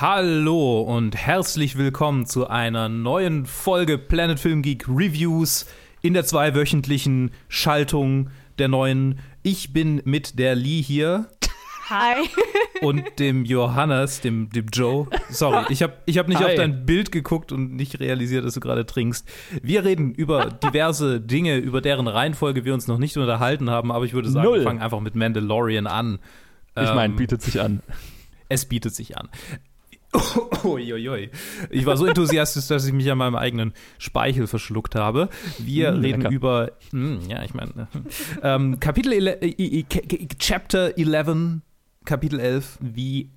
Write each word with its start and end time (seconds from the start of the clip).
Hallo 0.00 0.80
und 0.80 1.14
herzlich 1.14 1.76
willkommen 1.76 2.24
zu 2.24 2.48
einer 2.48 2.88
neuen 2.88 3.44
Folge 3.44 3.98
Planet 3.98 4.40
Film 4.40 4.62
Geek 4.62 4.88
Reviews 4.88 5.66
in 6.00 6.14
der 6.14 6.24
zweiwöchentlichen 6.24 7.32
Schaltung 7.50 8.30
der 8.58 8.68
neuen. 8.68 9.18
Ich 9.42 9.74
bin 9.74 10.00
mit 10.06 10.38
der 10.38 10.54
Lee 10.54 10.80
hier. 10.80 11.28
Hi. 11.90 12.26
Und 12.80 13.18
dem 13.18 13.44
Johannes, 13.44 14.22
dem, 14.22 14.48
dem 14.48 14.68
Joe. 14.72 15.06
Sorry, 15.28 15.66
ich 15.68 15.82
habe 15.82 15.98
ich 16.06 16.16
hab 16.16 16.28
nicht 16.28 16.40
Hi. 16.40 16.46
auf 16.46 16.54
dein 16.54 16.86
Bild 16.86 17.12
geguckt 17.12 17.52
und 17.52 17.76
nicht 17.76 18.00
realisiert, 18.00 18.46
dass 18.46 18.54
du 18.54 18.60
gerade 18.60 18.86
trinkst. 18.86 19.28
Wir 19.62 19.84
reden 19.84 20.14
über 20.14 20.46
diverse 20.46 21.20
Dinge, 21.20 21.58
über 21.58 21.82
deren 21.82 22.08
Reihenfolge 22.08 22.64
wir 22.64 22.72
uns 22.72 22.86
noch 22.86 22.96
nicht 22.96 23.18
unterhalten 23.18 23.68
haben, 23.68 23.92
aber 23.92 24.06
ich 24.06 24.14
würde 24.14 24.30
sagen, 24.30 24.46
Null. 24.46 24.60
wir 24.60 24.64
fangen 24.64 24.80
einfach 24.80 25.00
mit 25.00 25.14
Mandalorian 25.14 25.86
an. 25.86 26.20
Ich 26.74 26.94
meine, 26.94 27.12
Ähm, 27.12 27.16
bietet 27.16 27.42
sich 27.42 27.60
an. 27.60 27.82
es 28.48 28.64
bietet 28.64 28.94
sich 28.94 29.18
an. 29.18 29.28
Uiuiui. 30.64 31.30
Ich 31.70 31.86
war 31.86 31.96
so 31.96 32.04
enthusiastisch, 32.06 32.66
dass 32.66 32.84
ich 32.86 32.92
mich 32.92 33.10
an 33.10 33.18
meinem 33.18 33.36
eigenen 33.36 33.72
Speichel 33.98 34.46
verschluckt 34.46 34.94
habe. 34.94 35.28
Wir 35.58 35.92
Mm, 35.92 36.00
reden 36.00 36.20
lecker. 36.22 36.34
über, 36.34 36.72
mm, 36.92 37.18
ja, 37.28 37.42
ich 37.44 37.54
meine, 37.54 37.88
ähm, 38.42 38.80
Kapitel 38.80 39.12
ele 39.12 39.36
K- 39.88 40.28
Chapter 40.38 40.96
11, 40.98 41.60
Kapitel 42.04 42.40
11, 42.40 42.78
wie 42.80 43.30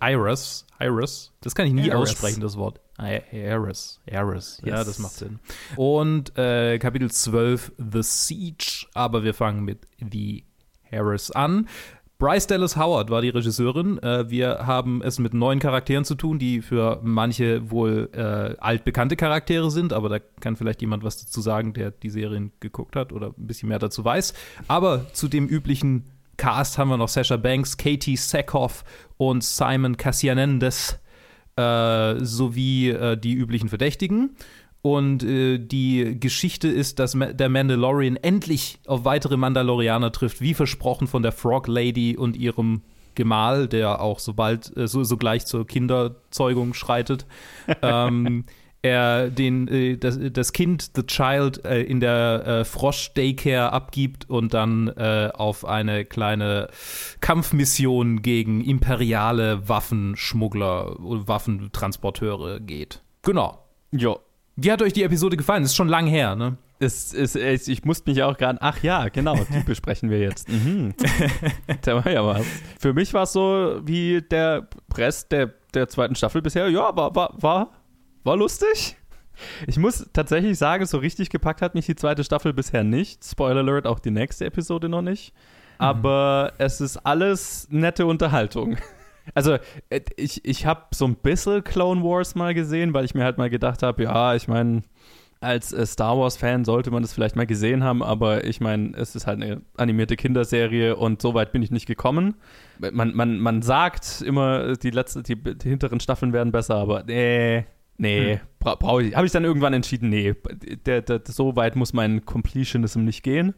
Iris, 0.00 0.66
Iris, 0.80 1.32
das 1.42 1.54
kann 1.54 1.66
ich 1.66 1.72
nie 1.72 1.82
Iris. 1.86 1.94
aussprechen, 1.94 2.40
das 2.40 2.56
Wort. 2.56 2.80
Iris, 2.98 4.00
Iris, 4.06 4.60
ja, 4.64 4.76
Yes. 4.78 4.86
das 4.86 4.98
macht 4.98 5.12
Sinn. 5.14 5.38
Und 5.76 6.36
äh, 6.38 6.78
Kapitel 6.78 7.10
12, 7.10 7.72
The 7.78 8.02
Siege, 8.02 8.86
aber 8.94 9.24
wir 9.24 9.34
fangen 9.34 9.64
mit 9.64 9.86
The 9.98 10.44
Harris 10.90 11.30
an. 11.30 11.68
Bryce 12.22 12.46
Dallas 12.46 12.76
Howard 12.76 13.10
war 13.10 13.20
die 13.20 13.30
Regisseurin. 13.30 13.98
Äh, 13.98 14.30
wir 14.30 14.60
haben 14.64 15.02
es 15.02 15.18
mit 15.18 15.34
neuen 15.34 15.58
Charakteren 15.58 16.04
zu 16.04 16.14
tun, 16.14 16.38
die 16.38 16.62
für 16.62 17.00
manche 17.02 17.68
wohl 17.68 18.10
äh, 18.12 18.54
altbekannte 18.60 19.16
Charaktere 19.16 19.72
sind, 19.72 19.92
aber 19.92 20.08
da 20.08 20.18
kann 20.38 20.54
vielleicht 20.54 20.80
jemand 20.82 21.02
was 21.02 21.16
dazu 21.16 21.40
sagen, 21.40 21.72
der 21.72 21.90
die 21.90 22.10
Serien 22.10 22.52
geguckt 22.60 22.94
hat 22.94 23.12
oder 23.12 23.34
ein 23.36 23.48
bisschen 23.48 23.70
mehr 23.70 23.80
dazu 23.80 24.04
weiß. 24.04 24.34
Aber 24.68 25.12
zu 25.12 25.26
dem 25.26 25.48
üblichen 25.48 26.04
Cast 26.36 26.78
haben 26.78 26.90
wir 26.90 26.96
noch 26.96 27.08
Sasha 27.08 27.36
Banks, 27.36 27.76
Katie 27.76 28.16
Sackhoff 28.16 28.84
und 29.16 29.42
Simon 29.42 29.96
Cassianendes 29.96 31.00
äh, 31.56 32.24
sowie 32.24 32.90
äh, 32.90 33.16
die 33.16 33.34
üblichen 33.34 33.68
Verdächtigen. 33.68 34.36
Und 34.82 35.22
äh, 35.22 35.58
die 35.58 36.18
Geschichte 36.18 36.66
ist, 36.66 36.98
dass 36.98 37.14
Ma 37.14 37.26
der 37.26 37.48
Mandalorian 37.48 38.16
endlich 38.16 38.80
auf 38.86 39.04
weitere 39.04 39.36
Mandalorianer 39.36 40.10
trifft, 40.10 40.40
wie 40.40 40.54
versprochen 40.54 41.06
von 41.06 41.22
der 41.22 41.30
Frog 41.30 41.68
Lady 41.68 42.16
und 42.16 42.36
ihrem 42.36 42.82
Gemahl, 43.14 43.68
der 43.68 44.00
auch 44.00 44.18
sobald 44.18 44.76
äh, 44.76 44.88
so, 44.88 45.04
sogleich 45.04 45.46
zur 45.46 45.66
Kinderzeugung 45.68 46.74
schreitet. 46.74 47.26
ähm, 47.82 48.44
er 48.82 49.30
den, 49.30 49.68
äh, 49.68 49.96
das, 49.96 50.18
das 50.20 50.52
Kind, 50.52 50.90
the 50.96 51.04
child, 51.04 51.64
äh, 51.64 51.82
in 51.82 52.00
der 52.00 52.44
äh, 52.44 52.64
Frosch-Daycare 52.64 53.72
abgibt 53.72 54.28
und 54.28 54.52
dann 54.52 54.88
äh, 54.88 55.30
auf 55.32 55.64
eine 55.64 56.04
kleine 56.04 56.68
Kampfmission 57.20 58.22
gegen 58.22 58.60
imperiale 58.64 59.68
Waffenschmuggler 59.68 60.98
und 60.98 61.28
Waffentransporteure 61.28 62.58
geht. 62.58 63.02
Genau. 63.22 63.58
Jo. 63.92 64.18
Wie 64.56 64.70
hat 64.70 64.82
euch 64.82 64.92
die 64.92 65.02
Episode 65.02 65.36
gefallen? 65.36 65.62
Das 65.62 65.72
ist 65.72 65.76
schon 65.76 65.88
lang 65.88 66.06
her, 66.06 66.36
ne? 66.36 66.56
Es, 66.78 67.14
es, 67.14 67.36
es, 67.36 67.68
ich 67.68 67.84
musste 67.84 68.10
mich 68.10 68.22
auch 68.22 68.36
gerade. 68.36 68.58
Ach 68.60 68.82
ja, 68.82 69.08
genau, 69.08 69.36
die 69.36 69.60
besprechen 69.66 70.10
wir 70.10 70.18
jetzt. 70.18 70.48
Mhm. 70.48 70.94
da 71.82 72.04
war 72.04 72.10
ja 72.10 72.24
was. 72.26 72.44
Für 72.78 72.92
mich 72.92 73.14
war 73.14 73.22
es 73.22 73.32
so 73.32 73.80
wie 73.84 74.20
der 74.20 74.68
Press 74.88 75.28
der, 75.28 75.54
der 75.74 75.88
zweiten 75.88 76.14
Staffel 76.16 76.42
bisher. 76.42 76.68
Ja, 76.68 76.94
war, 76.96 77.14
war, 77.14 77.34
war, 77.40 77.70
war 78.24 78.36
lustig. 78.36 78.96
Ich 79.66 79.78
muss 79.78 80.10
tatsächlich 80.12 80.58
sagen, 80.58 80.84
so 80.86 80.98
richtig 80.98 81.30
gepackt 81.30 81.62
hat 81.62 81.74
mich 81.74 81.86
die 81.86 81.96
zweite 81.96 82.24
Staffel 82.24 82.52
bisher 82.52 82.84
nicht. 82.84 83.24
Spoiler 83.24 83.60
Alert, 83.60 83.86
auch 83.86 83.98
die 83.98 84.10
nächste 84.10 84.44
Episode 84.44 84.88
noch 84.88 85.02
nicht. 85.02 85.32
Aber 85.78 86.52
es 86.58 86.80
ist 86.80 86.98
alles 86.98 87.66
nette 87.70 88.06
Unterhaltung. 88.06 88.76
Also, 89.34 89.58
äh, 89.90 90.00
ich, 90.16 90.44
ich 90.44 90.66
habe 90.66 90.86
so 90.92 91.06
ein 91.06 91.16
bisschen 91.16 91.64
Clone 91.64 92.02
Wars 92.02 92.34
mal 92.34 92.54
gesehen, 92.54 92.94
weil 92.94 93.04
ich 93.04 93.14
mir 93.14 93.24
halt 93.24 93.38
mal 93.38 93.50
gedacht 93.50 93.82
habe, 93.82 94.04
ja, 94.04 94.34
ich 94.34 94.48
meine, 94.48 94.82
als 95.42 95.72
äh, 95.72 95.84
Star 95.84 96.16
Wars-Fan 96.16 96.64
sollte 96.64 96.90
man 96.90 97.02
das 97.02 97.12
vielleicht 97.12 97.34
mal 97.34 97.46
gesehen 97.46 97.82
haben, 97.82 98.02
aber 98.02 98.44
ich 98.44 98.60
meine, 98.60 98.96
es 98.96 99.16
ist 99.16 99.26
halt 99.26 99.42
eine 99.42 99.62
animierte 99.76 100.16
Kinderserie 100.16 100.94
und 100.96 101.20
so 101.20 101.34
weit 101.34 101.52
bin 101.52 101.62
ich 101.62 101.70
nicht 101.70 101.86
gekommen. 101.86 102.36
Man, 102.78 103.14
man, 103.14 103.38
man 103.38 103.62
sagt 103.62 104.22
immer, 104.22 104.76
die, 104.76 104.90
letzte, 104.90 105.22
die, 105.22 105.36
die 105.36 105.68
hinteren 105.68 106.00
Staffeln 106.00 106.32
werden 106.32 106.52
besser, 106.52 106.76
aber 106.76 107.02
nee, 107.04 107.64
nee, 107.98 108.40
bra 108.60 108.76
brauche 108.76 109.02
ich. 109.02 109.16
Habe 109.16 109.26
ich 109.26 109.32
dann 109.32 109.44
irgendwann 109.44 109.74
entschieden, 109.74 110.10
nee, 110.10 110.34
der, 110.86 111.02
der, 111.02 111.20
so 111.24 111.56
weit 111.56 111.74
muss 111.74 111.92
mein 111.92 112.24
Completionism 112.24 113.04
nicht 113.04 113.24
gehen. 113.24 113.54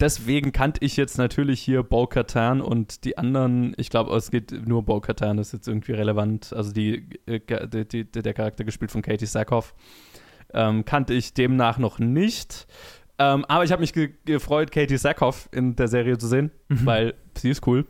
Deswegen 0.00 0.52
kannte 0.52 0.84
ich 0.84 0.96
jetzt 0.96 1.16
natürlich 1.16 1.60
hier 1.60 1.82
Bo-Katan 1.82 2.60
und 2.60 3.04
die 3.04 3.18
anderen, 3.18 3.74
ich 3.76 3.88
glaube, 3.90 4.14
es 4.16 4.30
geht 4.30 4.66
nur 4.66 4.82
Bo-Katan, 4.84 5.38
ist 5.38 5.52
jetzt 5.52 5.68
irgendwie 5.68 5.92
relevant. 5.92 6.52
Also 6.52 6.72
die, 6.72 7.08
äh, 7.26 7.40
die, 7.68 7.86
die, 7.86 8.22
der 8.22 8.34
Charakter 8.34 8.64
gespielt 8.64 8.90
von 8.90 9.02
Katie 9.02 9.26
Sackhoff 9.26 9.74
ähm, 10.52 10.84
kannte 10.84 11.14
ich 11.14 11.34
demnach 11.34 11.78
noch 11.78 11.98
nicht. 11.98 12.66
Ähm, 13.18 13.44
aber 13.44 13.64
ich 13.64 13.72
habe 13.72 13.80
mich 13.80 13.92
ge 13.92 14.10
gefreut, 14.24 14.72
Katie 14.72 14.96
Sackhoff 14.96 15.48
in 15.52 15.76
der 15.76 15.88
Serie 15.88 16.18
zu 16.18 16.26
sehen, 16.26 16.50
weil 16.68 17.14
sie 17.36 17.50
ist 17.50 17.66
cool. 17.66 17.86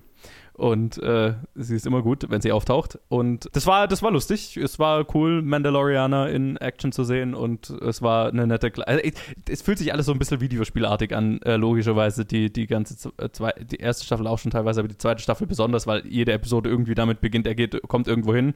Und 0.55 1.03
äh, 1.03 1.35
sie 1.55 1.77
ist 1.77 1.87
immer 1.87 2.03
gut, 2.03 2.27
wenn 2.29 2.43
sie 2.43 2.53
auftaucht. 2.53 2.99
Und 3.09 3.49
das 3.53 3.67
war, 3.67 3.89
das 3.89 4.03
war 4.03 4.11
lustig. 4.11 4.57
Es 4.59 4.79
war 4.79 5.07
cool, 5.15 5.41
Mandalorianer 5.41 6.29
in 6.29 6.57
Action 6.59 6.93
zu 6.93 7.05
sehen. 7.05 7.35
Und 7.35 7.71
es 7.71 8.03
war 8.03 8.29
eine 8.29 8.47
nette. 8.47 8.71
Kle 8.71 8.87
also, 8.87 9.03
es 9.49 9.63
fühlt 9.63 9.79
sich 9.79 9.93
alles 9.93 10.07
so 10.07 10.13
ein 10.13 10.19
bisschen 10.19 10.41
Videospielartig 10.41 11.17
an, 11.17 11.41
äh, 11.43 11.57
logischerweise. 11.57 12.27
Die, 12.27 12.53
die 12.53 12.67
ganze 12.67 13.11
äh, 13.17 13.31
zwei, 13.31 13.53
die 13.53 13.77
erste 13.77 14.05
Staffel 14.05 14.27
auch 14.27 14.39
schon 14.39 14.51
teilweise, 14.51 14.81
aber 14.81 14.89
die 14.89 14.99
zweite 14.99 15.23
Staffel 15.23 15.47
besonders, 15.47 15.87
weil 15.87 16.07
jede 16.07 16.33
Episode 16.33 16.69
irgendwie 16.69 16.95
damit 16.95 17.23
beginnt, 17.23 17.47
er 17.47 17.55
geht, 17.55 17.81
kommt 17.89 18.07
irgendwo 18.07 18.35
hin, 18.35 18.53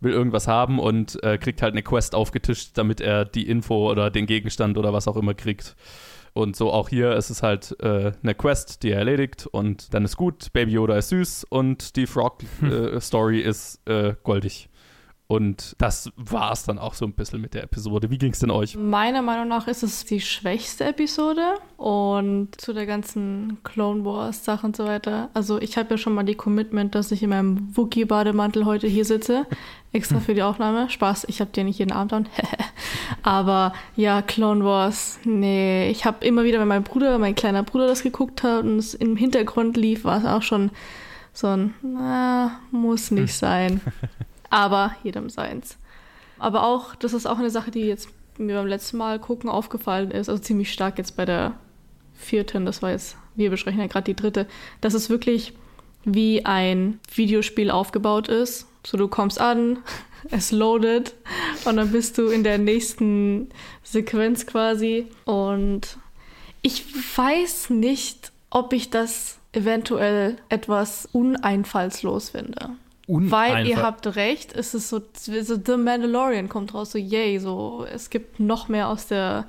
will 0.00 0.12
irgendwas 0.12 0.48
haben 0.48 0.78
und 0.78 1.22
äh, 1.22 1.38
kriegt 1.38 1.62
halt 1.62 1.72
eine 1.72 1.82
Quest 1.82 2.14
aufgetischt, 2.14 2.72
damit 2.74 3.00
er 3.00 3.24
die 3.24 3.48
Info 3.48 3.90
oder 3.90 4.10
den 4.10 4.26
Gegenstand 4.26 4.76
oder 4.76 4.92
was 4.92 5.08
auch 5.08 5.16
immer 5.16 5.32
kriegt. 5.32 5.76
Und 6.34 6.56
so 6.56 6.72
auch 6.72 6.88
hier 6.88 7.12
ist 7.12 7.30
es 7.30 7.42
halt 7.42 7.76
äh, 7.80 8.12
eine 8.22 8.34
Quest, 8.34 8.82
die 8.82 8.90
er 8.90 8.98
erledigt 8.98 9.46
und 9.46 9.92
dann 9.92 10.04
ist 10.04 10.16
gut. 10.16 10.52
Baby 10.52 10.72
Yoda 10.72 10.96
ist 10.96 11.10
süß 11.10 11.44
und 11.44 11.96
die 11.96 12.06
Frog-Story 12.06 13.40
ist 13.40 13.86
äh, 13.86 14.14
goldig. 14.22 14.70
Und 15.32 15.76
das 15.78 16.12
war 16.14 16.52
es 16.52 16.64
dann 16.64 16.78
auch 16.78 16.92
so 16.92 17.06
ein 17.06 17.14
bisschen 17.14 17.40
mit 17.40 17.54
der 17.54 17.62
Episode. 17.62 18.10
Wie 18.10 18.18
ging 18.18 18.32
es 18.32 18.40
denn 18.40 18.50
euch? 18.50 18.76
Meiner 18.76 19.22
Meinung 19.22 19.48
nach 19.48 19.66
ist 19.66 19.82
es 19.82 20.04
die 20.04 20.20
schwächste 20.20 20.84
Episode 20.84 21.54
und 21.78 22.60
zu 22.60 22.74
der 22.74 22.84
ganzen 22.84 23.56
Clone 23.64 24.04
Wars 24.04 24.44
Sache 24.44 24.66
und 24.66 24.76
so 24.76 24.84
weiter. 24.84 25.30
Also 25.32 25.58
ich 25.58 25.78
habe 25.78 25.92
ja 25.92 25.96
schon 25.96 26.12
mal 26.12 26.24
die 26.24 26.34
Commitment, 26.34 26.94
dass 26.94 27.10
ich 27.12 27.22
in 27.22 27.30
meinem 27.30 27.74
Wookie-Bademantel 27.74 28.66
heute 28.66 28.86
hier 28.86 29.06
sitze, 29.06 29.46
extra 29.94 30.20
für 30.20 30.34
die 30.34 30.42
Aufnahme. 30.42 30.90
Spaß, 30.90 31.24
ich 31.28 31.40
habe 31.40 31.50
den 31.50 31.64
nicht 31.64 31.78
jeden 31.78 31.92
Abend 31.92 32.12
an. 32.12 32.28
Aber 33.22 33.72
ja, 33.96 34.20
Clone 34.20 34.66
Wars, 34.66 35.18
nee. 35.24 35.88
Ich 35.88 36.04
habe 36.04 36.26
immer 36.26 36.44
wieder, 36.44 36.60
wenn 36.60 36.68
mein 36.68 36.84
Bruder, 36.84 37.16
mein 37.16 37.34
kleiner 37.34 37.62
Bruder 37.62 37.86
das 37.86 38.02
geguckt 38.02 38.42
hat 38.42 38.64
und 38.64 38.76
es 38.76 38.92
im 38.92 39.16
Hintergrund 39.16 39.78
lief, 39.78 40.04
war 40.04 40.18
es 40.18 40.26
auch 40.26 40.42
schon 40.42 40.72
so 41.32 41.46
ein, 41.46 41.72
na, 41.80 42.60
muss 42.70 43.10
nicht 43.10 43.32
sein. 43.38 43.80
Aber 44.52 44.94
jedem 45.02 45.30
seins. 45.30 45.78
Aber 46.38 46.64
auch, 46.64 46.94
das 46.94 47.14
ist 47.14 47.24
auch 47.24 47.38
eine 47.38 47.48
Sache, 47.48 47.70
die 47.70 47.86
jetzt 47.86 48.10
mir 48.36 48.56
beim 48.56 48.66
letzten 48.66 48.98
Mal 48.98 49.18
gucken 49.18 49.48
aufgefallen 49.48 50.10
ist, 50.10 50.28
also 50.28 50.42
ziemlich 50.42 50.70
stark 50.70 50.98
jetzt 50.98 51.16
bei 51.16 51.24
der 51.24 51.54
vierten, 52.12 52.66
das 52.66 52.82
war 52.82 52.90
jetzt, 52.90 53.16
wir 53.34 53.48
besprechen 53.48 53.80
ja 53.80 53.86
gerade 53.86 54.04
die 54.04 54.16
dritte, 54.16 54.46
dass 54.82 54.92
es 54.92 55.08
wirklich 55.08 55.54
wie 56.04 56.44
ein 56.44 57.00
Videospiel 57.14 57.70
aufgebaut 57.70 58.28
ist. 58.28 58.66
So, 58.86 58.98
du 58.98 59.08
kommst 59.08 59.40
an, 59.40 59.78
es 60.30 60.52
loadet 60.52 61.14
und 61.64 61.76
dann 61.76 61.90
bist 61.90 62.18
du 62.18 62.26
in 62.28 62.44
der 62.44 62.58
nächsten 62.58 63.48
Sequenz 63.82 64.46
quasi. 64.46 65.06
Und 65.24 65.96
ich 66.60 66.84
weiß 67.16 67.70
nicht, 67.70 68.32
ob 68.50 68.74
ich 68.74 68.90
das 68.90 69.38
eventuell 69.52 70.36
etwas 70.50 71.08
uneinfallslos 71.12 72.30
finde. 72.30 72.76
Weil 73.20 73.66
ihr 73.66 73.82
habt 73.82 74.06
recht, 74.16 74.54
es 74.54 74.74
ist 74.74 74.88
so, 74.88 75.00
so 75.14 75.56
The 75.64 75.76
Mandalorian 75.76 76.48
kommt 76.48 76.72
raus, 76.74 76.92
so 76.92 76.98
yay, 76.98 77.38
so 77.38 77.86
es 77.92 78.10
gibt 78.10 78.40
noch 78.40 78.68
mehr 78.68 78.88
aus 78.88 79.06
der 79.06 79.46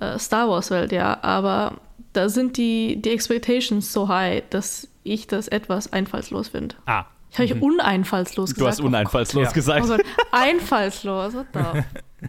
äh, 0.00 0.18
Star 0.18 0.48
Wars 0.48 0.70
Welt, 0.70 0.92
ja, 0.92 1.22
aber 1.22 1.78
da 2.12 2.28
sind 2.28 2.56
die, 2.56 3.00
die 3.00 3.10
Expectations 3.10 3.92
so 3.92 4.08
high, 4.08 4.42
dass 4.50 4.88
ich 5.04 5.26
das 5.26 5.48
etwas 5.48 5.92
einfallslos 5.92 6.48
finde. 6.48 6.74
Ah. 6.86 7.04
Ich 7.30 7.38
habe 7.38 7.44
ich 7.46 7.62
uneinfallslos 7.62 8.50
Du 8.50 8.54
gesagt. 8.56 8.70
hast 8.72 8.80
uneinfallslos 8.80 9.44
Ja. 9.44 9.50
Oh 9.50 9.54
gesagt. 9.54 9.86
Gott, 9.86 10.02
einfallslos, 10.32 11.34
what 11.34 11.46
the? 11.54 12.26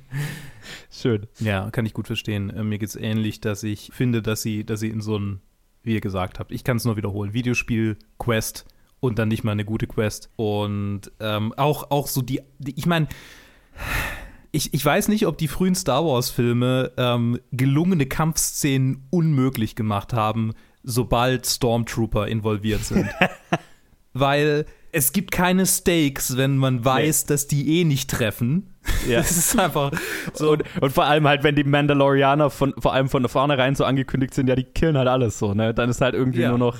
Schön. 0.92 1.28
Ja, 1.40 1.72
kann 1.72 1.86
ich 1.86 1.94
gut 1.94 2.06
verstehen. 2.06 2.50
Äh, 2.52 2.64
mir 2.64 2.78
geht's 2.78 2.96
ähnlich, 2.96 3.42
dass 3.42 3.64
ich 3.64 3.90
finde, 3.94 4.22
dass 4.22 4.42
sie, 4.44 4.64
dass 4.64 4.80
sie 4.80 4.90
in 4.90 5.02
so 5.02 5.18
ein, 5.18 5.42
wie 5.82 5.96
ihr 5.96 6.02
gesagt 6.02 6.38
habt, 6.38 6.52
ich 6.52 6.64
kann 6.64 6.78
es 6.78 6.86
nur 6.86 6.98
wiederholen, 6.98 7.34
Videospiel, 7.34 7.98
Quest 8.20 8.66
und 9.02 9.20
dann 9.20 9.28
nicht 9.28 9.44
mal 9.44 9.52
eine 9.52 9.66
gute 9.66 9.88
Quest. 9.88 10.30
Und 10.38 11.12
ähm, 11.20 11.54
auch, 11.58 11.92
auch 11.92 12.08
so 12.08 12.22
die, 12.22 12.40
die 12.60 12.78
ich 12.78 12.86
meine, 12.86 13.08
ich, 14.52 14.74
ich 14.74 14.86
weiß 14.86 15.10
nicht, 15.10 15.28
ob 15.28 15.38
die 15.38 15.48
frühen 15.48 15.76
Star 15.76 16.06
Wars-Filme 16.06 16.92
ähm, 16.96 17.40
gelungene 17.52 18.06
Kampfszenen 18.06 19.08
unmöglich 19.10 19.76
gemacht 19.76 20.14
haben, 20.14 20.54
sobald 20.84 21.46
Stormtrooper 21.46 22.28
involviert 22.28 22.86
sind. 22.86 23.10
Weil 24.14 24.66
es 24.92 25.14
gibt 25.14 25.32
keine 25.32 25.66
Stakes, 25.66 26.38
wenn 26.38 26.58
man 26.58 26.84
weiß, 26.84 27.24
nee. 27.24 27.28
dass 27.34 27.48
die 27.48 27.80
eh 27.80 27.84
nicht 27.86 28.10
treffen. 28.10 28.68
Ja. 29.08 29.18
Das 29.20 29.32
ist 29.32 29.58
einfach 29.58 29.92
so. 30.34 30.52
Und, 30.52 30.64
und, 30.82 30.92
vor 30.92 31.06
allem 31.06 31.28
halt, 31.28 31.44
wenn 31.44 31.56
die 31.56 31.64
Mandalorianer 31.64 32.50
von, 32.50 32.74
vor 32.78 32.94
allem 32.94 33.10
von 33.10 33.28
vornherein 33.30 33.74
so 33.76 33.86
angekündigt 33.86 34.34
sind, 34.34 34.48
ja, 34.48 34.56
die 34.56 34.64
killen 34.64 34.98
halt 34.98 35.08
alles 35.08 35.40
so, 35.40 35.54
ne? 35.54 35.74
Dann 35.74 35.90
ist 35.90 36.02
halt 36.02 36.14
irgendwie 36.14 36.42
ja. 36.42 36.50
nur 36.50 36.58
noch 36.58 36.78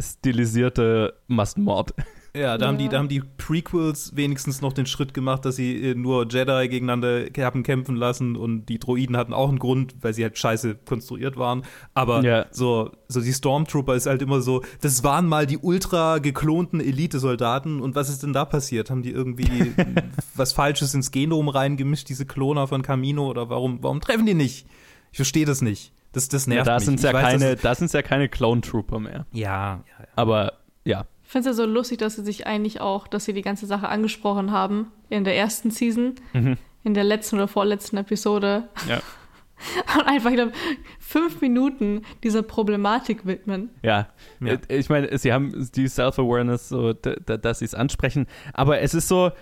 stilisierte 0.00 1.14
Massenmord. 1.26 1.94
Ja, 2.36 2.58
da, 2.58 2.66
ja. 2.66 2.68
Haben 2.68 2.78
die, 2.78 2.88
da 2.88 2.98
haben 2.98 3.08
die 3.08 3.20
Prequels 3.20 4.14
wenigstens 4.14 4.60
noch 4.60 4.74
den 4.74 4.84
Schritt 4.84 5.14
gemacht, 5.14 5.44
dass 5.46 5.56
sie 5.56 5.90
äh, 5.90 5.94
nur 5.94 6.26
Jedi 6.28 6.68
gegeneinander 6.68 7.24
haben 7.38 7.62
kämpfen 7.62 7.96
lassen 7.96 8.36
und 8.36 8.66
die 8.66 8.78
Droiden 8.78 9.16
hatten 9.16 9.32
auch 9.32 9.48
einen 9.48 9.58
Grund, 9.58 9.94
weil 10.02 10.12
sie 10.12 10.22
halt 10.22 10.36
scheiße 10.36 10.74
konstruiert 10.84 11.38
waren. 11.38 11.62
Aber 11.94 12.22
ja. 12.22 12.44
so, 12.50 12.90
so 13.08 13.22
die 13.22 13.32
Stormtrooper 13.32 13.94
ist 13.94 14.06
halt 14.06 14.20
immer 14.20 14.42
so, 14.42 14.62
das 14.82 15.02
waren 15.02 15.26
mal 15.26 15.46
die 15.46 15.56
ultra 15.56 16.18
geklonten 16.18 16.80
Elite-Soldaten 16.80 17.80
und 17.80 17.94
was 17.94 18.10
ist 18.10 18.22
denn 18.22 18.34
da 18.34 18.44
passiert? 18.44 18.90
Haben 18.90 19.02
die 19.02 19.12
irgendwie 19.12 19.72
was 20.34 20.52
Falsches 20.52 20.92
ins 20.92 21.10
Genom 21.10 21.48
reingemischt, 21.48 22.08
diese 22.10 22.26
Kloner 22.26 22.66
von 22.66 22.82
Camino 22.82 23.30
oder 23.30 23.48
warum, 23.48 23.78
warum 23.82 24.02
treffen 24.02 24.26
die 24.26 24.34
nicht? 24.34 24.66
Ich 25.10 25.16
verstehe 25.16 25.46
das 25.46 25.62
nicht. 25.62 25.92
Das, 26.16 26.28
das 26.28 26.46
nervt 26.46 26.66
ja, 26.66 26.78
da 26.78 26.90
mich. 26.90 27.02
Ja 27.02 27.12
weiß, 27.12 27.22
keine, 27.22 27.56
da 27.56 27.74
sind 27.74 27.86
es 27.86 27.92
ja 27.92 28.00
keine 28.00 28.30
Clone 28.30 28.62
Trooper 28.62 28.98
mehr. 28.98 29.26
Ja, 29.32 29.84
ja, 29.86 30.00
ja. 30.00 30.06
Aber 30.16 30.54
ja, 30.82 31.04
ich 31.22 31.30
finde 31.30 31.50
es 31.50 31.58
ja 31.58 31.64
so 31.64 31.70
lustig, 31.70 31.98
dass 31.98 32.16
sie 32.16 32.24
sich 32.24 32.46
eigentlich 32.46 32.80
auch, 32.80 33.06
dass 33.06 33.26
sie 33.26 33.34
die 33.34 33.42
ganze 33.42 33.66
Sache 33.66 33.88
angesprochen 33.88 34.50
haben 34.50 34.92
in 35.10 35.24
der 35.24 35.36
ersten 35.36 35.70
Season, 35.70 36.14
mhm. 36.32 36.56
in 36.84 36.94
der 36.94 37.04
letzten 37.04 37.36
oder 37.36 37.48
vorletzten 37.48 37.98
Episode. 37.98 38.68
Ja. 38.88 39.02
Und 39.98 40.06
einfach, 40.06 40.30
ich 40.30 40.36
glaube, 40.36 40.52
fünf 40.98 41.42
Minuten 41.42 42.00
dieser 42.22 42.42
Problematik 42.42 43.26
widmen. 43.26 43.68
Ja, 43.82 44.08
ja. 44.40 44.54
Äh, 44.68 44.78
ich 44.78 44.88
meine, 44.88 45.18
sie 45.18 45.34
haben 45.34 45.70
die 45.74 45.86
Self-Awareness, 45.86 46.70
so, 46.70 46.94
dass 46.94 47.58
sie 47.58 47.66
es 47.66 47.74
ansprechen, 47.74 48.26
aber 48.54 48.80
es 48.80 48.94
ist 48.94 49.08
so, 49.08 49.32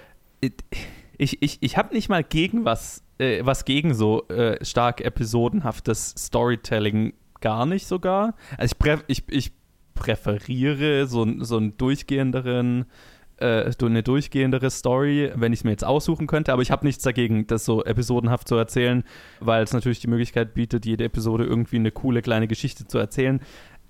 ich, 0.41 1.41
ich, 1.41 1.59
ich 1.61 1.77
habe 1.77 1.95
nicht 1.95 2.09
mal 2.09 2.25
gegen 2.25 2.65
was, 2.65 3.04
äh, 3.19 3.41
was 3.45 3.65
gegen 3.65 3.95
so 3.95 4.27
äh, 4.29 4.63
stark 4.65 5.01
episodenhaftes 5.01 6.15
Storytelling, 6.19 7.15
gar 7.41 7.67
nicht 7.67 7.87
sogar. 7.87 8.35
Also 8.57 8.75
ich, 8.85 8.99
ich, 9.07 9.25
ich 9.29 9.53
präferiere 9.95 11.07
so, 11.07 11.27
so 11.41 11.57
einen 11.57 11.77
durchgehenderen 11.77 12.87
äh, 13.39 13.71
eine 13.83 14.03
durchgehendere 14.03 14.71
Story, 14.71 15.33
wenn 15.35 15.53
ich 15.53 15.61
es 15.61 15.65
mir 15.65 15.73
jetzt 15.73 15.85
aussuchen 15.85 16.27
könnte, 16.27 16.53
aber 16.53 16.63
ich 16.63 16.71
habe 16.71 16.87
nichts 16.87 17.03
dagegen, 17.03 17.47
das 17.47 17.65
so 17.65 17.85
episodenhaft 17.85 18.49
zu 18.49 18.55
erzählen, 18.55 19.03
weil 19.41 19.65
es 19.65 19.73
natürlich 19.73 20.01
die 20.01 20.07
Möglichkeit 20.07 20.55
bietet, 20.55 20.87
jede 20.87 21.05
Episode 21.05 21.45
irgendwie 21.45 21.77
eine 21.77 21.91
coole 21.91 22.23
kleine 22.23 22.47
Geschichte 22.47 22.87
zu 22.87 22.99
erzählen. 22.99 23.41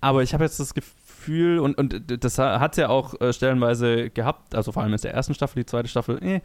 Aber 0.00 0.22
ich 0.22 0.34
habe 0.34 0.44
jetzt 0.44 0.60
das 0.60 0.74
Gefühl, 0.74 0.92
und, 1.28 1.76
und 1.76 2.24
das 2.24 2.38
hat 2.38 2.72
es 2.72 2.78
ja 2.78 2.88
auch 2.88 3.20
äh, 3.20 3.32
stellenweise 3.32 4.10
gehabt, 4.10 4.54
also 4.54 4.72
vor 4.72 4.82
allem 4.82 4.92
in 4.92 5.00
der 5.00 5.14
ersten 5.14 5.34
Staffel, 5.34 5.62
die 5.62 5.66
zweite 5.66 5.88
Staffel, 5.88 6.22
eh, 6.22 6.40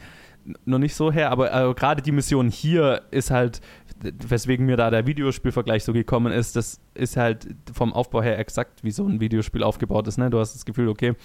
noch 0.65 0.79
nicht 0.79 0.95
so 0.95 1.11
her, 1.11 1.31
aber 1.31 1.53
äh, 1.53 1.73
gerade 1.73 2.01
die 2.01 2.11
Mission 2.11 2.49
hier 2.49 3.03
ist 3.11 3.31
halt, 3.31 3.61
weswegen 4.01 4.65
mir 4.65 4.77
da 4.77 4.89
der 4.89 5.05
Videospielvergleich 5.05 5.83
so 5.83 5.93
gekommen 5.93 6.31
ist, 6.31 6.55
das 6.55 6.79
ist 6.93 7.17
halt 7.17 7.47
vom 7.73 7.93
Aufbau 7.93 8.21
her 8.21 8.39
exakt 8.39 8.83
wie 8.83 8.91
so 8.91 9.05
ein 9.05 9.19
Videospiel 9.19 9.63
aufgebaut 9.63 10.07
ist. 10.07 10.17
Ne? 10.17 10.29
Du 10.29 10.39
hast 10.39 10.55
das 10.55 10.65
Gefühl, 10.65 10.87
okay, 10.87 11.15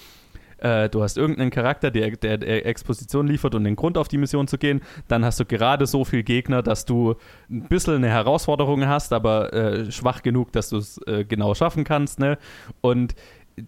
äh, 0.59 0.89
du 0.89 1.03
hast 1.03 1.19
irgendeinen 1.19 1.51
Charakter, 1.51 1.91
der, 1.91 2.11
der, 2.11 2.39
der, 2.39 2.67
Exposition 2.67 3.27
liefert 3.27 3.55
und 3.55 3.65
den 3.65 3.77
Grund 3.77 3.99
auf 3.99 4.09
die 4.09 4.19
Mission 4.19 4.49
zu 4.49 4.59
gehen. 4.59 4.81
Dann 5.09 5.25
hast 5.25 5.39
du 5.41 5.45
gerade 5.45 5.87
so 5.87 6.05
viel 6.05 6.23
Gegner, 6.23 6.63
dass 6.63 6.85
du 6.85 7.15
ein 7.51 7.69
bisschen 7.69 7.97
eine 7.97 8.09
Herausforderung 8.09 8.87
hast, 8.87 9.13
aber 9.13 9.53
äh, 9.53 9.91
schwach 9.93 10.23
genug, 10.23 10.53
dass 10.53 10.71
du 10.71 10.79
es 10.79 10.99
äh, 11.07 11.25
genau 11.25 11.55
schaffen 11.55 11.85
kannst. 11.85 12.19
Ne? 12.19 12.39
Und 12.81 13.15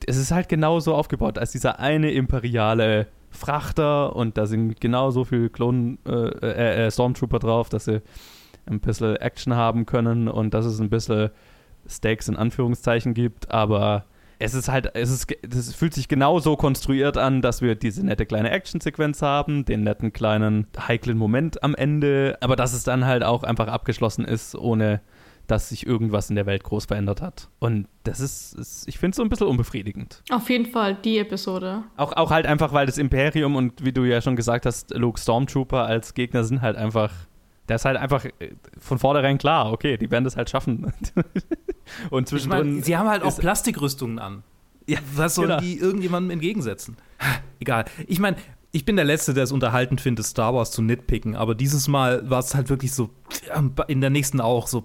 es 0.07 0.17
ist 0.17 0.31
halt 0.31 0.49
genau 0.49 0.81
so 0.81 0.95
aufgebaut, 0.95 1.39
als 1.39 1.53
dieser 1.53 1.79
eine 1.79 2.11
imperiale 2.11 3.07
Frachter 3.31 4.17
und 4.17 4.39
da 4.39 4.47
sind 4.47 4.81
genau 4.81 5.11
so 5.11 5.25
viele 5.25 5.51
Klon 5.51 5.99
äh, 6.07 6.13
äh, 6.13 6.87
äh, 6.87 6.91
Stormtrooper 6.91 7.39
drauf, 7.39 7.69
dass 7.69 7.85
sie 7.85 8.03
ein 8.67 8.81
bisschen 8.81 9.17
Action 9.17 9.55
haben 9.55 9.87
können 9.87 10.29
und 10.29 10.55
dass 10.55 10.65
es 10.65 10.81
ein 10.81 10.91
bisschen 10.91 11.31
Stakes 11.89 12.29
in 12.29 12.37
Anführungszeichen 12.37 13.15
gibt, 13.15 13.51
aber 13.53 14.07
es 14.39 14.55
ist 14.55 14.69
halt, 14.69 14.91
es 14.95 15.11
ist, 15.11 15.33
es 15.43 15.75
fühlt 15.75 15.95
sich 15.95 16.09
genau 16.09 16.41
so 16.41 16.57
konstruiert 16.57 17.17
an, 17.17 17.41
dass 17.41 17.63
wir 17.63 17.75
diese 17.75 18.05
nette 18.05 18.27
kleine 18.27 18.51
Actionsequenz 18.51 19.23
haben, 19.23 19.65
den 19.65 19.83
netten 19.83 20.13
kleinen 20.13 20.67
heiklen 20.79 21.17
Moment 21.17 21.63
am 21.63 21.75
Ende, 21.75 22.37
aber 22.41 22.57
dass 22.57 22.75
es 22.75 22.85
dann 22.85 23.07
halt 23.07 23.23
auch 23.23 23.45
einfach 23.45 23.69
abgeschlossen 23.69 24.25
ist, 24.25 24.55
ohne 24.55 25.01
dass 25.47 25.69
sich 25.69 25.87
irgendwas 25.87 26.31
in 26.31 26.37
der 26.37 26.47
Welt 26.47 26.65
groß 26.65 26.87
verändert 26.87 27.23
hat. 27.23 27.49
Und 27.59 27.87
das 28.05 28.21
ist, 28.21 28.55
ist 28.55 28.89
ich 28.89 28.99
finde 28.99 29.11
es 29.13 29.17
so 29.17 29.23
ein 29.23 29.29
bisschen 29.29 29.47
unbefriedigend. 29.47 30.23
Auf 30.31 30.51
jeden 30.51 30.67
Fall 30.67 30.95
die 30.97 31.19
Episode. 31.19 31.85
Auch, 31.97 32.13
auch 32.13 32.31
halt 32.31 32.47
einfach, 32.47 32.73
weil 32.73 32.87
das 32.87 32.99
Imperium 32.99 33.57
und 33.57 33.85
wie 33.85 33.93
du 33.93 34.05
ja 34.05 34.21
schon 34.21 34.37
gesagt 34.37 34.67
hast, 34.67 34.95
Luke 34.95 35.21
Stormtrooper 35.21 35.85
als 35.87 36.15
Gegner 36.15 36.45
sind 36.45 36.63
halt 36.63 36.77
einfach 36.77 37.13
der 37.69 37.77
ist 37.77 37.85
halt 37.85 37.97
einfach 37.97 38.25
äh, 38.25 38.53
von 38.79 38.99
vornherein 38.99 39.39
klar, 39.39 39.73
okay, 39.73 39.97
die 39.97 40.11
werden 40.11 40.25
das 40.25 40.37
halt 40.37 40.51
schaffen. 40.51 40.93
und 42.11 42.29
zwischendrin. 42.29 42.69
Ich 42.69 42.75
mein, 42.75 42.83
sie 42.83 42.97
haben 42.97 43.09
halt 43.09 43.23
auch 43.23 43.37
Plastikrüstungen 43.37 44.19
an. 44.19 44.43
Ja, 44.87 44.99
was 45.15 45.35
sollen 45.35 45.49
genau. 45.49 45.61
die 45.61 45.79
irgendjemandem 45.79 46.31
entgegensetzen? 46.31 46.97
Egal. 47.61 47.87
Ich 48.07 48.21
meine, 48.21 48.37
ich 48.71 48.85
bin 48.85 48.97
der 48.97 49.05
Letzte, 49.05 49.35
der 49.35 49.45
es 49.45 49.53
unterhaltend 49.53 50.01
findet, 50.01 50.27
Star 50.27 50.55
Wars 50.55 50.71
zu 50.71 50.83
nitpicken, 50.83 51.35
aber 51.35 51.55
dieses 51.55 51.89
Mal 51.89 52.29
war 52.29 52.41
es 52.41 52.55
halt 52.55 52.69
wirklich 52.69 52.93
so, 52.93 53.11
in 53.89 54.01
der 54.01 54.11
nächsten 54.11 54.41
auch 54.41 54.67
so. 54.67 54.85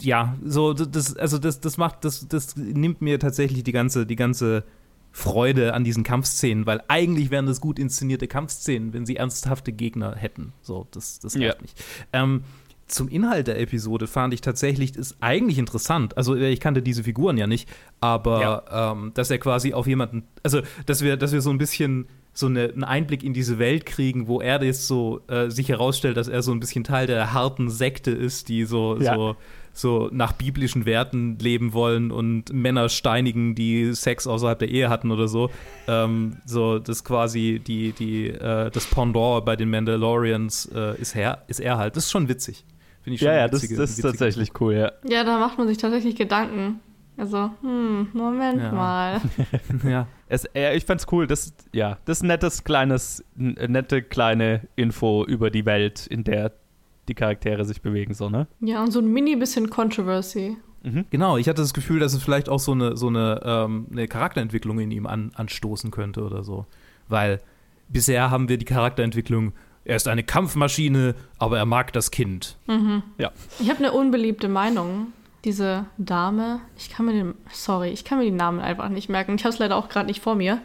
Ja, 0.00 0.36
so, 0.44 0.72
das, 0.74 1.16
also 1.16 1.38
das, 1.38 1.60
das 1.60 1.76
macht, 1.76 2.04
das, 2.04 2.28
das 2.28 2.56
nimmt 2.56 3.00
mir 3.00 3.18
tatsächlich 3.18 3.64
die 3.64 3.72
ganze, 3.72 4.06
die 4.06 4.16
ganze 4.16 4.64
Freude 5.10 5.74
an 5.74 5.84
diesen 5.84 6.02
Kampfszenen, 6.02 6.66
weil 6.66 6.82
eigentlich 6.88 7.30
wären 7.30 7.46
das 7.46 7.60
gut 7.60 7.78
inszenierte 7.78 8.26
Kampfszenen, 8.26 8.92
wenn 8.92 9.06
sie 9.06 9.16
ernsthafte 9.16 9.72
Gegner 9.72 10.16
hätten. 10.16 10.52
So, 10.60 10.88
das, 10.90 11.20
das 11.20 11.34
ja. 11.34 11.54
nicht. 11.60 11.82
Ähm, 12.12 12.42
zum 12.86 13.08
Inhalt 13.08 13.46
der 13.46 13.60
Episode 13.60 14.06
fand 14.06 14.34
ich 14.34 14.40
tatsächlich, 14.40 14.96
ist 14.96 15.16
eigentlich 15.20 15.58
interessant. 15.58 16.16
Also 16.16 16.34
ich 16.36 16.60
kannte 16.60 16.82
diese 16.82 17.04
Figuren 17.04 17.38
ja 17.38 17.46
nicht, 17.46 17.68
aber 18.00 18.40
ja. 18.40 18.92
ähm, 18.92 19.12
dass 19.14 19.30
er 19.30 19.38
quasi 19.38 19.72
auf 19.72 19.86
jemanden, 19.86 20.24
also 20.42 20.60
dass 20.86 21.02
wir, 21.02 21.16
dass 21.16 21.32
wir 21.32 21.40
so 21.40 21.50
ein 21.50 21.58
bisschen 21.58 22.06
so 22.34 22.46
eine, 22.46 22.64
einen 22.64 22.84
Einblick 22.84 23.22
in 23.22 23.32
diese 23.32 23.58
Welt 23.58 23.86
kriegen, 23.86 24.26
wo 24.26 24.40
er 24.40 24.62
jetzt 24.62 24.86
so 24.86 25.22
äh, 25.28 25.50
sich 25.50 25.68
herausstellt, 25.68 26.16
dass 26.16 26.28
er 26.28 26.42
so 26.42 26.52
ein 26.52 26.60
bisschen 26.60 26.84
Teil 26.84 27.06
der 27.06 27.32
harten 27.32 27.70
Sekte 27.70 28.10
ist, 28.10 28.48
die 28.48 28.64
so, 28.64 28.98
ja. 28.98 29.14
so 29.14 29.36
so 29.74 30.08
nach 30.12 30.32
biblischen 30.32 30.86
Werten 30.86 31.36
leben 31.38 31.72
wollen 31.72 32.12
und 32.12 32.52
Männer 32.52 32.88
steinigen, 32.88 33.54
die 33.54 33.92
Sex 33.92 34.26
außerhalb 34.26 34.58
der 34.58 34.68
Ehe 34.68 34.88
hatten 34.88 35.10
oder 35.10 35.26
so. 35.26 35.50
Ähm, 35.88 36.36
so, 36.46 36.78
das 36.78 37.04
quasi 37.04 37.60
die, 37.64 37.92
die, 37.92 38.28
äh, 38.28 38.70
das 38.70 38.86
Pendant 38.86 39.44
bei 39.44 39.56
den 39.56 39.68
Mandalorians 39.70 40.70
äh, 40.72 41.00
ist, 41.00 41.14
her, 41.14 41.42
ist 41.48 41.60
er 41.60 41.76
halt. 41.76 41.96
Das 41.96 42.04
ist 42.04 42.12
schon 42.12 42.28
witzig. 42.28 42.64
Finde 43.02 43.16
ich 43.16 43.20
schon 43.20 43.28
Ja, 43.28 43.34
ja, 43.34 43.52
witzige, 43.52 43.76
das, 43.76 43.90
das 43.90 43.98
ist 43.98 44.02
tatsächlich 44.02 44.52
cool, 44.60 44.74
ja. 44.74 44.92
Ja, 45.08 45.24
da 45.24 45.38
macht 45.38 45.58
man 45.58 45.66
sich 45.66 45.76
tatsächlich 45.76 46.14
Gedanken. 46.14 46.80
Also, 47.16 47.50
hm, 47.60 48.08
Moment 48.12 48.60
ja. 48.60 48.72
mal. 48.72 49.20
ja. 49.84 50.06
Es, 50.28 50.44
äh, 50.54 50.76
ich 50.76 50.84
fand's 50.84 51.06
cool. 51.12 51.26
Das, 51.26 51.54
ja, 51.72 51.98
das 52.04 52.18
ist 52.18 52.22
ein 52.24 52.28
nettes, 52.28 52.64
kleines, 52.64 53.24
nette, 53.36 54.02
kleine 54.02 54.62
Info 54.74 55.24
über 55.24 55.50
die 55.50 55.64
Welt, 55.64 56.06
in 56.06 56.24
der 56.24 56.52
die 57.08 57.14
Charaktere 57.14 57.64
sich 57.64 57.82
bewegen, 57.82 58.14
so, 58.14 58.30
ne? 58.30 58.46
Ja, 58.60 58.82
und 58.82 58.90
so 58.90 58.98
ein 58.98 59.06
mini 59.12 59.36
bisschen 59.36 59.70
Controversy. 59.70 60.56
Mhm. 60.82 61.06
Genau, 61.10 61.36
ich 61.36 61.48
hatte 61.48 61.62
das 61.62 61.74
Gefühl, 61.74 62.00
dass 62.00 62.14
es 62.14 62.22
vielleicht 62.22 62.48
auch 62.48 62.58
so 62.58 62.72
eine, 62.72 62.96
so 62.96 63.08
eine, 63.08 63.40
ähm, 63.44 63.86
eine 63.90 64.08
Charakterentwicklung 64.08 64.78
in 64.80 64.90
ihm 64.90 65.06
an, 65.06 65.30
anstoßen 65.34 65.90
könnte 65.90 66.22
oder 66.22 66.42
so. 66.42 66.66
Weil 67.08 67.40
bisher 67.88 68.30
haben 68.30 68.48
wir 68.48 68.58
die 68.58 68.64
Charakterentwicklung, 68.64 69.52
er 69.84 69.96
ist 69.96 70.08
eine 70.08 70.24
Kampfmaschine, 70.24 71.14
aber 71.38 71.58
er 71.58 71.66
mag 71.66 71.92
das 71.92 72.10
Kind. 72.10 72.56
Mhm. 72.66 73.02
Ja. 73.18 73.32
Ich 73.60 73.68
habe 73.68 73.78
eine 73.80 73.92
unbeliebte 73.92 74.48
Meinung. 74.48 75.08
Diese 75.44 75.86
Dame, 75.98 76.60
ich 76.76 76.90
kann 76.90 77.06
mir 77.06 77.12
den, 77.12 77.34
sorry, 77.52 77.90
ich 77.90 78.04
kann 78.04 78.18
mir 78.18 78.24
die 78.24 78.30
Namen 78.30 78.60
einfach 78.60 78.88
nicht 78.88 79.08
merken. 79.08 79.34
Ich 79.34 79.44
habe 79.44 79.52
es 79.52 79.58
leider 79.58 79.76
auch 79.76 79.88
gerade 79.88 80.06
nicht 80.06 80.22
vor 80.22 80.34
mir. 80.34 80.60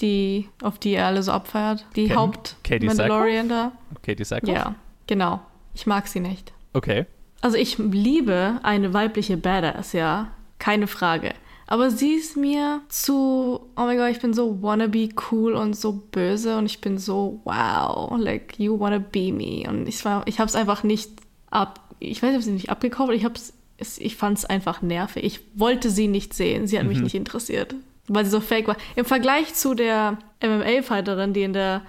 Die, 0.00 0.48
auf 0.62 0.78
die 0.78 0.92
er 0.92 1.06
alle 1.06 1.22
so 1.22 1.32
abfeiert. 1.32 1.84
Die 1.96 2.14
Haupt-Mandalorian 2.14 3.48
da. 3.48 3.72
Katie 4.02 4.24
Sackhoff? 4.24 4.54
Ja, 4.54 4.74
genau. 5.06 5.40
Ich 5.74 5.86
mag 5.86 6.06
sie 6.06 6.20
nicht. 6.20 6.52
Okay. 6.72 7.06
Also 7.40 7.56
ich 7.56 7.78
liebe 7.78 8.60
eine 8.62 8.94
weibliche 8.94 9.36
Badass, 9.36 9.92
ja. 9.92 10.30
Keine 10.58 10.86
Frage. 10.86 11.32
Aber 11.66 11.90
sie 11.90 12.14
ist 12.14 12.36
mir 12.36 12.80
zu, 12.88 13.60
oh 13.76 13.82
mein 13.82 13.96
Gott, 13.96 14.10
ich 14.10 14.20
bin 14.20 14.34
so 14.34 14.60
wannabe 14.60 15.08
cool 15.30 15.54
und 15.54 15.74
so 15.74 15.92
böse 15.92 16.58
und 16.58 16.66
ich 16.66 16.80
bin 16.80 16.98
so, 16.98 17.40
wow, 17.44 18.18
like 18.18 18.58
you 18.58 18.78
wanna 18.78 18.98
be 18.98 19.32
me. 19.32 19.68
Und 19.68 19.86
ich, 19.86 20.04
war, 20.04 20.26
ich 20.26 20.40
hab's 20.40 20.56
einfach 20.56 20.82
nicht 20.82 21.10
ab, 21.50 21.80
ich 22.00 22.22
weiß 22.22 22.30
nicht, 22.30 22.38
ob 22.38 22.42
sie 22.42 22.50
nicht 22.50 22.70
abgekauft, 22.70 23.12
ich 23.12 23.24
hab's, 23.24 23.52
ich 23.80 24.16
fand's 24.16 24.44
einfach 24.44 24.82
nervig. 24.82 25.24
Ich 25.24 25.40
wollte 25.54 25.90
sie 25.90 26.08
nicht 26.08 26.34
sehen, 26.34 26.66
sie 26.66 26.78
hat 26.78 26.84
mhm. 26.84 26.90
mich 26.90 27.00
nicht 27.00 27.14
interessiert. 27.14 27.74
weil 28.08 28.24
sie 28.24 28.30
so 28.30 28.40
fake 28.40 28.66
war. 28.66 28.76
Im 28.96 29.04
Vergleich 29.04 29.54
zu 29.54 29.74
der 29.74 30.18
MMA-Fighterin, 30.42 31.32
die 31.32 31.42
in 31.42 31.52
der 31.52 31.82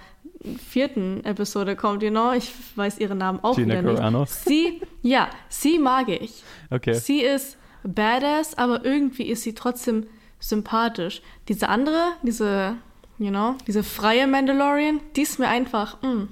vierten 0.68 1.24
Episode 1.24 1.76
kommt, 1.76 2.02
you 2.02 2.10
know, 2.10 2.32
ich 2.32 2.52
weiß 2.76 2.98
ihren 2.98 3.18
Namen 3.18 3.40
auch 3.42 3.56
Gina 3.56 3.80
wieder 3.80 3.94
Carano. 3.94 4.20
nicht. 4.20 4.32
Sie, 4.32 4.80
ja, 5.02 5.28
sie 5.48 5.78
mag 5.78 6.08
ich. 6.08 6.42
Okay. 6.70 6.94
Sie 6.94 7.20
ist 7.20 7.56
badass, 7.84 8.56
aber 8.56 8.84
irgendwie 8.84 9.24
ist 9.24 9.42
sie 9.42 9.54
trotzdem 9.54 10.06
sympathisch. 10.38 11.22
Diese 11.48 11.68
andere, 11.68 12.12
diese, 12.22 12.76
you 13.18 13.30
know, 13.30 13.56
diese 13.66 13.82
freie 13.82 14.26
Mandalorian, 14.26 15.00
die 15.16 15.22
ist 15.22 15.38
mir 15.38 15.48
einfach, 15.48 16.00
mm, 16.02 16.28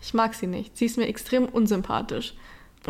ich 0.00 0.14
mag 0.14 0.34
sie 0.34 0.46
nicht. 0.46 0.76
Sie 0.76 0.86
ist 0.86 0.96
mir 0.96 1.06
extrem 1.06 1.46
unsympathisch. 1.46 2.34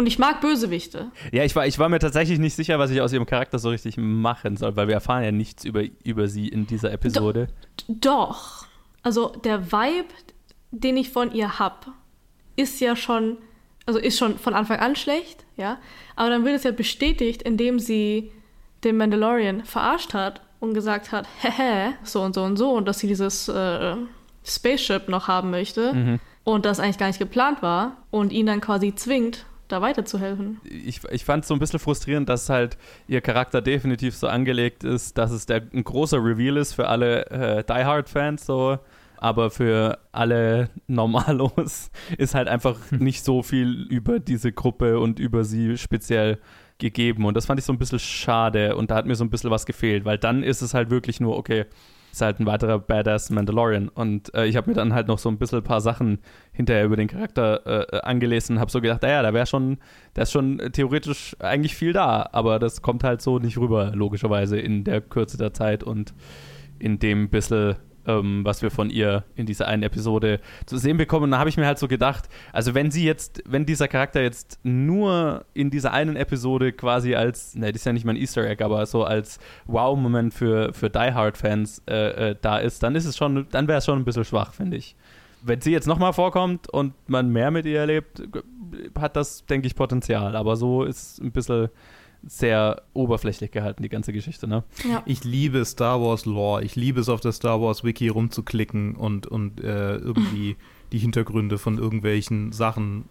Und 0.01 0.07
ich 0.07 0.19
mag 0.19 0.41
Bösewichte. 0.41 1.11
Ja, 1.31 1.45
ich 1.45 1.55
war, 1.55 1.67
ich 1.67 1.79
war 1.79 1.91
mir 1.91 1.99
tatsächlich 1.99 2.39
nicht 2.39 2.57
sicher, 2.57 2.79
was 2.79 2.91
ich 2.91 3.03
aus 3.03 3.13
ihrem 3.13 3.27
Charakter 3.27 3.59
so 3.59 3.69
richtig 3.69 3.99
machen 3.99 4.57
soll, 4.57 4.75
weil 4.75 4.89
wir 4.89 4.95
erfahren 4.95 5.23
ja 5.23 5.31
nichts 5.31 5.63
über, 5.67 5.83
über 6.03 6.27
sie 6.27 6.49
in 6.49 6.67
dieser 6.67 6.91
Episode. 6.91 7.49
Doch. 7.87 8.65
Also 9.03 9.29
der 9.29 9.71
Vibe, 9.71 10.09
den 10.71 10.97
ich 10.97 11.11
von 11.11 11.35
ihr 11.35 11.59
hab, 11.59 11.89
ist 12.57 12.81
ja 12.81 12.97
schon, 12.97 13.37
also 13.85 13.99
ist 13.99 14.17
schon 14.17 14.39
von 14.39 14.55
Anfang 14.55 14.79
an 14.79 14.97
schlecht, 14.97 15.45
ja. 15.59 15.77
Aber 16.17 16.31
dann 16.31 16.47
wird 16.47 16.57
es 16.57 16.65
ja 16.65 16.71
bestätigt, 16.71 17.43
indem 17.43 17.79
sie 17.79 18.33
den 18.85 18.97
Mandalorian 18.97 19.67
verarscht 19.67 20.15
hat 20.15 20.41
und 20.61 20.73
gesagt 20.73 21.13
hat, 21.13 21.29
hehe, 21.43 21.93
so 22.05 22.23
und 22.23 22.35
so 22.35 22.43
und 22.43 22.57
so, 22.57 22.71
und 22.71 22.89
dass 22.89 23.01
sie 23.01 23.07
dieses 23.07 23.49
äh, 23.49 23.97
Spaceship 24.47 25.11
noch 25.11 25.29
haben 25.29 25.51
möchte 25.51 26.19
und 26.45 26.65
das 26.65 26.81
eigentlich 26.81 26.97
gar 26.97 27.09
nicht 27.09 27.19
geplant 27.19 27.61
war 27.61 27.99
und 28.11 28.33
ihn 28.33 28.47
dann 28.47 28.63
quasi 28.63 28.95
zwingt, 28.95 29.45
da 29.71 29.81
weiterzuhelfen. 29.81 30.61
ich, 30.65 31.01
ich 31.11 31.25
fand 31.25 31.45
es 31.45 31.49
so 31.49 31.55
ein 31.55 31.61
bisschen 31.61 31.79
frustrierend, 31.79 32.29
dass 32.29 32.49
halt 32.49 32.77
ihr 33.07 33.21
Charakter 33.21 33.63
definitiv 33.63 34.17
so 34.17 34.27
angelegt 34.27 34.85
ist, 34.85 35.19
dass 35.19 35.31
es 35.31 35.47
der, 35.47 35.63
ein 35.73 35.85
großer 35.85 36.19
Reveal 36.19 36.57
ist 36.57 36.75
für 36.75 36.89
alle 36.89 37.27
äh, 37.27 37.65
Die 37.65 37.85
Hard-Fans, 37.85 38.47
so. 38.47 38.79
Aber 39.17 39.51
für 39.51 39.99
alle 40.13 40.71
Normalos 40.87 41.91
ist 42.17 42.35
halt 42.35 42.49
einfach 42.49 42.77
nicht 42.91 43.25
so 43.25 43.43
viel 43.43 43.87
über 43.91 44.19
diese 44.19 44.51
Gruppe 44.51 44.99
und 44.99 45.19
über 45.19 45.45
sie 45.45 45.77
speziell 45.77 46.39
gegeben. 46.79 47.27
Und 47.27 47.37
das 47.37 47.47
fand 47.47 47.61
ich 47.61 47.67
so 47.67 47.73
ein 47.73 47.79
bisschen 47.79 47.99
schade. 47.99 48.77
Und 48.77 48.91
da 48.91 48.97
hat 48.97 49.07
mir 49.07 49.15
so 49.15 49.25
ein 49.25 49.31
bisschen 49.31 49.51
was 49.51 49.67
gefehlt, 49.67 50.05
weil 50.05 50.19
dann 50.19 50.43
ist 50.43 50.63
es 50.63 50.75
halt 50.75 50.91
wirklich 50.91 51.21
nur, 51.21 51.37
okay, 51.37 51.67
ist 52.13 52.21
halt 52.21 52.41
ein 52.41 52.47
weiterer 52.47 52.79
Badass 52.79 53.31
Mandalorian. 53.31 53.89
Und 53.89 54.35
äh, 54.35 54.47
ich 54.47 54.57
habe 54.57 54.71
mir 54.71 54.75
dann 54.75 54.93
halt 54.93 55.09
noch 55.09 55.19
so 55.19 55.29
ein 55.29 55.39
bisschen 55.39 55.59
ein 55.59 55.65
paar 55.65 55.81
Sachen 55.81 56.19
hinterher 56.53 56.85
über 56.85 56.97
den 56.97 57.09
Charakter 57.09 57.93
äh, 57.93 58.01
angelesen 58.01 58.57
und 58.57 58.61
habe 58.61 58.71
so 58.71 58.81
gedacht, 58.81 59.03
naja, 59.03 59.23
da 59.23 59.33
wäre 59.33 59.47
schon, 59.47 59.79
da 60.15 60.23
ist 60.23 60.33
schon 60.33 60.59
theoretisch 60.73 61.37
eigentlich 61.39 61.77
viel 61.77 61.93
da, 61.93 62.29
aber 62.33 62.59
das 62.59 62.83
kommt 62.83 63.05
halt 63.05 63.23
so 63.23 63.39
nicht 63.39 63.59
rüber, 63.59 63.93
logischerweise, 63.95 64.59
in 64.59 64.85
der 64.85 65.01
Kürze 65.01 65.39
der 65.39 65.53
Zeit 65.53 65.83
und 65.83 66.15
in 66.79 66.99
dem 66.99 67.29
bisschen, 67.29 67.77
ähm, 68.07 68.45
was 68.45 68.63
wir 68.63 68.71
von 68.71 68.91
ihr 68.91 69.25
in 69.37 69.47
dieser 69.47 69.67
einen 69.67 69.83
Episode 69.83 70.41
zu 70.67 70.77
sehen 70.79 70.97
bekommen. 70.97 71.25
Und 71.25 71.31
da 71.33 71.39
habe 71.39 71.49
ich 71.49 71.57
mir 71.57 71.67
halt 71.67 71.79
so 71.79 71.89
gedacht, 71.89 72.29
also 72.53 72.75
wenn 72.75 72.91
sie 72.91 73.05
jetzt, 73.05 73.43
wenn 73.47 73.67
dieser 73.67 73.89
Charakter 73.89 74.23
jetzt 74.23 74.59
nur 74.63 75.45
in 75.55 75.71
dieser 75.71 75.93
einen 75.93 76.17
Episode 76.17 76.73
quasi 76.73 77.15
als, 77.15 77.55
ne, 77.55 77.73
das 77.73 77.83
ist 77.83 77.87
ja 77.87 77.93
nicht 77.93 78.05
mal 78.05 78.13
ein 78.13 78.21
Easter 78.21 78.49
Egg, 78.49 78.63
aber 78.65 78.85
so 78.87 79.05
als 79.05 79.39
Wow-Moment 79.67 80.35
für, 80.35 80.73
für 80.73 80.91
Die 80.91 80.99
Hard-Fans 80.99 81.83
äh, 81.89 82.31
äh, 82.31 82.37
da 82.41 82.59
ist, 82.59 82.83
dann 82.83 82.95
ist 82.95 83.05
es 83.05 83.17
schon, 83.17 83.47
dann 83.51 83.69
wäre 83.69 83.79
es 83.79 83.85
schon 83.85 83.99
ein 83.99 84.05
bisschen 84.05 84.25
schwach, 84.25 84.55
finde 84.55 84.77
ich. 84.77 84.97
Wenn 85.43 85.61
sie 85.61 85.73
jetzt 85.73 85.87
nochmal 85.87 86.13
vorkommt 86.13 86.69
und 86.69 86.93
man 87.09 87.31
mehr 87.31 87.51
mit 87.51 87.65
ihr 87.65 87.81
erlebt, 87.81 88.23
hat 88.99 89.17
das, 89.17 89.47
denke 89.47 89.67
ich, 89.67 89.75
Potenzial. 89.75 90.37
Aber 90.37 90.57
so 90.57 90.85
ist 90.85 91.19
ein 91.21 91.33
bisschen 91.33 91.71
sehr 92.27 92.83
oberflächlich 92.93 93.51
gehalten, 93.51 93.83
die 93.83 93.89
ganze 93.89 94.13
Geschichte, 94.13 94.47
ne? 94.47 94.65
Ja. 94.89 95.03
Ich 95.07 95.25
liebe 95.25 95.65
Star 95.65 96.01
Wars 96.01 96.27
Lore. 96.27 96.63
Ich 96.65 96.77
liebe 96.77 97.01
es, 97.01 97.09
auf 97.09 97.21
der 97.21 97.33
Star 97.33 97.61
Wars 97.61 97.83
Wiki 97.85 98.09
rumzuklicken 98.09 98.95
und, 98.95 99.27
und 99.27 99.61
äh, 99.63 99.97
irgendwie 99.97 100.57
die 100.93 100.99
Hintergründe 100.99 101.57
von 101.59 101.79
irgendwelchen 101.79 102.53
Sachen 102.53 103.05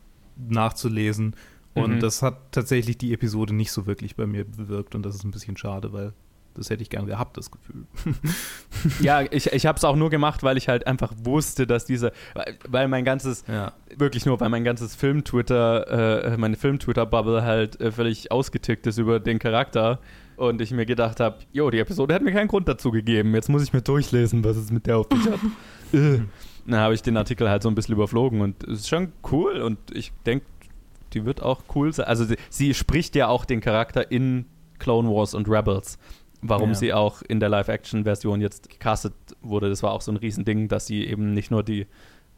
nachzulesen. 0.50 1.36
Und 1.74 1.96
Mhm. 1.96 2.00
das 2.00 2.22
hat 2.22 2.52
tatsächlich 2.52 2.98
die 2.98 3.14
Episode 3.14 3.54
nicht 3.56 3.72
so 3.72 3.86
wirklich 3.86 4.16
bei 4.16 4.26
mir 4.28 4.44
bewirkt. 4.46 4.96
Und 4.96 5.04
das 5.04 5.16
ist 5.16 5.24
ein 5.24 5.32
bisschen 5.32 5.58
schade, 5.58 5.94
weil 5.94 6.14
das 6.56 6.70
hätte 6.70 6.82
ich 6.82 6.90
gern 6.90 7.06
gehabt, 7.06 7.38
das 7.38 7.52
Gefühl. 7.52 7.86
Ja, 9.02 9.22
ich, 9.22 9.48
ich 9.52 9.66
habe 9.66 9.78
es 9.78 9.84
auch 9.84 9.96
nur 9.96 10.10
gemacht, 10.10 10.44
weil 10.44 10.58
ich 10.58 10.68
halt 10.70 10.88
einfach 10.88 11.14
wusste, 11.24 11.68
dass 11.68 11.86
diese, 11.86 12.12
weil- 12.70 12.88
mein 12.88 13.04
ganzes, 13.04 13.44
ja. 13.48 13.74
wirklich 13.98 14.26
nur, 14.26 14.40
weil 14.40 14.50
mein 14.50 14.64
ganzes 14.64 14.96
Film-Twitter, 14.96 16.24
äh, 16.32 16.38
meine 16.38 16.56
Film-Twitter-Bubble 16.56 17.44
halt 17.44 17.80
äh, 17.82 17.92
völlig 17.92 18.32
ausgetickt 18.32 18.88
ist 18.88 18.98
über 18.98 19.20
den 19.20 19.40
Charakter. 19.40 20.00
Und 20.38 20.62
ich 20.62 20.72
mir 20.72 20.86
gedacht 20.86 21.20
habe, 21.20 21.40
jo, 21.52 21.70
die 21.70 21.80
Episode 21.80 22.14
hat 22.14 22.22
mir 22.22 22.32
keinen 22.32 22.48
Grund 22.48 22.68
dazu 22.70 22.92
gegeben. 22.92 23.36
Jetzt 23.36 23.50
muss 23.50 23.62
ich 23.62 23.74
mir 23.74 23.82
durchlesen, 23.82 24.42
was 24.46 24.56
es 24.56 24.72
mit 24.72 24.86
der 24.86 24.98
auf 25.00 25.08
sich 25.12 25.30
hat. 25.32 25.40
Äh. 25.92 26.20
Dann 26.68 26.80
habe 26.80 26.94
ich 26.94 27.02
den 27.02 27.18
Artikel 27.18 27.50
halt 27.50 27.64
so 27.64 27.70
ein 27.70 27.74
bisschen 27.74 27.96
überflogen 27.96 28.42
und 28.42 28.64
es 28.64 28.82
ist 28.82 28.90
schon 28.90 29.12
cool 29.32 29.60
und 29.62 29.80
ich 29.92 30.12
denke, 30.28 30.46
die 31.14 31.26
wird 31.26 31.42
auch 31.42 31.64
cool 31.74 31.92
sein. 31.92 32.06
Also 32.06 32.26
sie, 32.26 32.36
sie 32.50 32.76
spricht 32.76 33.16
ja 33.16 33.28
auch 33.28 33.44
den 33.44 33.60
Charakter 33.60 34.12
in 34.12 34.46
Clone 34.78 35.10
Wars 35.10 35.34
und 35.34 35.50
Rebels. 35.50 35.98
Warum 36.42 36.70
Ja. 36.70 36.76
sie 36.76 36.94
auch 36.94 37.22
in 37.22 37.40
der 37.40 37.50
Live-Action-Version 37.50 38.40
jetzt 38.42 38.70
gecastet 38.70 39.14
wurde, 39.42 39.70
das 39.70 39.84
war 39.84 39.92
auch 39.92 40.02
so 40.02 40.12
ein 40.12 40.18
Riesending, 40.18 40.68
dass 40.70 40.86
sie 40.88 41.06
eben 41.06 41.34
nicht 41.34 41.52
nur 41.52 41.64
die 41.64 41.86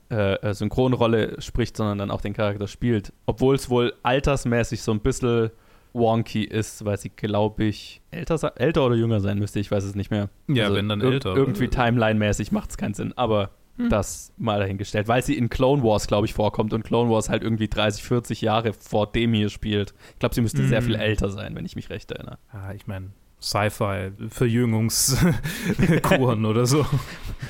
äh, 0.09 0.33
äh, 0.41 0.53
Synchronrolle 0.53 1.39
spricht, 1.41 1.77
sondern 1.77 1.97
dann 1.97 2.11
auch 2.11 2.19
den 2.21 2.33
Charakter 2.33 2.67
spielt. 2.67 3.13
Obwohl 3.25 3.55
es 3.55 3.69
wohl 3.69 3.93
altersmäßig 4.03 4.81
so 4.81 4.91
ein 4.91 4.99
bisschen 4.99 5.51
wonky 5.93 6.43
ist, 6.43 6.83
weil 6.85 6.97
sie, 6.97 7.09
glaube 7.09 7.63
ich, 7.65 8.01
älter, 8.11 8.53
älter 8.57 8.85
oder 8.85 8.95
jünger 8.95 9.19
sein 9.21 9.39
müsste, 9.39 9.59
ich 9.59 9.71
weiß 9.71 9.83
es 9.83 9.95
nicht 9.95 10.11
mehr. 10.11 10.29
Ja, 10.47 10.73
wenn 10.73 10.89
dann 10.89 11.01
ir- 11.01 11.11
älter. 11.13 11.35
Irgendwie 11.35 11.67
Timeline-mäßig 11.67 12.51
macht 12.51 12.71
es 12.71 12.77
keinen 12.77 12.93
Sinn, 12.93 13.13
aber 13.17 13.51
Hm. 13.77 13.87
das 13.89 14.33
mal 14.37 14.59
dahingestellt, 14.59 15.07
weil 15.07 15.21
sie 15.23 15.37
in 15.37 15.49
Clone 15.49 15.81
Wars, 15.83 16.07
glaube 16.07 16.25
ich, 16.27 16.33
vorkommt 16.33 16.73
und 16.73 16.83
Clone 16.83 17.09
Wars 17.09 17.29
halt 17.29 17.41
irgendwie 17.43 17.69
30, 17.69 18.03
40 18.03 18.41
Jahre 18.41 18.73
vor 18.73 19.09
dem 19.11 19.33
hier 19.33 19.49
spielt. 19.49 19.93
Ich 20.13 20.19
glaube, 20.19 20.35
sie 20.35 20.41
müsste 20.41 20.65
sehr 20.67 20.79
Hm. 20.79 20.85
viel 20.87 20.95
älter 20.95 21.29
sein, 21.29 21.55
wenn 21.55 21.65
ich 21.65 21.77
mich 21.77 21.89
recht 21.89 22.11
erinnere. 22.11 22.37
Ah, 22.51 22.73
ich 22.73 22.85
meine, 22.87 23.11
Sci-Fi, 23.41 24.11
Verjüngungskuren 24.29 26.45
oder 26.49 26.65
so. 26.65 26.85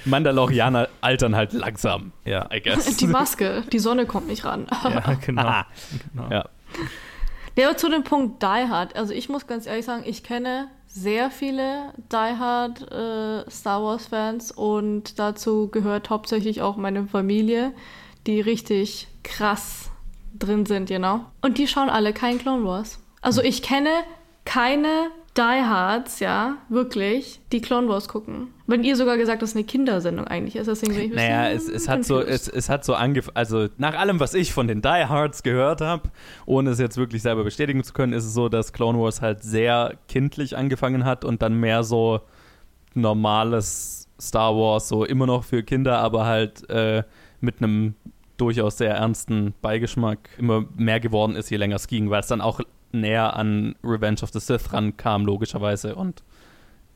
Mandalorianer 0.05 0.89
altern 1.01 1.35
halt 1.35 1.53
langsam, 1.53 2.11
Ja. 2.25 2.49
I 2.51 2.61
guess. 2.61 2.97
Die 2.97 3.07
Maske, 3.07 3.63
die 3.71 3.79
Sonne 3.79 4.05
kommt 4.05 4.27
nicht 4.27 4.45
ran. 4.45 4.67
Ja, 4.83 5.13
genau. 5.25 5.63
genau. 6.13 6.29
Ja. 6.29 6.49
Ja, 7.57 7.67
aber 7.67 7.77
zu 7.77 7.89
dem 7.89 8.03
Punkt 8.03 8.41
Die 8.41 8.45
Hard. 8.45 8.95
Also 8.95 9.13
ich 9.13 9.27
muss 9.27 9.45
ganz 9.45 9.67
ehrlich 9.67 9.85
sagen, 9.85 10.03
ich 10.05 10.23
kenne 10.23 10.69
sehr 10.87 11.29
viele 11.29 11.93
Die 12.11 12.15
Hard 12.15 12.81
äh, 12.91 13.49
Star 13.49 13.83
Wars 13.83 14.07
Fans 14.07 14.51
und 14.51 15.19
dazu 15.19 15.67
gehört 15.67 16.09
hauptsächlich 16.09 16.61
auch 16.61 16.77
meine 16.77 17.07
Familie, 17.07 17.73
die 18.27 18.39
richtig 18.39 19.09
krass 19.23 19.91
drin 20.33 20.65
sind, 20.65 20.87
genau. 20.87 21.25
Und 21.41 21.57
die 21.57 21.67
schauen 21.67 21.89
alle 21.89 22.13
kein 22.13 22.39
Clone 22.39 22.63
Wars. 22.63 22.99
Also 23.21 23.43
ich 23.43 23.61
kenne 23.61 23.89
keine 24.45 25.09
Die 25.37 25.41
Hards, 25.41 26.19
ja, 26.19 26.57
wirklich, 26.67 27.39
die 27.53 27.61
Clone 27.61 27.87
Wars 27.87 28.09
gucken. 28.09 28.49
Wenn 28.67 28.83
ihr 28.83 28.97
sogar 28.97 29.17
gesagt, 29.17 29.41
dass 29.41 29.51
es 29.51 29.55
eine 29.55 29.63
Kindersendung 29.63 30.27
eigentlich 30.27 30.57
ist, 30.57 30.67
deswegen 30.67 30.93
bin 30.93 31.05
ich 31.05 31.13
Naja, 31.13 31.49
es, 31.49 31.69
es 31.69 31.87
hat 31.87 32.03
so, 32.03 32.19
es, 32.19 32.49
es 32.49 32.67
hat 32.67 32.83
so 32.83 32.95
angefangen, 32.95 33.37
also 33.37 33.69
nach 33.77 33.97
allem, 33.97 34.19
was 34.19 34.33
ich 34.33 34.51
von 34.51 34.67
den 34.67 34.81
Die 34.81 34.87
Hards 34.87 35.41
gehört 35.43 35.79
habe, 35.79 36.09
ohne 36.45 36.71
es 36.71 36.79
jetzt 36.79 36.97
wirklich 36.97 37.21
selber 37.21 37.45
bestätigen 37.45 37.81
zu 37.83 37.93
können, 37.93 38.11
ist 38.11 38.25
es 38.25 38.33
so, 38.33 38.49
dass 38.49 38.73
Clone 38.73 38.99
Wars 38.99 39.21
halt 39.21 39.41
sehr 39.41 39.97
kindlich 40.09 40.57
angefangen 40.57 41.05
hat 41.05 41.23
und 41.23 41.41
dann 41.41 41.59
mehr 41.59 41.83
so 41.83 42.19
normales 42.93 44.09
Star 44.19 44.53
Wars, 44.53 44.89
so 44.89 45.05
immer 45.05 45.27
noch 45.27 45.45
für 45.45 45.63
Kinder, 45.63 45.99
aber 45.99 46.25
halt 46.25 46.69
äh, 46.69 47.03
mit 47.39 47.59
einem 47.59 47.95
durchaus 48.35 48.77
sehr 48.77 48.95
ernsten 48.95 49.53
Beigeschmack 49.61 50.29
immer 50.37 50.65
mehr 50.75 50.99
geworden 50.99 51.35
ist, 51.35 51.49
je 51.49 51.57
länger 51.57 51.77
es 51.77 51.87
ging, 51.87 52.09
weil 52.09 52.19
es 52.19 52.27
dann 52.27 52.41
auch 52.41 52.59
näher 52.91 53.35
an 53.35 53.75
Revenge 53.83 54.21
of 54.23 54.29
the 54.31 54.39
Sith 54.39 54.73
rankam, 54.73 55.25
logischerweise, 55.25 55.95
und 55.95 56.23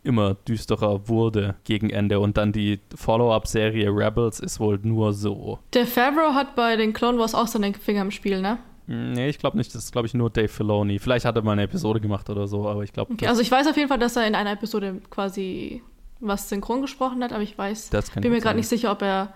immer 0.03 0.35
düsterer 0.47 1.07
wurde 1.07 1.55
gegen 1.63 1.89
Ende. 1.89 2.19
Und 2.19 2.37
dann 2.37 2.51
die 2.51 2.79
Follow-up-Serie 2.95 3.89
Rebels 3.89 4.39
ist 4.39 4.59
wohl 4.59 4.79
nur 4.83 5.13
so. 5.13 5.59
Der 5.73 5.87
Favreau 5.87 6.33
hat 6.33 6.55
bei 6.55 6.75
den 6.75 6.93
Clone 6.93 7.17
Wars 7.17 7.33
auch 7.33 7.47
seine 7.47 7.73
Finger 7.73 8.01
im 8.03 8.11
Spiel, 8.11 8.39
ne? 8.41 8.59
Hm, 8.87 9.13
Nee, 9.13 9.29
ich 9.29 9.39
glaube 9.39 9.57
nicht. 9.57 9.73
Das 9.73 9.83
ist, 9.85 9.91
glaube 9.91 10.05
ich, 10.07 10.13
nur 10.13 10.29
Dave 10.29 10.47
Filoni. 10.47 10.99
Vielleicht 10.99 11.25
hat 11.25 11.35
er 11.35 11.41
mal 11.41 11.53
eine 11.53 11.63
Episode 11.63 11.99
gemacht 11.99 12.29
oder 12.29 12.47
so, 12.47 12.67
aber 12.67 12.83
ich 12.83 12.93
glaube, 12.93 13.13
Okay, 13.13 13.27
also 13.27 13.41
ich 13.41 13.49
weiß 13.51 13.67
auf 13.67 13.75
jeden 13.77 13.89
Fall, 13.89 13.97
dass 13.99 14.15
er 14.15 14.27
in 14.27 14.35
einer 14.35 14.51
Episode 14.51 15.01
quasi 15.09 15.81
was 16.19 16.49
synchron 16.49 16.81
gesprochen 16.81 17.23
hat, 17.23 17.33
aber 17.33 17.43
ich 17.43 17.57
weiß, 17.57 17.89
bin 18.21 18.31
mir 18.31 18.39
gerade 18.39 18.57
nicht 18.57 18.67
sicher, 18.67 18.91
ob 18.91 19.01
er 19.01 19.33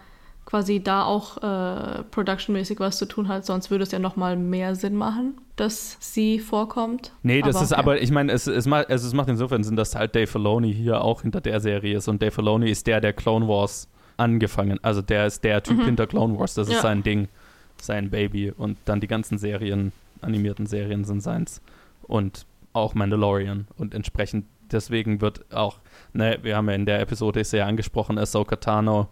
quasi 0.49 0.81
da 0.81 1.03
auch 1.03 1.37
äh, 1.43 2.01
productionmäßig 2.09 2.79
was 2.79 2.97
zu 2.97 3.05
tun 3.05 3.27
hat, 3.27 3.45
sonst 3.45 3.69
würde 3.69 3.83
es 3.83 3.91
ja 3.91 3.99
nochmal 3.99 4.35
mehr 4.35 4.73
Sinn 4.73 4.95
machen, 4.95 5.37
dass 5.55 5.95
sie 5.99 6.39
vorkommt. 6.39 7.11
Nee, 7.21 7.43
das 7.43 7.55
Aber, 7.55 7.63
ist 7.65 7.71
ja. 7.71 7.77
aber, 7.77 8.01
ich 8.01 8.09
meine, 8.09 8.31
es, 8.31 8.47
es, 8.47 8.65
macht, 8.65 8.89
also 8.89 9.05
es 9.07 9.13
macht 9.13 9.29
insofern 9.29 9.63
Sinn, 9.63 9.75
dass 9.75 9.93
halt 9.93 10.15
Dave 10.15 10.25
Filoni 10.25 10.73
hier 10.73 11.03
auch 11.03 11.21
hinter 11.21 11.39
der 11.39 11.59
Serie 11.59 11.97
ist 11.97 12.07
und 12.07 12.19
Dave 12.23 12.31
Filoni 12.31 12.71
ist 12.71 12.87
der, 12.87 12.99
der 12.99 13.13
Clone 13.13 13.47
Wars 13.47 13.87
angefangen, 14.17 14.79
also 14.81 15.03
der 15.03 15.27
ist 15.27 15.43
der 15.43 15.61
Typ 15.61 15.77
Mhm. 15.77 15.85
hinter 15.85 16.07
Clone 16.07 16.39
Wars, 16.39 16.55
das 16.55 16.67
ist 16.67 16.73
Ja. 16.73 16.81
sein 16.81 17.03
Ding, 17.03 17.27
sein 17.79 18.09
Baby 18.09 18.51
und 18.51 18.77
dann 18.85 19.01
die 19.01 19.07
ganzen 19.07 19.37
Serien, 19.37 19.91
animierten 20.21 20.65
Serien 20.65 21.05
sind 21.05 21.21
seins 21.21 21.61
und 22.01 22.47
auch 22.73 22.95
Mandalorian 22.95 23.67
und 23.77 23.93
entsprechend 23.93 24.45
deswegen 24.71 25.21
wird 25.21 25.45
auch, 25.53 25.77
ne, 26.13 26.39
wir 26.41 26.55
haben 26.57 26.67
ja 26.69 26.75
in 26.75 26.85
der 26.87 27.01
Episode 27.01 27.39
ist 27.39 27.53
ja 27.53 27.67
angesprochen, 27.67 28.17
Ahsoka 28.17 28.55
Tano 28.55 29.09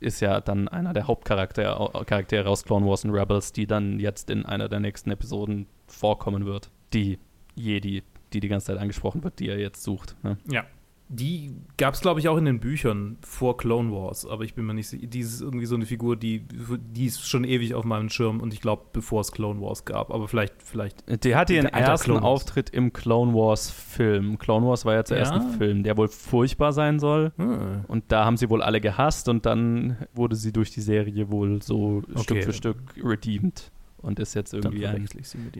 ist 0.00 0.20
ja 0.20 0.40
dann 0.40 0.68
einer 0.68 0.92
der 0.92 1.06
Hauptcharaktere 1.06 1.90
Charaktere 2.06 2.48
aus 2.48 2.64
Clone 2.64 2.86
Wars 2.86 3.04
und 3.04 3.10
Rebels, 3.10 3.52
die 3.52 3.66
dann 3.66 3.98
jetzt 3.98 4.30
in 4.30 4.46
einer 4.46 4.68
der 4.68 4.80
nächsten 4.80 5.10
Episoden 5.10 5.66
vorkommen 5.86 6.46
wird. 6.46 6.70
Die 6.92 7.18
Jedi, 7.54 8.02
die 8.32 8.40
die 8.40 8.48
ganze 8.48 8.66
Zeit 8.66 8.78
angesprochen 8.78 9.24
wird, 9.24 9.38
die 9.38 9.48
er 9.48 9.58
jetzt 9.58 9.82
sucht. 9.82 10.16
Ne? 10.22 10.38
Ja. 10.50 10.64
Die 11.10 11.54
gab 11.78 11.94
es, 11.94 12.00
glaube 12.00 12.20
ich, 12.20 12.28
auch 12.28 12.36
in 12.36 12.44
den 12.44 12.60
Büchern 12.60 13.16
vor 13.22 13.56
Clone 13.56 13.90
Wars, 13.90 14.26
aber 14.26 14.44
ich 14.44 14.54
bin 14.54 14.66
mir 14.66 14.74
nicht 14.74 14.88
sicher. 14.88 15.06
Die 15.06 15.20
ist 15.20 15.40
irgendwie 15.40 15.64
so 15.64 15.74
eine 15.74 15.86
Figur, 15.86 16.16
die, 16.16 16.44
die 16.48 17.06
ist 17.06 17.26
schon 17.26 17.44
ewig 17.44 17.74
auf 17.74 17.84
meinem 17.84 18.10
Schirm 18.10 18.40
und 18.40 18.52
ich 18.52 18.60
glaube, 18.60 18.82
bevor 18.92 19.22
es 19.22 19.32
Clone 19.32 19.60
Wars 19.60 19.86
gab. 19.86 20.12
Aber 20.12 20.28
vielleicht, 20.28 20.62
vielleicht. 20.62 21.24
Die 21.24 21.34
hatte 21.34 21.54
ihren 21.54 21.66
ersten 21.66 22.12
Auftritt 22.12 22.70
im 22.70 22.92
Clone 22.92 23.32
Wars 23.32 23.70
Film. 23.70 24.38
Clone 24.38 24.66
Wars 24.66 24.84
war 24.84 24.94
ja 24.94 25.04
zuerst 25.04 25.32
ja. 25.32 25.40
ein 25.40 25.50
Film, 25.52 25.82
der 25.82 25.96
wohl 25.96 26.08
furchtbar 26.08 26.72
sein 26.72 26.98
soll. 26.98 27.32
Hm. 27.36 27.84
Und 27.88 28.04
da 28.08 28.26
haben 28.26 28.36
sie 28.36 28.50
wohl 28.50 28.62
alle 28.62 28.80
gehasst 28.80 29.28
und 29.28 29.46
dann 29.46 29.96
wurde 30.12 30.36
sie 30.36 30.52
durch 30.52 30.70
die 30.70 30.82
Serie 30.82 31.30
wohl 31.30 31.62
so 31.62 32.02
okay. 32.10 32.22
Stück 32.22 32.44
für 32.44 32.52
Stück 32.52 32.76
redeemed 33.02 33.70
und 33.98 34.20
ist 34.20 34.34
jetzt 34.34 34.52
irgendwie 34.52 34.86
ein 34.86 35.08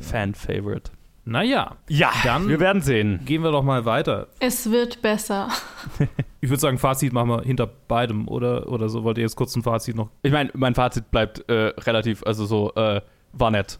Fan-Favorite. 0.00 0.90
Naja, 1.28 1.76
ja, 1.88 2.10
dann 2.24 2.48
wir 2.48 2.58
werden 2.58 2.80
sehen. 2.80 3.20
Gehen 3.26 3.42
wir 3.42 3.52
doch 3.52 3.62
mal 3.62 3.84
weiter. 3.84 4.28
Es 4.40 4.70
wird 4.70 5.02
besser. 5.02 5.48
ich 6.40 6.48
würde 6.48 6.60
sagen, 6.60 6.78
Fazit 6.78 7.12
machen 7.12 7.28
wir 7.28 7.42
hinter 7.42 7.66
beidem 7.66 8.26
oder, 8.28 8.66
oder 8.68 8.88
so. 8.88 9.04
Wollt 9.04 9.18
ihr 9.18 9.24
jetzt 9.24 9.36
kurz 9.36 9.54
ein 9.54 9.62
Fazit 9.62 9.94
noch? 9.94 10.08
Ich 10.22 10.32
meine, 10.32 10.50
mein 10.54 10.74
Fazit 10.74 11.10
bleibt 11.10 11.46
äh, 11.50 11.74
relativ, 11.80 12.22
also 12.24 12.46
so, 12.46 12.72
äh, 12.76 13.02
war 13.34 13.50
nett. 13.50 13.78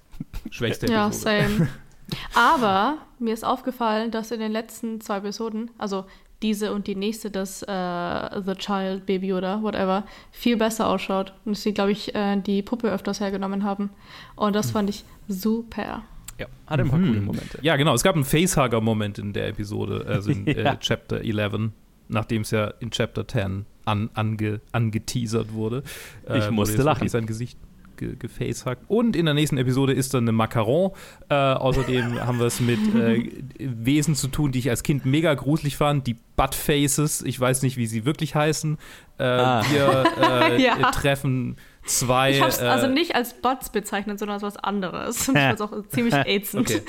Schwächste 0.50 0.92
Ja, 0.92 1.10
same. 1.10 1.68
Aber 2.34 2.98
mir 3.18 3.32
ist 3.32 3.46
aufgefallen, 3.46 4.10
dass 4.10 4.30
in 4.30 4.40
den 4.40 4.52
letzten 4.52 5.00
zwei 5.00 5.16
Episoden, 5.16 5.70
also 5.78 6.04
diese 6.42 6.74
und 6.74 6.86
die 6.86 6.96
nächste, 6.96 7.30
das 7.30 7.62
äh, 7.62 8.42
The 8.42 8.56
Child, 8.58 9.06
Baby 9.06 9.32
oder 9.32 9.62
whatever, 9.62 10.04
viel 10.32 10.58
besser 10.58 10.86
ausschaut. 10.86 11.32
Und 11.46 11.56
dass 11.56 11.62
sie, 11.62 11.72
glaube 11.72 11.92
ich, 11.92 12.14
äh, 12.14 12.36
die 12.36 12.60
Puppe 12.60 12.90
öfters 12.90 13.20
hergenommen 13.20 13.64
haben. 13.64 13.88
Und 14.36 14.54
das 14.54 14.66
hm. 14.66 14.72
fand 14.72 14.90
ich 14.90 15.04
super. 15.28 16.02
Ja, 16.38 16.47
hat 16.66 16.80
ein 16.80 16.88
paar 16.88 16.99
mhm. 16.99 17.07
coole 17.09 17.21
Momente. 17.21 17.59
Ja, 17.62 17.76
genau. 17.76 17.95
Es 17.95 18.02
gab 18.02 18.14
einen 18.14 18.25
Facehugger-Moment 18.25 19.18
in 19.18 19.33
der 19.33 19.49
Episode, 19.49 20.04
also 20.07 20.30
in 20.30 20.47
ja. 20.47 20.73
äh, 20.73 20.76
Chapter 20.78 21.21
11, 21.23 21.71
nachdem 22.09 22.42
es 22.42 22.50
ja 22.50 22.68
in 22.80 22.90
Chapter 22.90 23.26
10 23.26 23.66
an, 23.85 24.11
ange, 24.14 24.61
angeteasert 24.73 25.52
wurde. 25.52 25.83
Äh, 26.28 26.38
ich 26.38 26.50
musste 26.50 26.83
lachen. 26.83 27.09
Sein 27.09 27.26
Gesicht 27.26 27.59
ge 27.99 28.16
gefacehackt. 28.16 28.85
Und 28.88 29.16
in 29.16 29.26
der 29.26 29.35
nächsten 29.35 29.59
Episode 29.59 29.92
ist 29.92 30.14
dann 30.14 30.25
eine 30.25 30.33
Macaron. 30.33 30.92
Äh, 31.28 31.35
außerdem 31.35 32.21
haben 32.26 32.38
wir 32.38 32.47
es 32.47 32.61
mit 32.61 32.78
äh, 32.95 33.30
Wesen 33.59 34.14
zu 34.14 34.28
tun, 34.28 34.52
die 34.52 34.61
ich 34.61 34.71
als 34.71 34.83
Kind 34.83 35.04
mega 35.04 35.35
gruselig 35.35 35.76
fand. 35.76 36.07
Die 36.07 36.16
Buttfaces. 36.37 37.23
Ich 37.23 37.38
weiß 37.38 37.62
nicht, 37.62 37.76
wie 37.76 37.87
sie 37.87 38.04
wirklich 38.04 38.35
heißen. 38.35 38.78
Äh, 39.18 39.25
ah. 39.25 39.62
Wir 39.71 40.04
äh, 40.23 40.62
ja. 40.64 40.90
treffen 40.92 41.57
zwei. 41.88 42.30
Ich 42.30 42.40
habe 42.40 42.50
es 42.50 42.61
äh, 42.61 42.66
also 42.66 42.87
nicht 42.87 43.14
als 43.14 43.35
Bots 43.35 43.71
bezeichnet, 43.71 44.18
sondern 44.18 44.35
als 44.35 44.42
was 44.42 44.57
anderes. 44.57 45.28
Und 45.28 45.37
ich 45.37 45.42
es 45.42 45.61
auch 45.61 45.73
ziemlich 45.88 46.14
ätzend. 46.14 46.71
Okay. 46.71 46.83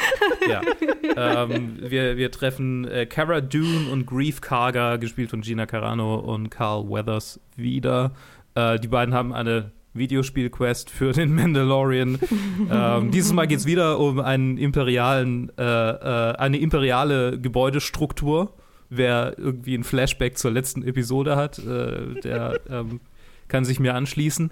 Ja. 0.49 1.43
ähm, 1.43 1.77
wir, 1.79 2.17
wir 2.17 2.31
treffen 2.31 2.87
äh, 2.87 3.05
Cara 3.05 3.41
Dune 3.41 3.89
und 3.91 4.05
Grief 4.05 4.41
Karga, 4.41 4.97
gespielt 4.97 5.29
von 5.29 5.41
Gina 5.41 5.65
Carano 5.65 6.15
und 6.15 6.49
Carl 6.49 6.89
Weathers, 6.89 7.39
wieder. 7.55 8.11
Äh, 8.55 8.79
die 8.79 8.87
beiden 8.87 9.13
haben 9.13 9.33
eine 9.33 9.71
Videospielquest 9.93 10.89
für 10.89 11.11
den 11.11 11.33
Mandalorian. 11.33 12.19
ähm, 12.71 13.11
dieses 13.11 13.33
Mal 13.33 13.47
geht 13.47 13.59
es 13.59 13.65
wieder 13.65 13.99
um 13.99 14.19
einen 14.19 14.57
imperialen, 14.57 15.51
äh, 15.57 15.63
äh, 15.63 16.35
eine 16.35 16.57
imperiale 16.57 17.39
Gebäudestruktur. 17.39 18.53
Wer 18.89 19.35
irgendwie 19.37 19.75
ein 19.75 19.83
Flashback 19.83 20.37
zur 20.37 20.51
letzten 20.51 20.83
Episode 20.83 21.35
hat, 21.35 21.59
äh, 21.59 22.19
der 22.21 22.59
ähm, 22.69 22.99
kann 23.49 23.65
sich 23.65 23.79
mir 23.79 23.95
anschließen. 23.95 24.51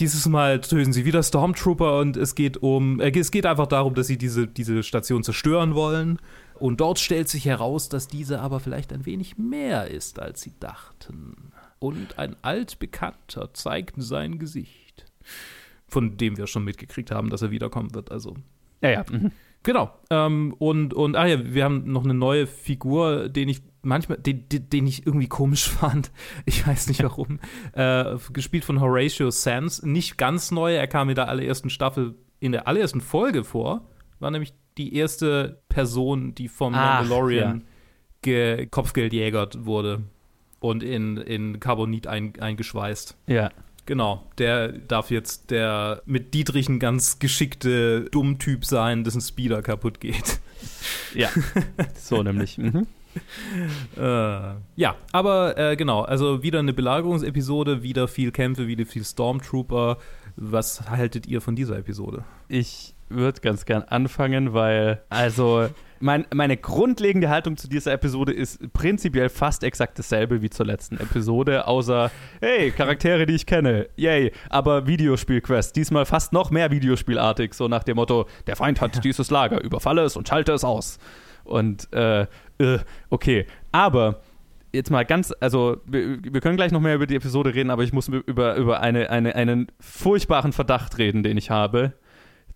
Dieses 0.00 0.26
Mal 0.26 0.60
töten 0.60 0.92
sie 0.92 1.04
wieder 1.04 1.22
Stormtrooper 1.22 2.00
und 2.00 2.16
es 2.16 2.34
geht 2.34 2.56
um, 2.56 3.00
äh, 3.00 3.16
es 3.16 3.30
geht 3.30 3.46
einfach 3.46 3.66
darum, 3.66 3.94
dass 3.94 4.08
sie 4.08 4.18
diese, 4.18 4.48
diese 4.48 4.82
Station 4.82 5.22
zerstören 5.22 5.74
wollen. 5.74 6.18
Und 6.58 6.80
dort 6.80 6.98
stellt 6.98 7.28
sich 7.28 7.44
heraus, 7.44 7.88
dass 7.88 8.08
diese 8.08 8.40
aber 8.40 8.60
vielleicht 8.60 8.92
ein 8.92 9.06
wenig 9.06 9.36
mehr 9.36 9.88
ist, 9.88 10.18
als 10.18 10.40
sie 10.40 10.54
dachten. 10.58 11.52
Und 11.78 12.18
ein 12.18 12.34
altbekannter 12.42 13.52
zeigt 13.52 13.94
sein 13.98 14.38
Gesicht. 14.38 15.04
Von 15.86 16.16
dem 16.16 16.36
wir 16.36 16.46
schon 16.46 16.64
mitgekriegt 16.64 17.10
haben, 17.10 17.30
dass 17.30 17.42
er 17.42 17.50
wiederkommen 17.50 17.94
wird. 17.94 18.10
Also. 18.10 18.34
Ja, 18.80 18.90
ja. 18.90 19.04
Mhm. 19.10 19.30
Genau. 19.62 19.90
Ähm, 20.10 20.54
und, 20.58 20.94
und, 20.94 21.16
ach 21.16 21.26
ja, 21.26 21.52
wir 21.52 21.64
haben 21.64 21.90
noch 21.90 22.04
eine 22.04 22.14
neue 22.14 22.46
Figur, 22.46 23.28
den 23.28 23.48
ich 23.48 23.62
manchmal, 23.86 24.18
den, 24.18 24.44
den 24.48 24.86
ich 24.86 25.06
irgendwie 25.06 25.28
komisch 25.28 25.68
fand. 25.68 26.10
Ich 26.44 26.66
weiß 26.66 26.88
nicht 26.88 27.02
warum. 27.02 27.40
äh, 27.72 28.16
gespielt 28.32 28.64
von 28.64 28.80
Horatio 28.80 29.30
Sands. 29.30 29.82
Nicht 29.82 30.18
ganz 30.18 30.50
neu. 30.50 30.74
Er 30.74 30.86
kam 30.86 31.08
in 31.08 31.14
der 31.14 31.28
allerersten 31.28 31.70
Staffel, 31.70 32.14
in 32.40 32.52
der 32.52 32.68
allerersten 32.68 33.00
Folge 33.00 33.44
vor. 33.44 33.88
War 34.18 34.30
nämlich 34.30 34.52
die 34.76 34.94
erste 34.94 35.62
Person, 35.68 36.34
die 36.34 36.48
vom 36.48 36.74
Ach, 36.74 37.00
Mandalorian 37.00 37.64
ja. 38.24 38.66
Kopfgeldjägert 38.66 39.64
wurde 39.64 40.02
und 40.60 40.82
in, 40.82 41.16
in 41.16 41.60
Carbonit 41.60 42.06
ein, 42.06 42.32
eingeschweißt. 42.40 43.16
Ja. 43.26 43.50
Genau, 43.86 44.26
der 44.38 44.72
darf 44.72 45.12
jetzt 45.12 45.52
der 45.52 46.02
mit 46.06 46.34
Dietrich 46.34 46.68
ein 46.68 46.80
ganz 46.80 47.20
geschickte 47.20 48.06
Dummtyp 48.10 48.64
sein, 48.64 49.04
dessen 49.04 49.20
Speeder 49.20 49.62
kaputt 49.62 50.00
geht. 50.00 50.40
Ja, 51.14 51.28
so 51.94 52.22
nämlich. 52.22 52.58
Mhm. 52.66 52.86
Äh, 53.96 54.00
ja, 54.76 54.96
aber 55.12 55.56
äh, 55.56 55.76
genau, 55.76 56.02
also 56.02 56.42
wieder 56.42 56.58
eine 56.58 56.74
Belagerungsepisode, 56.74 57.82
wieder 57.82 58.08
viel 58.08 58.30
Kämpfe, 58.30 58.66
wieder 58.66 58.84
viel 58.84 59.04
Stormtrooper. 59.04 59.96
Was 60.36 60.90
haltet 60.90 61.26
ihr 61.26 61.40
von 61.40 61.56
dieser 61.56 61.78
Episode? 61.78 62.24
Ich 62.48 62.94
würde 63.08 63.40
ganz 63.40 63.64
gern 63.64 63.82
anfangen, 63.82 64.52
weil, 64.52 65.02
also, 65.08 65.68
mein, 66.00 66.26
meine 66.34 66.56
grundlegende 66.56 67.30
Haltung 67.30 67.56
zu 67.56 67.68
dieser 67.68 67.92
Episode 67.92 68.32
ist 68.32 68.72
prinzipiell 68.72 69.28
fast 69.28 69.64
exakt 69.64 69.98
dasselbe 69.98 70.42
wie 70.42 70.50
zur 70.50 70.66
letzten 70.66 70.96
Episode, 70.98 71.66
außer, 71.66 72.10
hey, 72.40 72.70
Charaktere, 72.70 73.26
die 73.26 73.34
ich 73.34 73.46
kenne, 73.46 73.88
yay, 73.96 74.32
aber 74.50 74.86
Videospielquest, 74.86 75.76
diesmal 75.76 76.04
fast 76.04 76.32
noch 76.32 76.50
mehr 76.50 76.70
Videospielartig, 76.70 77.54
so 77.54 77.68
nach 77.68 77.84
dem 77.84 77.96
Motto, 77.96 78.26
der 78.46 78.56
Feind 78.56 78.80
hat 78.80 79.02
dieses 79.04 79.30
Lager, 79.30 79.62
überfalle 79.62 80.02
es 80.02 80.16
und 80.16 80.28
schalte 80.28 80.52
es 80.52 80.64
aus. 80.64 80.98
Und, 81.44 81.92
äh, 81.92 82.26
äh 82.58 82.78
okay, 83.10 83.46
aber 83.72 84.20
jetzt 84.72 84.90
mal 84.90 85.04
ganz, 85.04 85.32
also 85.40 85.78
wir, 85.86 86.18
wir, 86.22 86.40
können 86.40 86.56
gleich 86.56 86.72
noch 86.72 86.80
mehr 86.80 86.94
über 86.94 87.06
die 87.06 87.16
Episode 87.16 87.54
reden, 87.54 87.70
aber 87.70 87.82
ich 87.82 87.92
muss 87.92 88.08
über, 88.08 88.56
über 88.56 88.80
eine, 88.80 89.10
eine, 89.10 89.34
einen 89.34 89.68
furchtbaren 89.80 90.52
Verdacht 90.52 90.98
reden, 90.98 91.22
den 91.22 91.36
ich 91.36 91.50
habe 91.50 91.94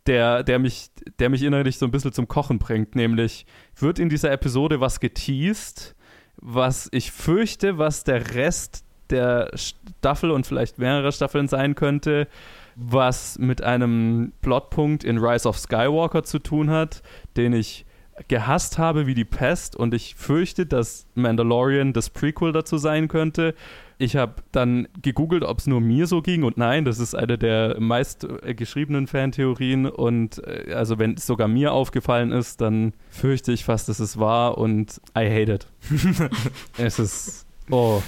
der, 0.06 0.42
der, 0.42 0.58
mich, 0.58 0.90
der 1.18 1.28
mich 1.28 1.42
innerlich 1.42 1.78
so 1.78 1.86
ein 1.86 1.90
bisschen 1.90 2.12
zum 2.12 2.28
Kochen 2.28 2.58
bringt. 2.58 2.94
Nämlich 2.94 3.46
wird 3.76 3.98
in 3.98 4.08
dieser 4.08 4.32
Episode 4.32 4.80
was 4.80 5.00
geteased, 5.00 5.94
was 6.36 6.88
ich 6.92 7.12
fürchte, 7.12 7.78
was 7.78 8.04
der 8.04 8.34
Rest 8.34 8.84
der 9.10 9.50
Staffel 9.54 10.30
und 10.30 10.46
vielleicht 10.46 10.78
mehrere 10.78 11.12
Staffeln 11.12 11.48
sein 11.48 11.74
könnte, 11.74 12.28
was 12.76 13.38
mit 13.38 13.62
einem 13.62 14.32
Plotpunkt 14.40 15.04
in 15.04 15.18
Rise 15.18 15.48
of 15.48 15.58
Skywalker 15.58 16.22
zu 16.22 16.38
tun 16.38 16.70
hat, 16.70 17.02
den 17.36 17.52
ich 17.52 17.84
gehasst 18.28 18.78
habe 18.78 19.06
wie 19.06 19.14
die 19.14 19.24
Pest 19.24 19.76
und 19.76 19.94
ich 19.94 20.14
fürchte, 20.14 20.66
dass 20.66 21.06
Mandalorian 21.14 21.92
das 21.92 22.10
Prequel 22.10 22.52
dazu 22.52 22.78
sein 22.78 23.08
könnte 23.08 23.54
ich 24.00 24.16
habe 24.16 24.36
dann 24.50 24.88
gegoogelt, 25.02 25.44
ob 25.44 25.58
es 25.58 25.66
nur 25.66 25.82
mir 25.82 26.06
so 26.06 26.22
ging 26.22 26.42
und 26.42 26.56
nein, 26.56 26.86
das 26.86 26.98
ist 26.98 27.14
eine 27.14 27.36
der 27.36 27.78
meist 27.78 28.24
äh, 28.24 28.54
geschriebenen 28.54 29.06
Fantheorien 29.06 29.84
und 29.86 30.42
äh, 30.46 30.72
also 30.72 30.98
wenn 30.98 31.14
es 31.14 31.26
sogar 31.26 31.48
mir 31.48 31.72
aufgefallen 31.72 32.32
ist, 32.32 32.62
dann 32.62 32.94
fürchte 33.10 33.52
ich 33.52 33.64
fast, 33.64 33.90
dass 33.90 34.00
es 34.00 34.18
wahr 34.18 34.56
und 34.56 35.02
I 35.16 35.28
hate 35.28 35.52
it. 35.52 35.66
es 36.78 36.98
ist 36.98 37.46
oh 37.70 38.02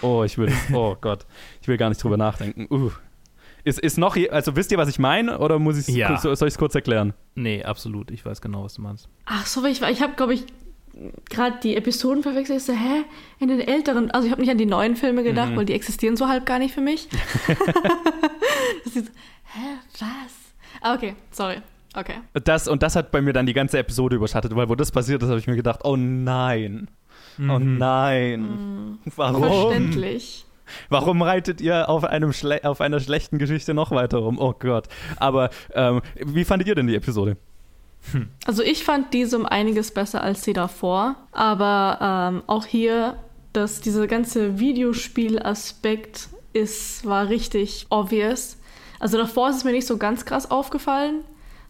oh, 0.00 0.24
ich 0.24 0.38
will 0.38 0.50
oh 0.72 0.96
Gott, 0.98 1.26
ich 1.60 1.68
will 1.68 1.76
gar 1.76 1.90
nicht 1.90 2.02
drüber 2.02 2.16
nachdenken. 2.16 2.66
Uh. 2.70 2.90
Ist, 3.66 3.80
ist 3.80 3.98
noch, 3.98 4.16
also 4.30 4.54
wisst 4.54 4.70
ihr, 4.70 4.78
was 4.78 4.88
ich 4.88 5.00
meine 5.00 5.40
oder 5.40 5.58
muss 5.58 5.76
ich 5.76 5.88
ja. 5.88 6.16
soll 6.18 6.34
ich 6.34 6.40
es 6.40 6.56
kurz 6.56 6.76
erklären? 6.76 7.14
Nee, 7.34 7.64
absolut. 7.64 8.12
Ich 8.12 8.24
weiß 8.24 8.40
genau, 8.40 8.62
was 8.62 8.74
du 8.74 8.82
meinst. 8.82 9.08
Ach 9.24 9.44
so, 9.44 9.64
ich, 9.64 9.82
ich 9.82 10.02
habe, 10.02 10.14
glaube 10.14 10.34
ich, 10.34 10.44
gerade 11.28 11.56
die 11.64 11.74
Episoden 11.74 12.22
verwechselt, 12.22 12.60
ich 12.60 12.64
so, 12.64 12.72
hä, 12.72 13.02
in 13.40 13.48
den 13.48 13.58
älteren, 13.58 14.08
also 14.12 14.24
ich 14.24 14.30
habe 14.30 14.40
nicht 14.40 14.52
an 14.52 14.58
die 14.58 14.66
neuen 14.66 14.94
Filme 14.94 15.24
gedacht, 15.24 15.50
mhm. 15.50 15.56
weil 15.56 15.64
die 15.64 15.72
existieren 15.72 16.16
so 16.16 16.28
halb 16.28 16.46
gar 16.46 16.60
nicht 16.60 16.74
für 16.74 16.80
mich. 16.80 17.08
das 18.84 18.94
ist, 18.94 19.10
hä, 19.46 19.78
was? 19.98 20.32
Ah, 20.80 20.94
okay, 20.94 21.16
sorry. 21.32 21.56
Okay. 21.92 22.20
Das, 22.44 22.68
und 22.68 22.84
das 22.84 22.94
hat 22.94 23.10
bei 23.10 23.20
mir 23.20 23.32
dann 23.32 23.46
die 23.46 23.52
ganze 23.52 23.80
Episode 23.80 24.14
überschattet, 24.14 24.54
weil 24.54 24.68
wo 24.68 24.76
das 24.76 24.92
passiert 24.92 25.24
ist, 25.24 25.28
habe 25.28 25.40
ich 25.40 25.48
mir 25.48 25.56
gedacht, 25.56 25.80
oh 25.82 25.96
nein. 25.96 26.86
Oh 27.36 27.42
mhm. 27.42 27.50
Oh 27.50 27.58
nein. 27.58 28.40
Mhm. 28.42 28.98
Warum? 29.16 29.42
Verständlich. 29.42 30.46
Warum 30.88 31.22
reitet 31.22 31.60
ihr 31.60 31.88
auf, 31.88 32.04
einem 32.04 32.32
auf 32.62 32.80
einer 32.80 33.00
schlechten 33.00 33.38
Geschichte 33.38 33.74
noch 33.74 33.90
weiter 33.90 34.18
rum? 34.18 34.38
Oh 34.38 34.54
Gott. 34.58 34.88
Aber 35.16 35.50
ähm, 35.74 36.02
wie 36.16 36.44
fandet 36.44 36.68
ihr 36.68 36.74
denn 36.74 36.86
die 36.86 36.96
Episode? 36.96 37.36
Also 38.46 38.62
ich 38.62 38.84
fand 38.84 39.12
diese 39.12 39.36
um 39.36 39.46
einiges 39.46 39.90
besser 39.90 40.22
als 40.22 40.42
die 40.42 40.52
davor, 40.52 41.16
aber 41.32 41.98
ähm, 42.00 42.42
auch 42.46 42.64
hier, 42.64 43.16
dass 43.52 43.80
dieser 43.80 44.06
ganze 44.06 44.60
Videospiel-Aspekt 44.60 46.28
ist, 46.52 47.04
war 47.04 47.28
richtig 47.28 47.86
obvious. 47.90 48.58
Also 49.00 49.18
davor 49.18 49.50
ist 49.50 49.56
es 49.56 49.64
mir 49.64 49.72
nicht 49.72 49.86
so 49.86 49.96
ganz 49.98 50.24
krass 50.24 50.50
aufgefallen, 50.50 51.24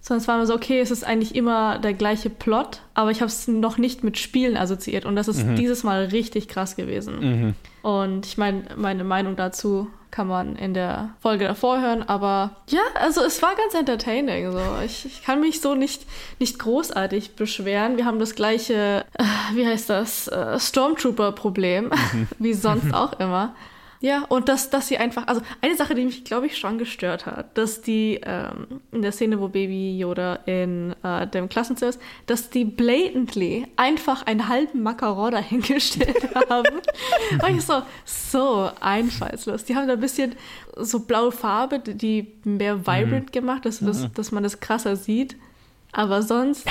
sondern 0.06 0.20
es 0.22 0.28
war 0.28 0.38
mir 0.38 0.46
so, 0.46 0.54
okay, 0.54 0.78
es 0.80 0.92
ist 0.92 1.04
eigentlich 1.04 1.34
immer 1.34 1.78
der 1.80 1.92
gleiche 1.94 2.30
Plot, 2.30 2.80
aber 2.94 3.10
ich 3.10 3.20
habe 3.22 3.28
es 3.28 3.48
noch 3.48 3.76
nicht 3.76 4.04
mit 4.04 4.18
Spielen 4.18 4.56
assoziiert 4.56 5.04
und 5.04 5.16
das 5.16 5.26
ist 5.26 5.44
Mhm. 5.44 5.56
dieses 5.56 5.82
Mal 5.82 6.04
richtig 6.06 6.46
krass 6.46 6.76
gewesen. 6.76 7.18
Mhm. 7.18 7.54
Und 7.82 8.24
ich 8.26 8.38
meine, 8.38 8.62
meine 8.76 9.02
Meinung 9.02 9.34
dazu 9.34 9.88
kann 10.12 10.28
man 10.28 10.54
in 10.56 10.74
der 10.74 11.10
Folge 11.20 11.46
davor 11.46 11.80
hören, 11.80 12.02
aber 12.04 12.52
ja, 12.68 12.80
also 12.94 13.20
es 13.22 13.42
war 13.42 13.54
ganz 13.56 13.74
entertaining. 13.74 14.52
So. 14.52 14.60
Ich, 14.84 15.04
ich 15.06 15.22
kann 15.24 15.40
mich 15.40 15.60
so 15.60 15.74
nicht, 15.74 16.06
nicht 16.38 16.58
großartig 16.60 17.34
beschweren. 17.34 17.96
Wir 17.96 18.04
haben 18.06 18.18
das 18.20 18.34
gleiche, 18.36 19.04
äh, 19.18 19.24
wie 19.54 19.66
heißt 19.66 19.90
das, 19.90 20.28
äh, 20.28 20.58
Stormtrooper-Problem, 20.58 21.90
wie 22.38 22.54
sonst 22.54 22.94
auch 22.94 23.18
immer. 23.18 23.54
Ja, 24.00 24.24
und 24.28 24.48
dass, 24.48 24.70
dass 24.70 24.88
sie 24.88 24.98
einfach, 24.98 25.26
also 25.26 25.40
eine 25.60 25.74
Sache, 25.76 25.94
die 25.94 26.04
mich, 26.04 26.24
glaube 26.24 26.46
ich, 26.46 26.58
schon 26.58 26.78
gestört 26.78 27.26
hat, 27.26 27.56
dass 27.56 27.80
die 27.80 28.20
ähm, 28.22 28.80
in 28.92 29.02
der 29.02 29.12
Szene, 29.12 29.40
wo 29.40 29.48
Baby 29.48 29.98
Yoda 29.98 30.40
in 30.46 30.94
äh, 31.02 31.26
dem 31.26 31.48
Klassenzimmer 31.48 31.90
ist, 31.90 32.00
dass 32.26 32.50
die 32.50 32.64
blatantly 32.64 33.66
einfach 33.76 34.26
einen 34.26 34.48
halben 34.48 34.82
Macaron 34.82 35.32
dahingestellt 35.32 36.34
haben. 36.50 36.76
und 37.42 37.56
ich 37.56 37.64
so, 37.64 37.82
so 38.04 38.70
einfallslos. 38.80 39.64
Die 39.64 39.76
haben 39.76 39.86
da 39.86 39.94
ein 39.94 40.00
bisschen 40.00 40.34
so 40.76 41.00
blaue 41.00 41.32
Farbe, 41.32 41.78
die 41.78 42.32
mehr 42.44 42.86
vibrant 42.86 43.32
gemacht, 43.32 43.64
dass, 43.64 43.80
das, 43.80 44.12
dass 44.12 44.32
man 44.32 44.42
das 44.42 44.60
krasser 44.60 44.96
sieht. 44.96 45.36
Aber 45.98 46.20
sonst, 46.20 46.68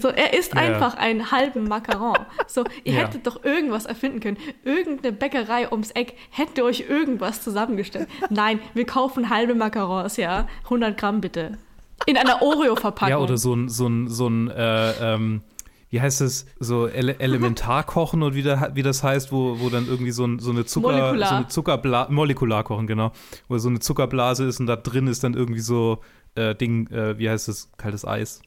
so, 0.00 0.08
er 0.08 0.32
isst 0.38 0.54
Ja. 0.54 0.60
einfach 0.62 0.94
einen 0.96 1.30
halben 1.30 1.64
Macaron. 1.68 2.16
So, 2.46 2.64
ihr 2.84 2.94
Ja. 2.94 3.00
hättet 3.00 3.26
doch 3.26 3.44
irgendwas 3.44 3.84
erfinden 3.84 4.20
können. 4.20 4.38
Irgendeine 4.64 5.12
Bäckerei 5.12 5.70
ums 5.70 5.90
Eck 5.90 6.14
hätte 6.30 6.64
euch 6.64 6.86
irgendwas 6.88 7.42
zusammengestellt. 7.42 8.08
Nein, 8.30 8.60
wir 8.72 8.86
kaufen 8.86 9.28
halbe 9.28 9.54
Macarons, 9.54 10.16
ja. 10.16 10.48
100 10.64 10.96
Gramm 10.96 11.20
bitte. 11.20 11.58
In 12.06 12.16
einer 12.16 12.40
Oreo-Verpackung. 12.40 13.10
Ja, 13.10 13.18
oder 13.18 13.36
so 13.36 13.54
ein, 13.54 13.68
so 13.68 13.86
ein, 13.86 14.08
so 14.08 14.26
ein 14.28 14.48
äh, 14.50 15.14
ähm, 15.14 15.42
wie 15.90 16.00
heißt 16.00 16.22
es, 16.22 16.46
so 16.58 16.88
Ele 16.88 17.20
Elementarkochen 17.20 18.22
und 18.22 18.34
wie, 18.34 18.42
da, 18.42 18.70
wie 18.74 18.82
das 18.82 19.02
heißt, 19.02 19.30
wo, 19.32 19.60
wo 19.60 19.68
dann 19.68 19.86
irgendwie 19.86 20.12
so, 20.12 20.24
ein, 20.24 20.38
so 20.38 20.50
eine 20.50 20.64
Zucker, 20.64 20.90
Molekular. 20.92 21.28
so 21.28 21.34
eine 21.34 21.48
Zuckerblase, 21.48 22.10
Molekularkochen, 22.10 22.86
genau, 22.86 23.12
wo 23.48 23.58
so 23.58 23.68
eine 23.68 23.80
Zuckerblase 23.80 24.46
ist 24.46 24.58
und 24.60 24.66
da 24.66 24.76
drin 24.76 25.06
ist 25.08 25.22
dann 25.22 25.34
irgendwie 25.34 25.60
so 25.60 25.98
äh, 26.34 26.54
Ding, 26.54 26.86
äh, 26.90 27.18
wie 27.18 27.28
heißt 27.28 27.50
es, 27.50 27.70
kaltes 27.76 28.06
Eis. 28.06 28.40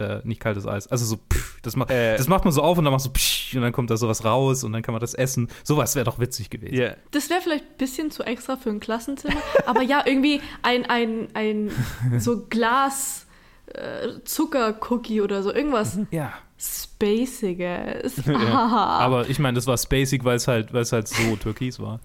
Äh, 0.00 0.20
nicht 0.24 0.40
kaltes 0.40 0.66
Eis. 0.66 0.86
Also 0.88 1.04
so, 1.04 1.16
pff, 1.16 1.60
das, 1.62 1.76
macht 1.76 1.90
Äh. 1.90 2.16
das 2.16 2.26
macht 2.28 2.44
man 2.44 2.52
so 2.52 2.62
auf 2.62 2.78
und 2.78 2.84
dann 2.84 2.92
machst 2.92 3.06
du 3.06 3.10
psch, 3.10 3.54
und 3.56 3.62
dann 3.62 3.72
kommt 3.72 3.90
da 3.90 3.96
sowas 3.96 4.24
raus 4.24 4.64
und 4.64 4.72
dann 4.72 4.82
kann 4.82 4.92
man 4.92 5.00
das 5.00 5.14
essen. 5.14 5.48
Sowas 5.64 5.94
wäre 5.94 6.04
doch 6.04 6.18
witzig 6.18 6.50
gewesen. 6.50 6.74
Ja. 6.74 6.94
Das 7.10 7.28
wäre 7.30 7.40
vielleicht 7.40 7.64
ein 7.64 7.76
bisschen 7.78 8.10
zu 8.10 8.22
extra 8.22 8.56
für 8.56 8.70
ein 8.70 8.80
Klassenzimmer. 8.80 9.40
aber 9.66 9.82
ja, 9.82 10.02
irgendwie 10.06 10.40
ein, 10.62 10.86
ein, 10.86 11.28
ein 11.34 11.70
so 12.18 12.46
Glas 12.48 13.26
äh, 13.74 14.08
Zuckercookie 14.24 15.20
oder 15.20 15.42
so. 15.42 15.52
Irgendwas 15.52 15.98
Ja. 16.10 16.32
Spaciges. 16.58 18.16
Ja. 18.26 18.68
Aber 18.68 19.28
ich 19.28 19.38
meine, 19.38 19.54
das 19.56 19.66
war 19.66 19.78
spacig, 19.78 20.24
weil 20.24 20.36
es 20.36 20.46
halt, 20.48 20.72
weil 20.72 20.82
es 20.82 20.92
halt 20.92 21.08
so 21.08 21.36
türkis 21.36 21.80
war. 21.80 22.00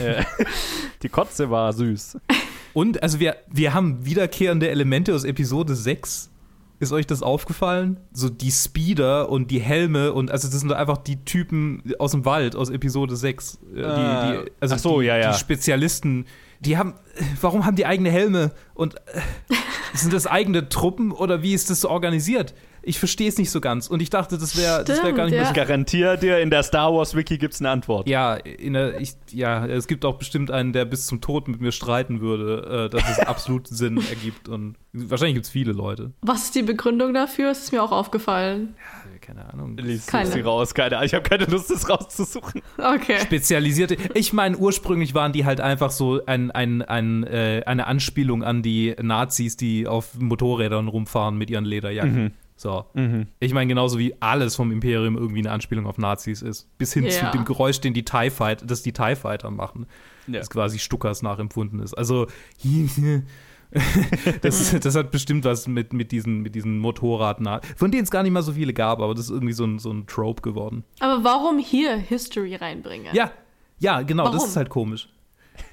Die 1.02 1.08
Kotze 1.08 1.50
war 1.50 1.72
süß. 1.72 2.18
Und 2.72 3.02
also 3.02 3.20
wir, 3.20 3.36
wir 3.48 3.72
haben 3.72 4.04
wiederkehrende 4.04 4.68
Elemente 4.68 5.14
aus 5.14 5.24
Episode 5.24 5.74
6. 5.76 6.30
Ist 6.80 6.92
euch 6.92 7.06
das 7.06 7.22
aufgefallen? 7.22 7.98
So 8.12 8.28
die 8.28 8.50
Speeder 8.50 9.28
und 9.28 9.50
die 9.50 9.60
Helme 9.60 10.12
und 10.12 10.30
also 10.30 10.48
das 10.48 10.60
sind 10.60 10.72
einfach 10.72 10.98
die 10.98 11.24
Typen 11.24 11.82
aus 11.98 12.10
dem 12.10 12.24
Wald 12.24 12.56
aus 12.56 12.68
Episode 12.70 13.16
6. 13.16 13.54
Äh, 13.54 13.76
Die, 13.76 13.82
die, 13.82 14.52
also 14.60 14.74
ach 14.74 14.78
so, 14.78 15.00
die, 15.00 15.06
ja, 15.06 15.16
ja. 15.16 15.32
die 15.32 15.38
Spezialisten, 15.38 16.26
die 16.60 16.76
haben, 16.76 16.94
warum 17.40 17.64
haben 17.64 17.76
die 17.76 17.86
eigene 17.86 18.10
Helme? 18.10 18.52
Und 18.74 18.96
äh, 18.96 19.20
sind 19.94 20.12
das 20.12 20.26
eigene 20.26 20.68
Truppen 20.68 21.12
oder 21.12 21.42
wie 21.42 21.54
ist 21.54 21.70
das 21.70 21.80
so 21.80 21.90
organisiert? 21.90 22.54
Ich 22.84 22.98
verstehe 22.98 23.28
es 23.28 23.38
nicht 23.38 23.50
so 23.50 23.60
ganz. 23.60 23.88
Und 23.88 24.00
ich 24.00 24.10
dachte, 24.10 24.38
das 24.38 24.56
wäre 24.56 24.84
das 24.84 25.02
wär 25.02 25.12
gar 25.12 25.24
nicht 25.24 25.34
ja. 25.34 25.42
mehr 25.42 25.50
Ich 25.50 25.56
garantiere 25.56 26.18
dir, 26.18 26.38
in 26.38 26.50
der 26.50 26.62
Star 26.62 26.92
Wars 26.94 27.14
Wiki 27.14 27.38
gibt 27.38 27.54
es 27.54 27.60
eine 27.60 27.70
Antwort. 27.70 28.08
ja, 28.08 28.34
in 28.34 28.74
der, 28.74 29.00
ich, 29.00 29.14
ja, 29.30 29.66
es 29.66 29.86
gibt 29.86 30.04
auch 30.04 30.18
bestimmt 30.18 30.50
einen, 30.50 30.72
der 30.72 30.84
bis 30.84 31.06
zum 31.06 31.20
Tod 31.20 31.48
mit 31.48 31.60
mir 31.60 31.72
streiten 31.72 32.20
würde, 32.20 32.86
äh, 32.86 32.90
dass 32.90 33.08
es 33.10 33.18
absolut 33.26 33.66
Sinn 33.68 33.96
ergibt. 34.08 34.48
Und 34.48 34.76
wahrscheinlich 34.92 35.34
gibt 35.34 35.46
es 35.46 35.52
viele 35.52 35.72
Leute. 35.72 36.12
Was 36.22 36.44
ist 36.44 36.54
die 36.54 36.62
Begründung 36.62 37.14
dafür? 37.14 37.50
Es 37.50 37.64
ist 37.64 37.72
mir 37.72 37.82
auch 37.82 37.92
aufgefallen. 37.92 38.74
Keine 39.20 39.50
Ahnung. 39.50 39.78
Lies 39.78 40.06
Keine. 40.06 40.26
sie 40.26 40.40
raus, 40.40 40.74
keine 40.74 40.96
Ahnung. 40.96 41.06
Ich 41.06 41.14
habe 41.14 41.26
keine 41.26 41.46
Lust, 41.46 41.70
das 41.70 41.88
rauszusuchen. 41.88 42.60
Okay. 42.76 43.18
Spezialisierte. 43.20 43.96
Ich 44.12 44.34
meine, 44.34 44.56
ursprünglich 44.58 45.14
waren 45.14 45.32
die 45.32 45.46
halt 45.46 45.62
einfach 45.62 45.90
so 45.92 46.20
ein, 46.26 46.50
ein, 46.50 46.82
ein, 46.82 47.24
äh, 47.24 47.62
eine 47.64 47.86
Anspielung 47.86 48.44
an 48.44 48.62
die 48.62 48.94
Nazis, 49.00 49.56
die 49.56 49.86
auf 49.86 50.14
Motorrädern 50.18 50.88
rumfahren 50.88 51.38
mit 51.38 51.48
ihren 51.48 51.64
Lederjacken. 51.64 52.34
So. 52.56 52.84
Mhm. 52.94 53.26
Ich 53.40 53.52
meine, 53.52 53.68
genauso 53.68 53.98
wie 53.98 54.14
alles 54.20 54.54
vom 54.54 54.70
Imperium 54.70 55.16
irgendwie 55.16 55.40
eine 55.40 55.50
Anspielung 55.50 55.86
auf 55.86 55.98
Nazis 55.98 56.40
ist. 56.40 56.68
Bis 56.78 56.92
hin 56.92 57.10
zu 57.10 57.18
Ja. 57.24 57.30
dem 57.32 57.44
Geräusch, 57.44 57.80
den 57.80 57.94
die 57.94 58.04
TIE 58.04 58.30
Fighter, 58.30 58.64
das 58.66 58.82
die 58.82 58.92
TIE 58.92 59.16
Fighter 59.16 59.50
machen. 59.50 59.86
Ja. 60.26 60.38
Das 60.38 60.50
quasi 60.50 60.78
Stuckers 60.78 61.22
nachempfunden 61.22 61.80
ist. 61.80 61.94
Also, 61.94 62.26
das, 64.42 64.78
das 64.80 64.94
hat 64.94 65.10
bestimmt 65.10 65.44
was 65.44 65.66
mit, 65.66 65.92
mit 65.92 66.12
diesen, 66.12 66.42
mit 66.42 66.54
diesen 66.54 66.78
Motorraden, 66.78 67.48
von 67.76 67.90
denen 67.90 68.04
es 68.04 68.10
gar 68.10 68.22
nicht 68.22 68.32
mal 68.32 68.42
so 68.42 68.52
viele 68.52 68.72
gab, 68.72 69.00
aber 69.00 69.14
das 69.14 69.26
ist 69.26 69.30
irgendwie 69.30 69.52
so 69.52 69.64
ein, 69.64 69.78
so 69.78 69.90
ein 69.90 70.06
Trope 70.06 70.42
geworden. 70.42 70.84
Aber 71.00 71.24
warum 71.24 71.58
hier 71.58 71.96
History 71.96 72.54
reinbringen? 72.54 73.14
Ja, 73.14 73.32
ja, 73.80 74.02
genau, 74.02 74.24
das 74.26 74.34
Warum? 74.34 74.48
ist 74.48 74.56
halt 74.56 74.68
komisch. 74.70 75.08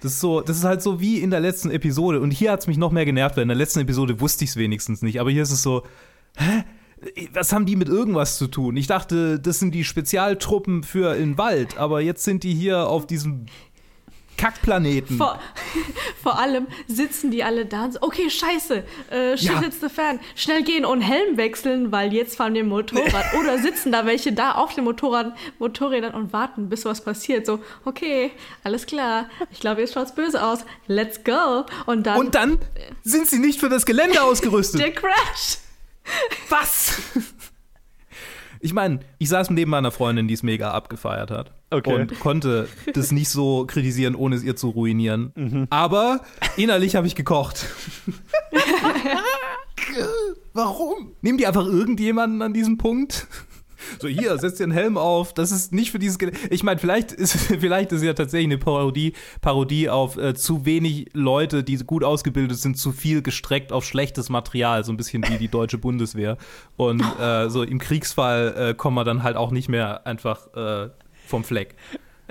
Das 0.02 0.14
ist, 0.14 0.20
so, 0.20 0.42
das 0.42 0.58
ist 0.58 0.64
halt 0.64 0.82
so 0.82 1.00
wie 1.00 1.20
in 1.20 1.30
der 1.32 1.40
letzten 1.40 1.70
Episode. 1.72 2.20
Und 2.20 2.32
hier 2.32 2.52
hat 2.52 2.62
es 2.62 2.68
mich 2.68 2.78
noch 2.78 2.92
mehr 2.92 3.06
genervt, 3.06 3.36
weil 3.38 3.44
in 3.44 3.48
der 3.50 3.58
letzten 3.58 3.80
Episode 3.80 4.20
wusste 4.20 4.44
ich 4.44 4.52
es 4.52 4.56
wenigstens 4.58 5.02
nicht. 5.02 5.20
Aber 5.20 5.32
hier 5.32 5.44
ist 5.44 5.52
es 5.52 5.62
so, 5.64 5.84
hä? 6.38 6.64
Was 7.34 7.52
haben 7.52 7.66
die 7.66 7.76
mit 7.76 7.90
irgendwas 7.90 8.38
zu 8.38 8.46
tun? 8.46 8.78
Ich 8.78 8.86
dachte, 8.86 9.40
das 9.40 9.58
sind 9.58 9.74
die 9.74 9.84
Spezialtruppen 9.84 10.84
für 10.84 11.16
den 11.16 11.36
Wald, 11.38 11.78
aber 11.80 12.00
jetzt 12.00 12.24
sind 12.24 12.44
die 12.44 12.54
hier 12.54 12.88
auf 12.88 13.08
diesem 13.08 13.48
Kackplaneten. 14.38 15.18
Vor, 15.18 15.40
vor 16.24 16.40
allem 16.40 16.68
sitzen 16.88 17.32
die 17.32 17.44
alle 17.44 17.66
da 17.66 17.86
und 17.86 17.94
so, 17.94 18.00
okay, 18.02 18.30
scheiße, 18.30 18.84
äh, 19.10 19.38
shit 19.38 19.50
Ja. 19.50 19.60
hits 19.62 19.80
the 19.82 19.90
fan. 19.90 20.20
Schnell 20.36 20.64
gehen 20.64 20.86
und 20.86 21.02
Helm 21.02 21.38
wechseln, 21.38 21.92
weil 21.92 22.14
jetzt 22.14 22.38
fahren 22.38 22.54
wir 22.54 22.64
Motorrad. 22.64 23.34
Oder 23.40 23.58
sitzen 23.62 23.92
da 23.92 24.06
welche 24.06 24.32
da 24.32 24.54
auf 24.54 24.74
den 24.76 24.84
Motorrad, 24.84 25.36
Motorrädern 25.60 26.14
und 26.14 26.34
warten, 26.34 26.70
bis 26.70 26.86
was 26.86 27.04
passiert. 27.04 27.46
So, 27.46 27.60
okay, 27.86 28.32
alles 28.64 28.86
klar. 28.86 29.28
Ich 29.52 29.60
glaube, 29.60 29.82
jetzt 29.82 29.94
schaut's 29.94 30.14
böse 30.14 30.44
aus. 30.44 30.60
Let's 30.88 31.24
go. 31.24 31.66
Und 31.88 32.06
dann, 32.08 32.20
Und 32.20 32.36
dann 32.36 32.58
sind 33.04 33.28
sie 33.28 33.40
nicht 33.40 33.60
für 33.60 33.70
das 33.70 33.86
Gelände 33.86 34.22
ausgerüstet. 34.24 34.82
der 34.82 34.92
Crash. 34.94 35.58
Was? 36.50 37.00
Ich 38.60 38.74
meine, 38.74 39.00
ich 39.18 39.30
saß 39.30 39.50
neben 39.50 39.72
meiner 39.72 39.92
Freundin, 39.92 40.28
die 40.28 40.36
es 40.36 40.44
mega 40.44 40.72
abgefeiert 40.72 41.32
hat. 41.32 41.52
Okay. 41.72 42.02
Und 42.02 42.20
konnte 42.20 42.68
das 42.94 43.12
nicht 43.12 43.30
so 43.30 43.66
kritisieren, 43.66 44.14
ohne 44.14 44.36
es 44.36 44.44
ihr 44.44 44.56
zu 44.56 44.70
ruinieren. 44.70 45.68
Aber 45.72 46.22
innerlich 46.58 46.96
habe 46.96 47.08
ich 47.08 47.16
gekocht. 47.16 47.66
Warum? 50.54 51.14
Nehmen 51.22 51.38
die 51.38 51.48
einfach 51.48 51.66
irgendjemanden 51.66 52.42
an 52.42 52.54
diesem 52.54 52.78
Punkt? 52.78 53.28
So, 54.00 54.08
hier, 54.08 54.38
setz 54.38 54.58
dir 54.58 54.64
einen 54.64 54.72
Helm 54.72 54.98
auf. 54.98 55.34
Das 55.34 55.52
ist 55.52 55.74
nicht 55.74 55.92
für 55.92 56.00
dieses. 56.00 56.20
Ge 56.20 56.32
ich 56.50 56.64
meine, 56.64 56.80
vielleicht 56.80 57.12
ist, 57.12 57.34
vielleicht 57.60 57.92
ist 57.92 58.04
ja 58.04 58.14
tatsächlich 58.14 58.48
eine 58.48 58.58
Parodie, 58.58 59.14
Parodie 59.42 59.90
auf 59.90 60.18
äh, 60.18 60.34
zu 60.34 60.66
wenig 60.66 61.10
Leute, 61.14 61.64
die 61.64 61.78
gut 61.78 62.04
ausgebildet 62.04 62.58
sind, 62.58 62.78
zu 62.78 62.92
viel 62.92 63.22
gestreckt 63.22 63.72
auf 63.72 63.86
schlechtes 63.86 64.30
Material. 64.30 64.84
So 64.84 64.92
ein 64.92 64.98
bisschen 64.98 65.24
wie 65.28 65.38
die 65.38 65.48
deutsche 65.48 65.78
Bundeswehr. 65.78 66.38
Und 66.78 67.04
äh, 67.20 67.50
so 67.50 67.64
im 67.64 67.80
Kriegsfall 67.80 68.56
äh, 68.58 68.74
kommen 68.74 68.96
wir 68.96 69.04
dann 69.04 69.24
halt 69.24 69.36
auch 69.36 69.52
nicht 69.52 69.70
mehr 69.70 70.06
einfach 70.06 70.54
äh, 70.56 70.90
vom 71.26 71.44
Fleck. 71.44 71.76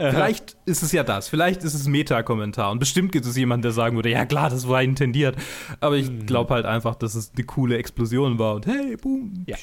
Vielleicht 0.09 0.57
ist 0.64 0.83
es 0.83 0.92
ja 0.92 1.03
das. 1.03 1.29
Vielleicht 1.29 1.62
ist 1.62 1.75
es 1.75 1.87
ein 1.87 1.92
Meta-Kommentar. 1.92 2.70
Und 2.70 2.79
bestimmt 2.79 3.12
gibt 3.12 3.27
es 3.27 3.37
jemanden, 3.37 3.62
der 3.62 3.73
sagen 3.73 3.96
würde, 3.96 4.09
ja 4.09 4.25
klar, 4.25 4.49
das 4.49 4.66
war 4.66 4.83
intendiert. 4.83 5.37
Aber 5.81 5.96
ich 5.96 6.27
glaube 6.27 6.55
halt 6.55 6.64
einfach, 6.64 6.94
dass 6.94 7.14
es 7.14 7.33
eine 7.37 7.44
coole 7.44 7.77
Explosion 7.77 8.38
war. 8.38 8.55
Und 8.55 8.66
hey, 8.66 8.96
boom. 8.96 9.44
Ja. 9.46 9.57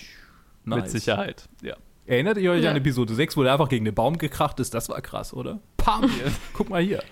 Nice. 0.66 0.82
Mit 0.82 0.92
Sicherheit. 0.92 1.50
Ja. 1.62 1.76
Erinnert 2.08 2.38
ihr 2.38 2.52
euch 2.52 2.63
Ja. 2.63 2.72
an 2.72 2.78
Episode 2.78 3.13
6, 3.13 3.36
wo 3.38 3.43
der 3.43 3.52
einfach 3.52 3.67
gegen 3.70 3.84
den 3.86 3.93
Baum 3.93 4.17
gekracht 4.17 4.60
ist? 4.62 4.74
Das 4.74 4.88
war 4.89 5.02
krass, 5.02 5.34
oder? 5.34 5.60
Pam! 5.76 6.10
Guck 6.54 6.70
mal 6.70 6.82
hier. 6.82 7.04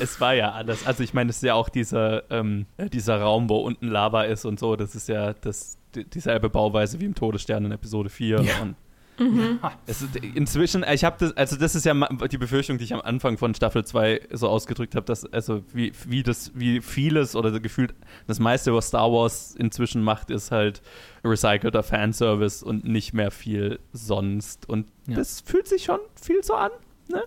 Es, 0.00 0.20
war 0.20 0.34
ja 0.34 0.52
alles. 0.52 0.86
Also 0.86 1.02
ich 1.02 1.14
meine, 1.14 1.30
es 1.30 1.36
ist 1.36 1.42
ja 1.42 1.54
auch 1.54 1.70
dieser, 1.70 2.30
ähm, 2.30 2.66
äh, 2.76 2.90
dieser 2.90 3.20
Raum, 3.20 3.48
wo 3.48 3.56
unten 3.56 3.88
Lava 3.88 4.24
ist 4.24 4.44
und 4.44 4.60
so. 4.60 4.76
Das 4.76 4.94
ist 4.94 5.08
ja 5.08 5.32
das, 5.32 5.78
die, 5.94 6.04
dieselbe 6.04 6.50
Bauweise 6.50 7.00
wie 7.00 7.06
im 7.06 7.14
Todesstern 7.14 7.64
in 7.64 7.72
Episode 7.72 8.10
4. 8.10 8.42
Ja. 8.42 8.60
Und 8.62 8.76
Mhm. 9.18 9.60
Es 9.86 10.02
ist 10.02 10.16
inzwischen, 10.16 10.84
ich 10.92 11.04
habe 11.04 11.16
das, 11.18 11.36
also 11.36 11.56
das 11.56 11.74
ist 11.74 11.84
ja 11.84 11.94
die 11.94 12.38
Befürchtung, 12.38 12.78
die 12.78 12.84
ich 12.84 12.94
am 12.94 13.00
Anfang 13.00 13.38
von 13.38 13.54
Staffel 13.54 13.84
2 13.84 14.22
so 14.32 14.48
ausgedrückt 14.48 14.94
habe, 14.96 15.06
dass, 15.06 15.24
also 15.32 15.62
wie, 15.72 15.92
wie 16.06 16.22
das, 16.22 16.50
wie 16.54 16.80
vieles 16.80 17.36
oder 17.36 17.58
gefühlt 17.60 17.94
das 18.26 18.40
meiste, 18.40 18.74
was 18.74 18.88
Star 18.88 19.10
Wars 19.12 19.54
inzwischen 19.56 20.02
macht, 20.02 20.30
ist 20.30 20.50
halt 20.50 20.82
recycelter 21.24 21.82
Fanservice 21.82 22.62
und 22.62 22.84
nicht 22.84 23.14
mehr 23.14 23.30
viel 23.30 23.78
sonst. 23.92 24.68
Und 24.68 24.86
Ja. 25.06 25.14
das 25.16 25.40
fühlt 25.40 25.68
sich 25.68 25.84
schon 25.84 26.00
viel 26.20 26.42
so 26.42 26.54
an. 26.54 26.70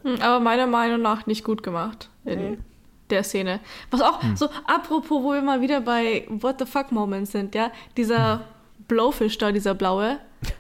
Hm, 0.04 0.22
Aber 0.22 0.40
meiner 0.40 0.68
Meinung 0.68 1.02
nach 1.02 1.26
nicht 1.28 1.44
gut 1.44 1.64
gemacht 1.64 2.10
in 2.26 2.58
der 3.10 3.24
Szene. 3.24 3.60
Was 3.92 4.02
auch, 4.02 4.20
so 4.36 4.50
apropos, 4.66 5.24
wo 5.24 5.32
wir 5.34 5.42
mal 5.42 5.62
wieder 5.62 5.80
bei 5.82 6.26
What 6.30 6.56
the 6.60 6.66
fuck 6.66 6.92
Moments 6.92 7.32
sind, 7.32 7.56
ja, 7.56 7.72
dieser 7.96 8.42
Blowfish 8.88 9.38
da, 9.38 9.52
dieser 9.52 9.74
blaue, 9.74 10.20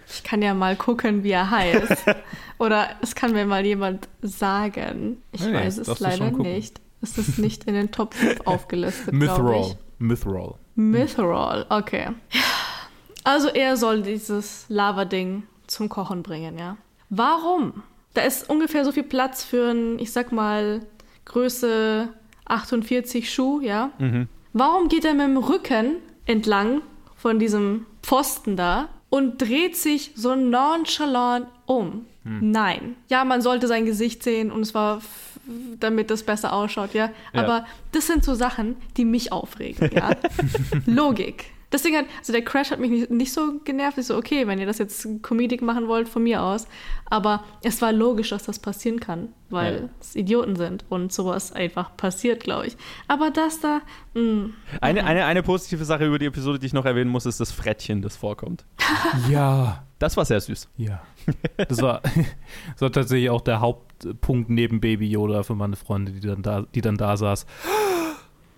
ich 0.10 0.24
kann 0.24 0.42
ja 0.42 0.54
mal 0.54 0.76
gucken, 0.76 1.24
wie 1.24 1.32
er 1.32 1.50
heißt. 1.50 2.06
Oder 2.58 2.90
es 3.02 3.16
kann 3.16 3.34
mir 3.34 3.46
mal 3.46 3.66
jemand 3.66 4.08
sagen. 4.22 5.22
Ich 5.32 5.42
Nee, 5.42 5.54
weiß 5.54 5.78
es 5.78 6.00
leider 6.00 6.32
nicht. 6.32 6.82
Es 7.02 7.18
ist 7.18 7.38
nicht 7.38 7.66
in 7.66 7.76
den 7.76 7.92
Top 7.92 8.14
5 8.16 8.42
aufgelistet, 8.46 9.14
Mythrol. 9.14 9.76
Mythrol. 10.00 10.56
Mithril, 10.76 11.66
okay. 11.70 12.10
Also 13.24 13.50
er 13.50 13.78
soll 13.78 14.04
dieses 14.04 14.66
Lava-Ding 14.70 15.44
zum 15.68 15.90
Kochen 15.90 16.24
bringen, 16.24 16.58
ja. 16.58 16.78
Warum? 17.10 17.84
Da 18.14 18.22
ist 18.22 18.50
ungefähr 18.50 18.86
so 18.86 18.92
viel 18.92 19.04
Platz 19.04 19.44
für 19.44 19.72
ein, 19.72 20.00
ich 20.00 20.12
sag 20.12 20.32
mal, 20.32 20.82
Größe 21.26 22.10
48 22.46 23.32
Schuh, 23.32 23.60
ja. 23.62 23.92
Mhm. 24.00 24.28
Warum 24.54 24.88
geht 24.88 25.04
er 25.06 25.14
mit 25.14 25.28
dem 25.28 25.38
Rücken 25.38 25.98
entlang 26.26 26.82
von 27.28 27.40
diesem 27.40 27.86
Pfosten 28.04 28.56
da 28.56 28.88
und 29.10 29.42
dreht 29.42 29.76
sich 29.76 30.12
so 30.16 30.34
nonchalant 30.36 31.48
um? 31.66 32.06
Nein. 32.24 32.96
Ja, 33.10 33.24
man 33.26 33.42
sollte 33.42 33.68
sein 33.68 33.86
Gesicht 33.86 34.22
sehen 34.24 34.52
und 34.52 34.62
es 34.62 34.74
war, 34.74 34.98
f- 34.98 35.40
damit 35.80 36.10
das 36.10 36.24
besser 36.24 36.52
ausschaut, 36.54 36.94
ja. 36.94 37.10
Ja. 37.34 37.42
Aber 37.44 37.66
das 37.94 38.08
sind 38.08 38.24
so 38.24 38.34
Sachen, 38.34 38.76
die 38.98 39.04
mich 39.06 39.32
aufregen, 39.34 39.90
ja. 39.94 40.12
Logik. 40.86 41.52
Deswegen 41.72 41.98
hat, 41.98 42.06
also 42.20 42.32
der 42.32 42.44
Crash 42.44 42.72
hat 42.72 42.80
mich 42.80 42.90
nicht, 42.90 43.12
nicht 43.12 43.34
so 43.34 43.60
genervt. 43.66 43.98
Ich 43.98 44.06
so, 44.06 44.16
okay, 44.16 44.48
wenn 44.48 44.58
ihr 44.58 44.66
das 44.66 44.78
jetzt 44.78 45.06
Comedic 45.22 45.62
machen 45.62 45.88
wollt, 45.90 46.08
von 46.08 46.24
mir 46.24 46.42
aus. 46.42 46.66
Aber 47.10 47.44
es 47.62 47.82
war 47.82 47.92
logisch, 47.92 48.30
dass 48.30 48.44
das 48.44 48.60
passieren 48.60 49.00
kann, 49.02 49.30
weil 49.50 49.76
Ja. 49.84 49.90
es 50.00 50.16
Idioten 50.16 50.56
sind 50.56 50.86
und 50.88 51.12
sowas 51.12 51.52
einfach 51.52 51.98
passiert, 51.98 52.42
glaube 52.44 52.68
ich. 52.68 52.78
Aber 53.10 53.32
das 53.32 53.60
da, 53.60 53.82
mh, 54.14 54.50
Eine, 54.80 55.04
eine, 55.06 55.26
eine 55.26 55.44
positive 55.44 55.84
Sache 55.84 56.06
über 56.06 56.20
die 56.20 56.28
Episode, 56.28 56.58
die 56.58 56.68
ich 56.68 56.74
noch 56.74 56.86
erwähnen 56.86 57.10
muss, 57.12 57.26
ist 57.26 57.40
das 57.42 57.52
Frettchen, 57.52 58.02
das 58.02 58.16
vorkommt. 58.16 58.64
Ja. 59.30 59.84
Das 60.00 60.16
war 60.16 60.26
sehr 60.26 60.40
süß. 60.40 60.70
Ja. 60.78 61.02
Das 61.58 61.82
war, 61.82 62.02
das 62.74 62.82
war 62.82 62.92
tatsächlich 62.92 63.32
auch 63.32 63.42
der 63.42 63.62
Hauptpunkt 63.62 64.48
neben 64.50 64.80
Baby 64.80 65.10
Yoda 65.10 65.42
für 65.42 65.56
meine 65.56 65.76
Freunde, 65.76 66.12
die 66.12 66.20
dann 66.20 66.44
da, 66.44 66.62
die 66.76 66.82
dann 66.82 66.98
da 66.98 67.18
saß. 67.18 67.48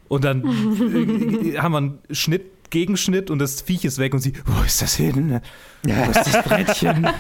Und 0.10 0.26
dann 0.26 0.44
äh, 1.46 1.58
haben 1.60 1.72
wir 1.72 1.78
einen 1.78 2.00
Schnitt, 2.12 2.46
Gegenschnitt 2.70 3.30
und 3.32 3.40
das 3.40 3.62
Viech 3.62 3.86
ist 3.86 3.98
weg 3.98 4.14
und 4.14 4.20
sie, 4.20 4.34
wo 4.46 4.64
ist 4.64 4.82
das 4.82 4.96
hin? 4.96 5.42
Wo 5.84 6.12
ist 6.12 6.16
das 6.34 6.44
Brettchen? 6.44 7.08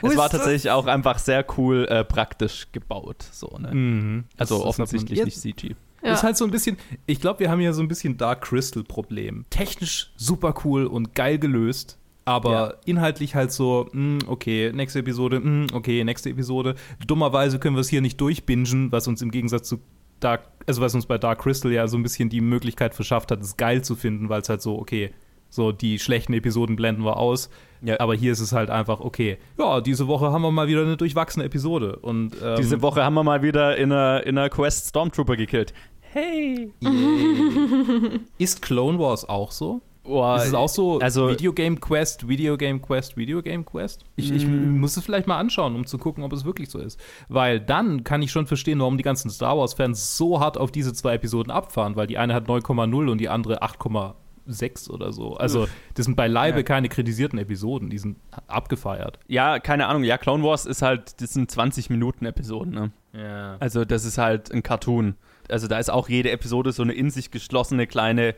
Es 0.00 0.16
war 0.16 0.28
das? 0.28 0.38
tatsächlich 0.38 0.70
auch 0.70 0.86
einfach 0.86 1.18
sehr 1.18 1.44
cool 1.56 1.84
äh, 1.90 2.04
praktisch 2.04 2.68
gebaut. 2.70 3.24
So, 3.32 3.58
ne? 3.58 3.74
Mhm. 3.74 4.24
Also 4.36 4.64
offensichtlich 4.64 5.24
nicht 5.24 5.40
CG. 5.40 5.74
ja. 6.04 6.12
Ist 6.12 6.22
halt 6.22 6.36
so 6.36 6.44
ein 6.44 6.52
bisschen, 6.52 6.76
ich 7.06 7.20
glaube, 7.20 7.40
wir 7.40 7.50
haben 7.50 7.58
hier 7.58 7.72
so 7.72 7.82
ein 7.82 7.88
bisschen 7.88 8.16
Dark 8.16 8.42
Crystal 8.42 8.84
Problem. 8.84 9.44
Technisch 9.50 10.12
super 10.14 10.54
cool 10.64 10.86
und 10.86 11.16
geil 11.16 11.38
gelöst, 11.40 11.98
aber 12.26 12.52
Ja. 12.52 12.74
inhaltlich 12.84 13.34
halt 13.34 13.50
so, 13.50 13.88
mh, 13.92 14.26
okay, 14.28 14.70
nächste 14.72 15.00
Episode, 15.00 15.40
mh, 15.40 15.74
okay, 15.74 16.04
nächste 16.04 16.30
Episode. 16.30 16.76
Dummerweise 17.04 17.58
können 17.58 17.74
wir 17.74 17.80
es 17.80 17.88
hier 17.88 18.00
nicht 18.02 18.20
durchbingen, 18.20 18.92
was 18.92 19.08
uns 19.08 19.20
im 19.20 19.32
Gegensatz 19.32 19.68
zu 19.68 19.80
Dark, 20.20 20.42
also 20.66 20.82
was 20.82 20.94
uns 20.94 21.06
bei 21.06 21.18
Dark 21.18 21.40
Crystal 21.40 21.72
ja 21.72 21.86
so 21.88 21.96
ein 21.96 22.02
bisschen 22.02 22.28
die 22.28 22.40
Möglichkeit 22.40 22.94
verschafft 22.94 23.30
hat, 23.30 23.40
es 23.40 23.56
geil 23.56 23.82
zu 23.82 23.96
finden, 23.96 24.28
weil 24.28 24.40
es 24.40 24.48
halt 24.48 24.62
so, 24.62 24.78
okay, 24.78 25.12
so 25.50 25.72
die 25.72 25.98
schlechten 25.98 26.32
Episoden 26.34 26.76
blenden 26.76 27.04
wir 27.04 27.16
aus. 27.16 27.50
Ja. 27.80 28.00
Aber 28.00 28.14
hier 28.14 28.32
ist 28.32 28.40
es 28.40 28.52
halt 28.52 28.70
einfach, 28.70 29.00
okay, 29.00 29.38
ja, 29.58 29.80
diese 29.80 30.08
Woche 30.08 30.32
haben 30.32 30.42
wir 30.42 30.50
mal 30.50 30.68
wieder 30.68 30.82
eine 30.82 30.96
durchwachsene 30.96 31.44
Episode. 31.44 31.96
Und 31.96 32.36
ähm, 32.42 32.56
Diese 32.56 32.82
Woche 32.82 33.04
haben 33.04 33.14
wir 33.14 33.22
mal 33.22 33.42
wieder 33.42 33.76
in 33.76 33.92
einer, 33.92 34.26
in 34.26 34.36
einer 34.36 34.50
Quest 34.50 34.88
Stormtrooper 34.88 35.36
gekillt. 35.36 35.72
Hey! 36.00 36.72
Yay. 36.80 38.20
Ist 38.38 38.62
Clone 38.62 38.98
Wars 38.98 39.28
auch 39.28 39.52
so? 39.52 39.80
Boah, 40.08 40.36
Ist 40.38 40.46
es 40.48 40.54
auch 40.54 40.68
so 40.68 40.98
also- 41.00 41.28
Videogame 41.28 41.76
Quest, 41.76 42.26
Videogame 42.28 42.80
Quest, 42.80 43.16
Videogame 43.16 43.62
Quest? 43.62 44.04
Ich, 44.16 44.32
ich 44.32 44.46
Mm. 44.46 44.78
muss 44.80 44.96
es 44.96 45.04
vielleicht 45.04 45.26
mal 45.26 45.38
anschauen, 45.38 45.74
um 45.76 45.86
zu 45.86 45.98
gucken, 45.98 46.24
ob 46.24 46.32
es 46.32 46.44
wirklich 46.44 46.70
so 46.70 46.78
ist. 46.78 46.98
Weil 47.28 47.60
dann 47.60 48.04
kann 48.04 48.22
ich 48.22 48.30
schon 48.32 48.46
verstehen, 48.46 48.80
warum 48.80 48.96
die 48.96 49.02
ganzen 49.04 49.30
Star 49.30 49.56
Wars-Fans 49.58 50.16
so 50.16 50.40
hart 50.40 50.56
auf 50.58 50.72
diese 50.72 50.92
zwei 50.94 51.14
Episoden 51.14 51.50
abfahren, 51.52 51.94
weil 51.96 52.06
die 52.06 52.18
eine 52.18 52.32
hat 52.34 52.48
9,0 52.48 53.08
und 53.10 53.18
die 53.18 53.28
andere 53.28 53.62
8,6 53.62 54.88
oder 54.90 55.12
so. 55.12 55.36
Also, 55.36 55.68
das 55.94 56.06
sind 56.06 56.16
beileibe 56.16 56.58
Ja. 56.58 56.62
keine 56.64 56.88
kritisierten 56.88 57.38
Episoden, 57.38 57.90
die 57.90 57.98
sind 57.98 58.16
abgefeiert. 58.46 59.18
Ja, 59.28 59.58
keine 59.58 59.86
Ahnung. 59.88 60.04
Ja, 60.04 60.18
Clone 60.18 60.42
Wars 60.42 60.64
ist 60.66 60.82
halt, 60.82 61.20
das 61.20 61.34
sind 61.34 61.50
20 61.50 61.90
Minuten 61.90 62.24
Episoden, 62.24 62.72
ne? 62.72 62.92
Ja. 63.12 63.56
Also 63.60 63.84
das 63.84 64.04
ist 64.04 64.18
halt 64.18 64.52
ein 64.52 64.62
Cartoon. 64.62 65.14
Also 65.50 65.66
da 65.66 65.78
ist 65.78 65.90
auch 65.90 66.08
jede 66.10 66.30
Episode 66.30 66.72
so 66.72 66.82
eine 66.82 66.92
in 66.92 67.10
sich 67.10 67.30
geschlossene 67.30 67.86
kleine 67.86 68.34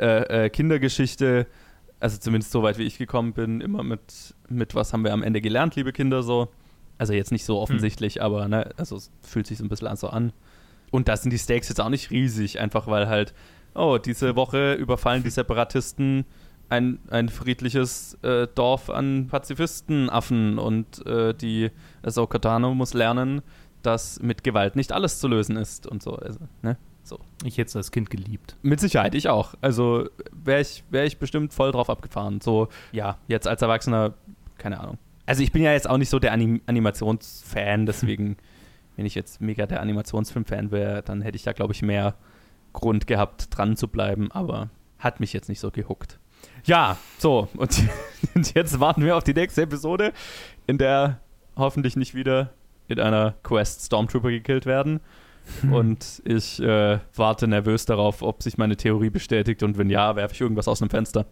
äh, 0.00 0.46
äh, 0.46 0.50
Kindergeschichte. 0.50 1.46
Also 2.00 2.18
zumindest 2.18 2.50
so 2.50 2.62
weit 2.62 2.78
wie 2.78 2.84
ich 2.84 2.96
gekommen 2.96 3.34
bin, 3.34 3.60
immer 3.60 3.82
mit, 3.82 4.34
mit 4.48 4.74
was 4.74 4.92
haben 4.92 5.04
wir 5.04 5.12
am 5.12 5.22
Ende 5.22 5.40
gelernt, 5.40 5.76
liebe 5.76 5.92
Kinder, 5.92 6.22
so. 6.22 6.48
Also 6.96 7.12
jetzt 7.12 7.32
nicht 7.32 7.44
so 7.44 7.58
offensichtlich, 7.58 8.22
aber 8.22 8.48
ne, 8.48 8.70
also 8.76 8.96
es 8.96 9.10
fühlt 9.22 9.46
sich 9.46 9.58
so 9.58 9.64
ein 9.64 9.68
bisschen 9.68 9.94
so 9.96 10.08
an. 10.08 10.32
Und 10.90 11.08
da 11.08 11.16
sind 11.16 11.30
die 11.30 11.38
Stakes 11.38 11.68
jetzt 11.68 11.80
auch 11.80 11.88
nicht 11.88 12.10
riesig, 12.10 12.60
einfach 12.60 12.86
weil 12.86 13.08
halt, 13.08 13.32
oh, 13.74 13.98
diese 13.98 14.36
Woche 14.36 14.74
überfallen 14.74 15.22
die 15.22 15.30
Separatisten 15.30 16.24
ein, 16.68 16.98
ein 17.10 17.28
friedliches 17.28 18.14
äh, 18.22 18.46
Dorf 18.54 18.90
an 18.90 19.26
Pazifistenaffen 19.28 20.58
und 20.58 21.04
äh, 21.06 21.34
die 21.34 21.70
also 22.02 22.26
Katano 22.26 22.74
muss 22.74 22.94
lernen, 22.94 23.42
dass 23.82 24.20
mit 24.20 24.44
Gewalt 24.44 24.76
nicht 24.76 24.92
alles 24.92 25.18
zu 25.18 25.28
lösen 25.28 25.56
ist 25.56 25.86
und 25.86 26.02
so. 26.02 26.16
Also, 26.16 26.40
ne? 26.62 26.76
So. 27.02 27.18
Ich 27.44 27.58
hätte 27.58 27.68
es 27.68 27.76
als 27.76 27.90
Kind 27.90 28.10
geliebt. 28.10 28.56
Mit 28.62 28.80
Sicherheit, 28.80 29.14
ich 29.14 29.28
auch. 29.28 29.54
Also 29.60 30.08
wäre 30.32 30.60
ich, 30.60 30.84
wär 30.90 31.04
ich 31.04 31.18
bestimmt 31.18 31.52
voll 31.52 31.72
drauf 31.72 31.90
abgefahren. 31.90 32.40
So, 32.40 32.68
ja, 32.92 33.18
jetzt 33.28 33.48
als 33.48 33.62
Erwachsener, 33.62 34.14
keine 34.58 34.80
Ahnung. 34.80 34.98
Also 35.26 35.42
ich 35.42 35.52
bin 35.52 35.62
ja 35.62 35.72
jetzt 35.72 35.88
auch 35.88 35.98
nicht 35.98 36.10
so 36.10 36.18
der 36.18 36.32
Anim 36.32 36.60
Animationsfan, 36.66 37.86
deswegen, 37.86 38.36
wenn 38.96 39.06
ich 39.06 39.14
jetzt 39.14 39.40
mega 39.40 39.66
der 39.66 39.80
Animationsfilm-Fan 39.80 40.70
wäre, 40.70 41.02
dann 41.02 41.22
hätte 41.22 41.36
ich 41.36 41.42
da, 41.42 41.52
glaube 41.52 41.72
ich, 41.72 41.82
mehr 41.82 42.14
Grund 42.72 43.06
gehabt, 43.06 43.56
dran 43.56 43.76
zu 43.76 43.88
bleiben, 43.88 44.30
aber 44.32 44.70
hat 44.98 45.20
mich 45.20 45.32
jetzt 45.32 45.48
nicht 45.48 45.60
so 45.60 45.70
gehuckt. 45.70 46.18
Ja, 46.64 46.96
so, 47.18 47.48
und, 47.56 47.82
und 48.34 48.54
jetzt 48.54 48.80
warten 48.80 49.04
wir 49.04 49.16
auf 49.16 49.24
die 49.24 49.34
nächste 49.34 49.62
Episode, 49.62 50.12
in 50.66 50.78
der 50.78 51.20
hoffentlich 51.56 51.96
nicht 51.96 52.14
wieder 52.14 52.50
in 52.88 53.00
einer 53.00 53.34
Quest 53.42 53.86
Stormtrooper 53.86 54.30
gekillt 54.30 54.66
werden. 54.66 55.00
Und 55.70 56.22
ich 56.24 56.60
äh, 56.60 56.98
warte 57.14 57.46
nervös 57.46 57.84
darauf, 57.84 58.22
ob 58.22 58.42
sich 58.42 58.58
meine 58.58 58.76
Theorie 58.76 59.10
bestätigt 59.10 59.62
und 59.62 59.78
wenn 59.78 59.90
ja, 59.90 60.16
werfe 60.16 60.34
ich 60.34 60.40
irgendwas 60.40 60.68
aus 60.68 60.80
einem 60.80 60.90
Fenster. 60.90 61.26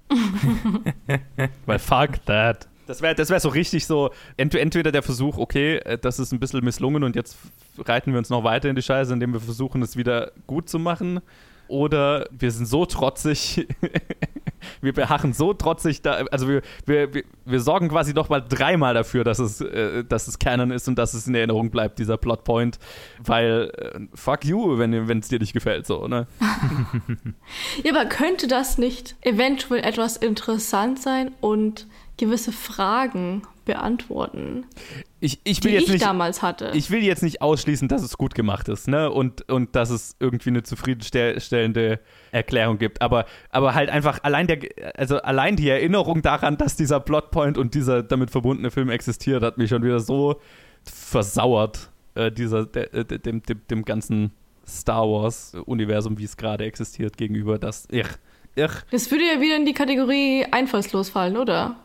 Weil 1.66 1.78
fuck 1.78 2.24
that. 2.26 2.68
Das 2.86 3.02
wäre 3.02 3.14
das 3.14 3.28
wär 3.28 3.38
so 3.38 3.50
richtig 3.50 3.86
so, 3.86 4.10
ent 4.38 4.54
entweder 4.54 4.90
der 4.90 5.02
Versuch, 5.02 5.36
okay, 5.36 5.76
äh, 5.76 5.98
das 5.98 6.18
ist 6.18 6.32
ein 6.32 6.40
bisschen 6.40 6.64
misslungen 6.64 7.04
und 7.04 7.16
jetzt 7.16 7.36
reiten 7.78 8.12
wir 8.12 8.18
uns 8.18 8.30
noch 8.30 8.44
weiter 8.44 8.70
in 8.70 8.76
die 8.76 8.82
Scheiße, 8.82 9.12
indem 9.12 9.34
wir 9.34 9.40
versuchen, 9.40 9.82
es 9.82 9.96
wieder 9.96 10.32
gut 10.46 10.68
zu 10.70 10.78
machen. 10.78 11.20
Oder 11.68 12.26
wir 12.30 12.50
sind 12.50 12.66
so 12.66 12.86
trotzig, 12.86 13.68
wir 14.80 14.92
beharren 14.92 15.32
so 15.32 15.52
trotzig 15.54 16.02
da, 16.02 16.24
also 16.30 16.48
wir, 16.48 16.62
wir, 16.86 17.22
wir, 17.44 17.60
sorgen 17.60 17.88
quasi 17.88 18.14
noch 18.14 18.28
mal 18.28 18.40
dreimal 18.40 18.94
dafür, 18.94 19.24
dass 19.24 19.38
es, 19.38 19.60
äh, 19.60 20.04
dass 20.04 20.28
es 20.28 20.38
Canon 20.38 20.70
ist 20.70 20.88
und 20.88 20.98
dass 20.98 21.14
es 21.14 21.26
in 21.26 21.34
Erinnerung 21.34 21.70
bleibt, 21.70 21.98
dieser 21.98 22.16
Plotpoint, 22.16 22.78
weil 23.22 23.70
äh, 23.76 24.00
fuck 24.14 24.44
you, 24.44 24.78
wenn 24.78 25.18
es 25.18 25.28
dir 25.28 25.38
nicht 25.38 25.52
gefällt, 25.52 25.86
so, 25.86 26.08
ne? 26.08 26.26
Ja, 27.84 27.94
aber 27.94 28.06
könnte 28.06 28.48
das 28.48 28.78
nicht 28.78 29.16
eventuell 29.22 29.84
etwas 29.84 30.16
interessant 30.16 31.00
sein 31.00 31.32
und 31.40 31.86
gewisse 32.16 32.52
Fragen 32.52 33.42
beantworten, 33.68 34.64
Ich, 35.20 35.40
ich 35.44 35.60
die 35.60 35.68
will 35.68 35.74
jetzt 35.74 35.84
ich 35.84 35.90
nicht, 35.90 36.04
damals 36.04 36.40
hatte? 36.42 36.72
ich 36.74 36.90
will 36.90 37.04
jetzt 37.04 37.22
nicht 37.22 37.42
ausschließen, 37.42 37.86
dass 37.86 38.02
es 38.02 38.16
gut 38.16 38.34
gemacht 38.34 38.66
ist, 38.68 38.88
ne? 38.88 39.10
Und, 39.10 39.48
und 39.50 39.76
dass 39.76 39.90
es 39.90 40.16
irgendwie 40.18 40.48
eine 40.48 40.62
zufriedenstellende 40.62 42.00
Erklärung 42.32 42.78
gibt. 42.78 43.02
Aber, 43.02 43.26
aber 43.50 43.74
halt 43.74 43.90
einfach 43.90 44.24
allein 44.24 44.46
der, 44.46 44.60
also 44.96 45.18
allein 45.18 45.54
die 45.56 45.68
Erinnerung 45.68 46.22
daran, 46.22 46.56
dass 46.56 46.76
dieser 46.76 46.98
Plotpoint 46.98 47.58
und 47.58 47.74
dieser 47.74 48.02
damit 48.02 48.30
verbundene 48.30 48.70
Film 48.70 48.88
existiert, 48.88 49.42
hat 49.42 49.58
mich 49.58 49.68
schon 49.68 49.82
wieder 49.82 50.00
so 50.00 50.40
versauert, 50.84 51.90
äh, 52.14 52.32
dieser, 52.32 52.64
der, 52.64 52.94
äh, 52.94 53.04
dem, 53.04 53.42
dem, 53.42 53.60
dem 53.70 53.84
ganzen 53.84 54.32
Star 54.66 55.06
Wars-Universum, 55.06 56.18
wie 56.18 56.24
es 56.24 56.38
gerade 56.38 56.64
existiert, 56.64 57.18
gegenüber 57.18 57.58
das. 57.58 57.86
Ich, 57.90 58.06
ich, 58.54 58.70
das 58.90 59.10
würde 59.10 59.24
ja 59.24 59.40
wieder 59.42 59.56
in 59.56 59.66
die 59.66 59.74
Kategorie 59.74 60.46
einfallslos 60.50 61.10
fallen, 61.10 61.36
oder? 61.36 61.76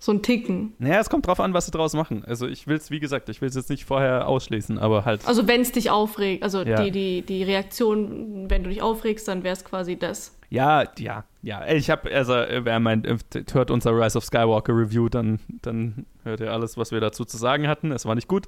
So 0.00 0.12
ein 0.12 0.22
Ticken. 0.22 0.74
Naja, 0.78 1.00
es 1.00 1.10
kommt 1.10 1.26
drauf 1.26 1.40
an, 1.40 1.54
was 1.54 1.66
sie 1.66 1.72
draus 1.72 1.92
machen. 1.94 2.24
Also 2.24 2.46
ich 2.46 2.66
will 2.68 2.76
es, 2.76 2.90
wie 2.90 3.00
gesagt, 3.00 3.28
ich 3.28 3.40
will 3.40 3.48
es 3.48 3.56
jetzt 3.56 3.68
nicht 3.68 3.84
vorher 3.84 4.28
ausschließen, 4.28 4.78
aber 4.78 5.04
halt. 5.04 5.26
Also 5.26 5.48
wenn 5.48 5.60
es 5.60 5.72
dich 5.72 5.90
aufregt, 5.90 6.42
also 6.44 6.62
Ja. 6.62 6.82
die, 6.82 6.90
die, 6.92 7.22
die 7.22 7.42
Reaktion, 7.42 8.48
wenn 8.48 8.62
du 8.62 8.70
dich 8.70 8.80
aufregst, 8.80 9.26
dann 9.26 9.42
wäre 9.42 9.54
es 9.54 9.64
quasi 9.64 9.96
das. 9.96 10.36
Ja, 10.50 10.84
ja, 10.98 11.24
ja. 11.42 11.66
Ich 11.66 11.90
habe, 11.90 12.10
also 12.14 12.32
wer 12.32 12.80
meint, 12.80 13.06
äh, 13.06 13.18
hört 13.52 13.70
unser 13.70 13.90
Rise 13.92 14.16
of 14.18 14.24
Skywalker 14.24 14.72
Review, 14.72 15.08
dann, 15.08 15.40
dann 15.62 16.06
hört 16.22 16.40
ihr 16.40 16.52
alles, 16.52 16.76
was 16.78 16.90
wir 16.92 17.00
dazu 17.00 17.24
zu 17.24 17.36
sagen 17.36 17.66
hatten. 17.68 17.90
Es 17.92 18.06
war 18.06 18.14
nicht 18.14 18.28
gut. 18.28 18.46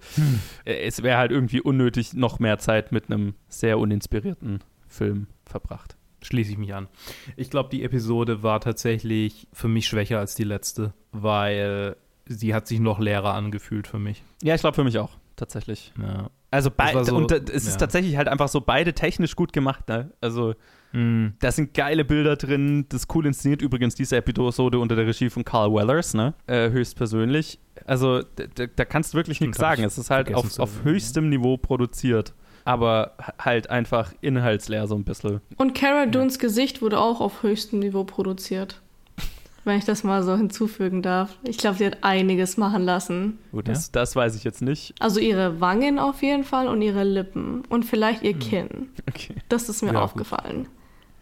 Äh, 0.65 0.75
Es 0.87 1.03
wäre 1.03 1.19
halt 1.19 1.31
irgendwie 1.33 1.61
unnötig, 1.61 2.15
noch 2.15 2.39
mehr 2.39 2.59
Zeit 2.59 2.93
mit 2.93 3.11
einem 3.11 3.35
sehr 3.49 3.79
uninspirierten 3.79 4.61
Film 4.89 5.27
verbracht. 5.45 5.97
Schließe 6.23 6.53
ich 6.53 6.59
mich 6.59 6.75
an. 6.75 6.89
Ich 7.37 7.51
glaube, 7.51 7.71
die 7.71 7.83
Episode 7.83 8.43
war 8.43 8.61
tatsächlich 8.61 9.49
für 9.53 9.69
mich 9.69 9.87
schwächer 9.87 10.19
als 10.19 10.35
die 10.35 10.45
letzte, 10.45 10.93
weil 11.13 11.97
sie 12.27 12.55
hat 12.55 12.67
sich 12.67 12.81
noch 12.81 12.99
leerer 12.99 13.35
angefühlt 13.35 13.87
für 13.87 13.99
mich. 13.99 14.23
Ja, 14.43 14.55
ich 14.55 14.61
glaube 14.61 14.75
für 14.75 14.85
mich 14.85 14.99
auch, 14.99 15.17
tatsächlich. 15.37 15.93
Ja. 16.01 16.31
Also 16.51 16.71
beide, 16.75 17.05
so- 17.05 17.17
und 17.17 17.31
es 17.33 17.67
ist 17.67 17.73
ja. 17.73 17.77
tatsächlich 17.79 18.17
halt 18.17 18.29
einfach 18.29 18.49
so 18.49 18.61
beide 18.61 18.93
technisch 18.93 19.37
gut 19.37 19.53
gemacht, 19.53 19.89
ne? 19.89 20.13
Also 20.21 20.55
Mhm. 20.93 21.35
Da 21.39 21.53
sind 21.53 21.75
geile 21.75 22.05
Bilder 22.05 22.37
drin, 22.37 22.87
das 22.89 23.03
ist 23.03 23.15
cool 23.15 23.27
inszeniert. 23.27 23.63
Übrigens 23.63 23.95
diese 23.95 24.17
Episode 24.17 24.79
unter 24.79 24.97
der 24.97 25.07
Regie 25.07 25.31
von 25.31 25.45
Carl 25.45 25.73
Weathers, 25.73 26.15
ne? 26.15 26.35
Äh, 26.47 26.71
höchstpersönlich. 26.71 27.59
Also 27.85 28.23
da, 28.23 28.67
da, 28.67 28.85
kannst 28.85 29.15
du 29.15 29.19
wirklich 29.19 29.41
nichts 29.41 29.59
sagen. 29.59 29.85
Es 29.85 29.99
ist 29.99 30.11
halt 30.11 30.35
auf, 30.35 30.59
auf 30.59 30.85
höchstem 30.85 31.29
Niveau 31.29 31.57
produziert. 31.57 32.35
Aber 32.65 33.13
halt 33.39 33.71
einfach 33.71 34.13
inhaltsleer 34.21 34.87
so 34.87 34.95
ein 34.95 35.05
bisschen. 35.05 35.41
Und 35.57 35.75
Cara 35.75 36.07
Dunes 36.07 36.39
Gesicht 36.39 36.83
wurde 36.83 36.99
auch 36.99 37.21
auf 37.21 37.43
höchstem 37.43 37.79
Niveau 37.81 38.05
produziert. 38.05 38.81
Wenn 39.65 39.77
ich 39.79 39.85
das 39.85 40.05
mal 40.05 40.23
so 40.23 40.37
hinzufügen 40.37 41.03
darf. 41.03 41.37
Ich 41.43 41.59
glaube, 41.59 41.77
sie 41.77 41.85
hat 41.85 41.99
einiges 42.01 42.57
machen 42.57 42.83
lassen. 42.85 43.39
Gut, 43.53 43.69
das, 43.69 43.93
das 43.93 44.17
weiß 44.17 44.35
ich 44.37 44.43
jetzt 44.45 44.63
nicht. 44.63 44.95
Also 45.01 45.21
ihre 45.21 45.61
Wangen 45.61 45.99
auf 45.99 46.23
jeden 46.23 46.45
Fall 46.45 46.67
und 46.67 46.81
ihre 46.81 47.05
Lippen. 47.05 47.63
Und 47.69 47.85
vielleicht 47.85 48.23
ihr 48.23 48.33
Kinn. 48.39 48.89
Okay. 49.07 49.35
Das 49.51 49.69
ist 49.69 49.83
mir 49.83 49.89
Ja, 49.89 49.95
gut. 49.95 50.03
aufgefallen. 50.03 50.67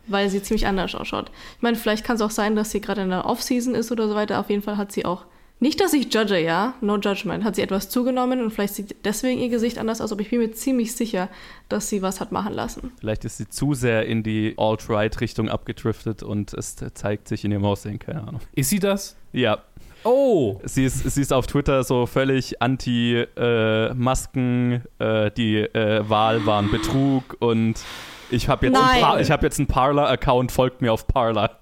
Weil 0.07 0.31
sie 0.31 0.41
ziemlich 0.41 0.67
anders 0.69 0.95
ausschaut. 0.95 1.33
Ich 1.57 1.63
meine, 1.63 1.77
vielleicht 1.77 2.05
kann 2.05 2.15
es 2.17 2.23
auch 2.23 2.31
sein, 2.31 2.55
dass 2.55 2.71
sie 2.71 2.81
gerade 2.81 3.03
in 3.03 3.11
der 3.11 3.27
Off-Season 3.27 3.75
ist 3.75 3.91
oder 3.91 4.09
so 4.09 4.15
weiter. 4.15 4.39
Auf 4.39 4.51
jeden 4.51 4.63
Fall 4.63 4.77
hat 4.77 4.93
sie 4.93 5.05
auch. 5.05 5.25
Nicht, 5.61 5.81
dass 5.81 5.93
ich 5.93 6.15
judge, 6.15 6.39
ja, 6.39 6.75
no 6.81 6.99
judgment, 6.99 7.43
hat 7.43 7.57
sie 7.57 7.63
etwas 7.63 7.91
zugenommen 7.91 8.41
und 8.41 8.53
vielleicht 8.53 8.75
sieht 8.75 8.95
deswegen 9.05 9.41
ihr 9.41 9.49
Gesicht 9.49 9.77
anders 9.79 10.01
aus, 10.01 10.13
aber 10.13 10.21
ich 10.21 10.31
bin 10.31 10.39
mir 10.39 10.53
ziemlich 10.53 10.95
sicher, 10.95 11.29
dass 11.69 11.89
sie 11.89 12.01
was 12.01 12.21
hat 12.21 12.31
machen 12.31 12.55
lassen. 12.55 12.93
Vielleicht 13.01 13.25
ist 13.25 13.39
sie 13.39 13.49
zu 13.49 13.75
sehr 13.75 14.07
in 14.07 14.23
die 14.23 14.55
Alt-Right-Richtung 14.57 15.49
abgedriftet 15.49 16.23
und 16.23 16.55
es 16.55 16.77
zeigt 16.95 17.27
sich 17.27 17.45
in 17.45 17.51
ihrem 17.51 17.65
Aussehen, 17.65 17.99
keine 17.99 18.21
Ahnung. 18.23 18.41
Ist 18.55 18.71
sie 18.71 18.79
das? 18.79 19.17
Ja, 19.33 19.59
Oh! 20.05 20.61
sie 20.63 20.85
ist, 20.85 21.11
sie 21.11 21.21
ist 21.21 21.33
auf 21.33 21.49
Twitter 21.49 21.83
so 21.83 22.07
völlig 22.07 22.63
anti-Masken, 22.63 24.85
äh, 25.01 25.33
die 25.33 25.57
äh, 25.57 26.09
Wahl 26.09 26.47
war 26.47 26.63
ein 26.63 26.71
Betrug 26.71 27.37
und 27.41 27.75
ich 28.31 28.49
habe 28.49 28.67
jetzt, 28.67 28.79
ein 28.79 29.21
ich 29.21 29.33
hab 29.33 29.43
jetzt 29.43 29.59
einen 29.59 29.67
Parler-Account, 29.67 30.53
folgt 30.53 30.83
mir 30.83 30.93
auf 30.93 31.09
Parler. 31.09 31.59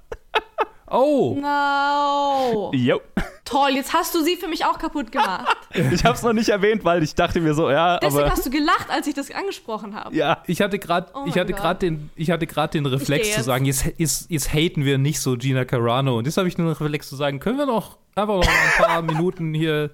Oh! 0.89 1.35
No! 1.41 2.71
Jo. 2.75 3.01
Toll, 3.47 3.71
jetzt 3.77 3.93
hast 3.95 4.15
du 4.15 4.23
sie 4.23 4.37
für 4.37 4.49
mich 4.49 4.65
auch 4.67 4.79
kaputt 4.79 5.11
gemacht. 5.13 5.47
Ich 5.93 6.05
habe 6.05 6.15
es 6.15 6.23
noch 6.23 6.33
nicht 6.33 6.49
erwähnt, 6.49 6.85
weil 6.85 7.03
ich 7.03 7.15
dachte 7.15 7.39
mir 7.41 7.53
so, 7.53 7.71
ja, 7.71 7.99
Deswegen 7.99 8.23
aber 8.23 8.31
hast 8.31 8.47
du 8.47 8.51
gelacht, 8.51 8.89
als 8.89 9.07
ich 9.07 9.15
das 9.15 9.31
angesprochen 9.31 9.95
habe. 9.95 10.15
ja. 10.17 10.43
Ich 10.47 10.61
hatte 10.63 10.79
gerade 10.79 11.11
Oh 11.15 11.25
ich 11.27 11.37
hatte 11.37 11.53
gerade 11.53 11.79
den 11.81 12.11
ich 12.17 12.31
hatte 12.31 12.47
gerade 12.47 12.71
den 12.73 12.87
Reflex 12.87 13.35
zu 13.35 13.43
sagen, 13.43 13.65
jetzt, 13.67 13.85
jetzt, 13.99 14.31
jetzt 14.31 14.53
haten 14.55 14.85
wir 14.85 14.97
nicht 14.99 15.21
so 15.21 15.37
Gina 15.37 15.65
Carano 15.67 16.17
und 16.19 16.25
jetzt 16.27 16.37
habe 16.39 16.49
ich 16.49 16.55
den 16.57 16.67
Reflex 16.69 17.09
zu 17.09 17.17
sagen, 17.17 17.41
können 17.41 17.59
wir 17.59 17.67
noch 17.67 17.99
einfach 18.15 18.37
noch 18.37 18.47
ein 18.49 18.85
paar 18.85 19.03
Minuten 19.13 19.53
hier 19.55 19.91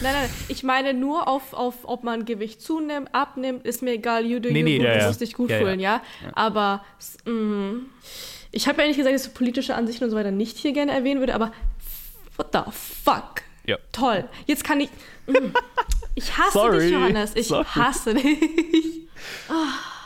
Nein, 0.00 0.14
nein, 0.14 0.30
ich 0.48 0.64
meine 0.64 0.94
nur 0.94 1.28
auf, 1.28 1.52
auf 1.52 1.74
ob 1.84 2.02
man 2.02 2.24
Gewicht 2.24 2.60
zunimmt, 2.60 3.14
abnimmt, 3.14 3.64
ist 3.64 3.82
mir 3.82 3.92
egal, 3.92 4.24
you 4.26 4.40
do 4.40 4.48
Nee, 4.50 4.58
you, 4.60 4.64
nee, 4.64 4.76
ja, 4.78 4.92
du 4.94 4.98
ja. 5.00 5.06
musst 5.06 5.20
dich 5.20 5.34
gut 5.34 5.48
Ja, 5.50 5.56
ja. 5.58 5.62
fühlen, 5.62 5.78
ja. 5.78 6.02
Aber 6.34 6.82
mh, 7.24 7.82
ich 8.50 8.66
habe 8.66 8.78
ja 8.78 8.82
ehrlich 8.84 8.96
gesagt, 8.96 9.14
dass 9.14 9.26
ich 9.28 9.34
politische 9.34 9.74
Ansichten 9.76 10.02
und 10.04 10.10
so 10.10 10.16
weiter 10.16 10.30
nicht 10.32 10.56
hier 10.56 10.72
gerne 10.72 10.90
erwähnen 10.92 11.20
würde, 11.20 11.34
aber 11.36 11.52
what 12.38 12.48
the 12.52 12.60
fuck? 12.70 13.42
Ja. 13.66 13.76
Toll. 13.92 14.28
Jetzt 14.46 14.64
kann 14.64 14.80
ich. 14.80 14.90
mh. 15.26 15.38
Ich 16.14 16.36
hasse 16.38 16.52
Sorry. 16.52 16.78
dich, 16.80 16.90
Johannes. 16.92 17.36
Ich 17.36 17.48
Sorry. 17.48 17.64
hasse 17.64 18.14
dich. 18.14 18.38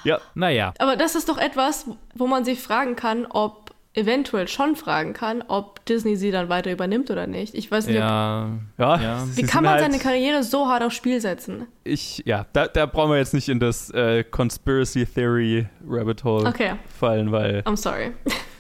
Ja, 0.03 0.19
naja, 0.35 0.73
Aber 0.79 0.97
das 0.97 1.14
ist 1.14 1.29
doch 1.29 1.37
etwas, 1.37 1.85
wo 2.14 2.27
man 2.27 2.45
sich 2.45 2.61
fragen 2.61 2.97
kann, 2.97 3.27
ob 3.27 3.75
eventuell 3.93 4.49
schon 4.49 4.77
fragen 4.77 5.12
kann, 5.12 5.43
ob 5.47 5.85
Disney 5.85 6.16
sie 6.16 6.31
dann 6.31 6.49
weiter 6.49 6.71
übernimmt 6.73 7.11
oder 7.11 7.27
nicht. 7.27 7.55
Ich 7.55 7.71
weiß 7.71 7.87
nicht, 7.87 7.97
ob 7.97 8.03
ja, 8.03 8.49
ja. 8.79 9.01
Ja. 9.01 9.27
sie 9.27 9.43
Wie 9.43 9.47
kann 9.47 9.64
man 9.64 9.75
halt, 9.75 9.83
seine 9.83 9.99
Karriere 9.99 10.43
so 10.43 10.69
hart 10.69 10.83
aufs 10.83 10.95
Spiel 10.95 11.21
setzen? 11.21 11.66
Ich, 11.85 12.23
ja, 12.25 12.47
da, 12.53 12.66
da 12.69 12.87
brauchen 12.87 13.11
wir 13.11 13.19
jetzt 13.19 13.35
nicht 13.35 13.49
in 13.49 13.61
das 13.61 13.90
äh, 13.90 14.23
Conspiracy 14.25 15.05
Theory 15.05 15.66
Rabbit 15.87 16.25
Hole 16.25 16.49
Okay, 16.49 16.77
fallen, 16.99 17.31
weil 17.33 17.61
I'm 17.66 17.77
sorry. 17.77 18.12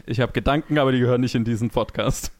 ich 0.04 0.20
habe 0.20 0.32
Gedanken, 0.32 0.78
aber 0.78 0.92
die 0.92 0.98
gehören 0.98 1.20
nicht 1.22 1.34
in 1.36 1.44
diesen 1.44 1.70
Podcast. 1.70 2.32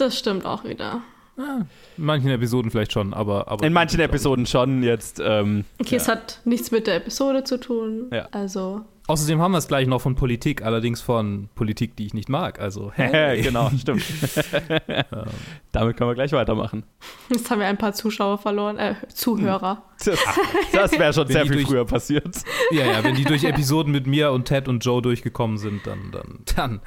Das 0.00 0.18
stimmt 0.18 0.46
auch 0.46 0.64
wieder. 0.64 1.02
in 1.36 2.04
manchen 2.04 2.30
Episoden 2.30 2.70
vielleicht 2.70 2.92
schon, 2.92 3.14
aber, 3.14 3.48
aber 3.48 3.66
In 3.66 3.72
manchen. 3.72 4.00
Episoden 4.00 4.46
schon, 4.46 4.82
jetzt, 4.82 5.20
ähm, 5.24 5.64
Okay, 5.80 5.96
es 5.96 6.08
hat 6.08 6.40
nichts 6.44 6.70
mit 6.70 6.86
der 6.86 6.96
Episode 6.96 7.44
zu 7.44 7.58
tun. 7.60 8.06
Ja. 8.12 8.28
Also, 8.32 8.82
Außerdem 9.06 9.40
haben 9.40 9.50
wir 9.52 9.58
es 9.58 9.66
gleich 9.66 9.88
noch 9.88 10.00
von 10.00 10.14
Politik, 10.14 10.62
allerdings 10.62 11.00
von 11.00 11.48
Politik, 11.56 11.96
die 11.96 12.06
ich 12.06 12.14
nicht 12.14 12.28
mag. 12.28 12.60
Also, 12.60 12.92
hey. 12.94 13.42
genau, 13.42 13.68
stimmt. 13.76 14.04
Damit 15.72 15.96
können 15.96 16.10
wir 16.10 16.14
gleich 16.14 16.32
weitermachen. 16.32 16.84
jetzt 17.28 17.50
haben 17.50 17.58
wir 17.60 17.66
ein 17.66 17.78
paar 17.78 17.92
Zuschauer 17.92 18.38
verloren, 18.38 18.78
äh, 18.78 18.94
Zuhörer. 19.12 19.82
Das, 20.04 20.18
das 20.72 20.92
wäre 20.92 21.12
schon 21.12 21.26
Wenn 21.28 21.32
sehr 21.32 21.42
viel 21.46 21.52
durch- 21.54 21.66
früher 21.66 21.84
passiert. 21.84 22.36
ja, 22.70 22.84
ja, 22.86 23.02
wenn 23.04 23.14
die 23.16 23.24
durch 23.24 23.44
Episoden 23.44 23.92
mit 23.92 24.06
mir 24.06 24.30
und 24.32 24.44
Ted 24.46 24.68
und 24.68 24.84
Joe 24.84 25.02
durchgekommen 25.02 25.58
sind, 25.58 25.86
dann, 25.86 26.10
dann, 26.12 26.38
dann, 26.56 26.80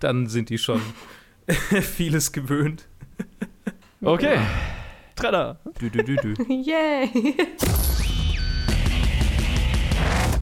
dann 0.00 0.26
sind 0.26 0.50
die 0.50 0.58
schon 0.58 0.80
vieles 1.82 2.32
gewöhnt. 2.32 2.86
Okay. 4.00 4.38
Trenner. 5.16 5.58
Dü, 5.80 5.90
dü, 5.90 6.04
dü, 6.04 6.16
dü. 6.16 6.34
Yay! 6.48 7.08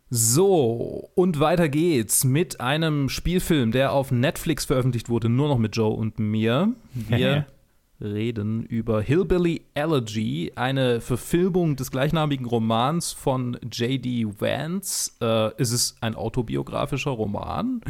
So, 0.08 1.10
und 1.14 1.38
weiter 1.38 1.68
geht's 1.68 2.24
mit 2.24 2.60
einem 2.60 3.08
Spielfilm, 3.08 3.70
der 3.70 3.92
auf 3.92 4.10
Netflix 4.10 4.64
veröffentlicht 4.64 5.08
wurde, 5.08 5.28
nur 5.28 5.48
noch 5.48 5.58
mit 5.58 5.76
Joe 5.76 5.94
und 5.94 6.18
mir. 6.18 6.74
Wir 6.94 7.46
reden 8.00 8.64
über 8.64 9.02
Hillbilly 9.02 9.62
Elegy, 9.74 10.52
eine 10.56 11.00
Verfilmung 11.00 11.76
des 11.76 11.90
gleichnamigen 11.90 12.46
Romans 12.46 13.12
von 13.12 13.58
J.D. 13.70 14.26
Vance. 14.40 15.12
Äh, 15.20 15.52
es 15.58 15.70
ist 15.70 16.02
ein 16.02 16.14
autobiografischer 16.14 17.10
Roman 17.10 17.80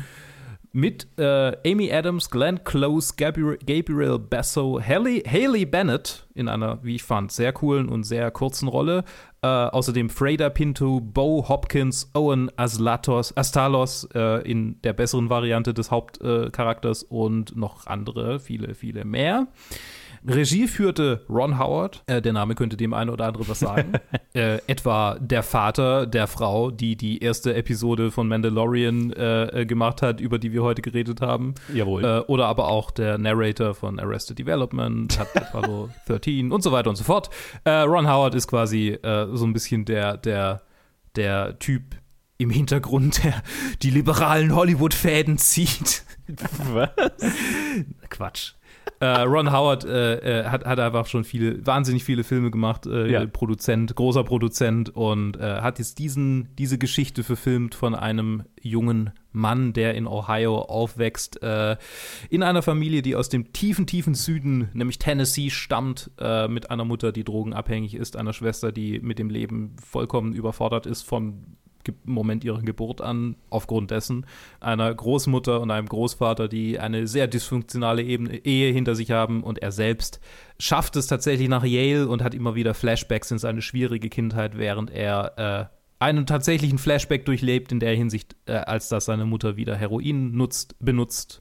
mit 0.72 1.06
äh, 1.18 1.56
Amy 1.66 1.92
Adams, 1.92 2.30
Glenn 2.30 2.62
Close, 2.64 3.14
Gabriel, 3.16 3.58
Gabriel 3.66 4.18
Basso, 4.18 4.80
Haley, 4.80 5.22
Haley 5.22 5.66
Bennett 5.66 6.26
in 6.34 6.48
einer, 6.48 6.82
wie 6.82 6.96
ich 6.96 7.02
fand, 7.02 7.32
sehr 7.32 7.52
coolen 7.52 7.88
und 7.88 8.04
sehr 8.04 8.30
kurzen 8.30 8.68
Rolle. 8.68 9.04
Äh, 9.42 9.46
außerdem 9.46 10.10
Freda 10.10 10.50
Pinto, 10.50 11.00
Bo 11.00 11.48
Hopkins, 11.48 12.10
Owen 12.14 12.50
Aslatos, 12.56 13.36
Astalos 13.36 14.08
äh, 14.14 14.42
in 14.48 14.80
der 14.82 14.92
besseren 14.92 15.30
Variante 15.30 15.74
des 15.74 15.90
Hauptcharakters 15.90 17.02
und 17.02 17.56
noch 17.56 17.86
andere, 17.86 18.38
viele, 18.38 18.74
viele 18.74 19.04
mehr. 19.04 19.48
Regie 20.26 20.68
führte 20.68 21.24
Ron 21.28 21.58
Howard, 21.58 22.02
äh, 22.06 22.20
der 22.20 22.32
Name 22.32 22.54
könnte 22.54 22.76
dem 22.76 22.92
einen 22.92 23.10
oder 23.10 23.26
anderen 23.26 23.48
was 23.48 23.60
sagen. 23.60 23.92
äh, 24.34 24.58
etwa 24.66 25.18
der 25.18 25.42
Vater 25.42 26.06
der 26.06 26.26
Frau, 26.26 26.70
die 26.70 26.96
die 26.96 27.18
erste 27.22 27.54
Episode 27.54 28.10
von 28.10 28.28
Mandalorian 28.28 29.12
äh, 29.12 29.62
äh, 29.62 29.66
gemacht 29.66 30.02
hat, 30.02 30.20
über 30.20 30.38
die 30.38 30.52
wir 30.52 30.62
heute 30.62 30.82
geredet 30.82 31.20
haben. 31.20 31.54
Jawohl. 31.72 32.04
Äh, 32.04 32.18
oder 32.26 32.46
aber 32.46 32.68
auch 32.68 32.90
der 32.90 33.18
Narrator 33.18 33.74
von 33.74 33.98
Arrested 33.98 34.38
Development, 34.38 35.18
hat 35.18 35.34
Apollo 35.36 35.90
13 36.06 36.52
und 36.52 36.62
so 36.62 36.72
weiter 36.72 36.90
und 36.90 36.96
so 36.96 37.04
fort. 37.04 37.30
Äh, 37.64 37.70
Ron 37.70 38.08
Howard 38.08 38.34
ist 38.34 38.48
quasi 38.48 38.98
so 39.02 39.44
ein 39.44 39.52
bisschen 39.52 39.84
der, 39.84 40.16
der, 40.16 40.62
der 41.16 41.58
Typ 41.58 41.96
im 42.38 42.50
Hintergrund, 42.50 43.22
der 43.24 43.42
die 43.82 43.90
liberalen 43.90 44.54
Hollywood-Fäden 44.54 45.38
zieht. 45.38 46.04
Was? 46.72 46.90
Quatsch. 48.08 48.52
Äh, 49.02 49.22
Ron 49.22 49.50
Howard 49.50 49.84
äh, 49.86 50.40
äh, 50.42 50.44
hat, 50.44 50.66
hat 50.66 50.78
einfach 50.78 51.06
schon 51.06 51.24
viele, 51.24 51.66
wahnsinnig 51.66 52.04
viele 52.04 52.22
Filme 52.22 52.50
gemacht, 52.50 52.84
äh, 52.84 53.10
Ja. 53.10 53.26
Produzent, 53.26 53.96
großer 53.96 54.24
Produzent 54.24 54.90
und 54.90 55.38
äh, 55.38 55.62
hat 55.62 55.78
jetzt 55.78 55.98
diesen, 55.98 56.54
diese 56.58 56.76
Geschichte 56.76 57.24
verfilmt 57.24 57.74
von 57.74 57.94
einem 57.94 58.44
jungen 58.60 59.10
Mann, 59.32 59.72
der 59.72 59.94
in 59.94 60.06
Ohio 60.06 60.58
aufwächst, 60.58 61.42
äh, 61.42 61.78
in 62.28 62.42
einer 62.42 62.60
Familie, 62.60 63.00
die 63.00 63.16
aus 63.16 63.30
dem 63.30 63.54
tiefen, 63.54 63.86
tiefen 63.86 64.14
Süden, 64.14 64.68
nämlich 64.74 64.98
Tennessee, 64.98 65.48
stammt, 65.50 66.10
mit 66.48 66.70
einer 66.70 66.84
Mutter, 66.84 67.12
die 67.12 67.24
drogenabhängig 67.24 67.94
ist, 67.94 68.16
einer 68.16 68.32
Schwester, 68.32 68.72
die 68.72 69.00
mit 69.00 69.18
dem 69.18 69.30
Leben 69.30 69.76
vollkommen 69.82 70.32
überfordert 70.34 70.86
ist 70.86 71.02
von 71.02 71.56
Moment 72.04 72.44
ihrer 72.44 72.62
Geburt 72.62 73.00
an, 73.00 73.36
aufgrund 73.48 73.90
dessen, 73.90 74.26
einer 74.60 74.94
Großmutter 74.94 75.60
und 75.60 75.70
einem 75.70 75.88
Großvater, 75.88 76.48
die 76.48 76.78
eine 76.78 77.06
sehr 77.06 77.26
dysfunktionale 77.26 78.02
Ehe 78.02 78.72
hinter 78.72 78.94
sich 78.94 79.10
haben 79.10 79.42
und 79.42 79.58
er 79.60 79.72
selbst 79.72 80.20
schafft 80.58 80.96
es 80.96 81.06
tatsächlich 81.06 81.48
nach 81.48 81.64
Yale 81.64 82.08
und 82.08 82.22
hat 82.22 82.34
immer 82.34 82.54
wieder 82.54 82.74
Flashbacks 82.74 83.30
in 83.30 83.38
seine 83.38 83.62
schwierige 83.62 84.08
Kindheit, 84.08 84.58
während 84.58 84.90
er 84.90 85.70
äh, 85.70 86.04
einen 86.04 86.26
tatsächlichen 86.26 86.78
Flashback 86.78 87.24
durchlebt 87.24 87.72
in 87.72 87.80
der 87.80 87.94
Hinsicht, 87.94 88.36
äh, 88.46 88.52
als 88.52 88.88
dass 88.88 89.06
seine 89.06 89.26
Mutter 89.26 89.56
wieder 89.56 89.76
Heroin 89.76 90.32
nutzt, 90.32 90.76
benutzt, 90.80 91.40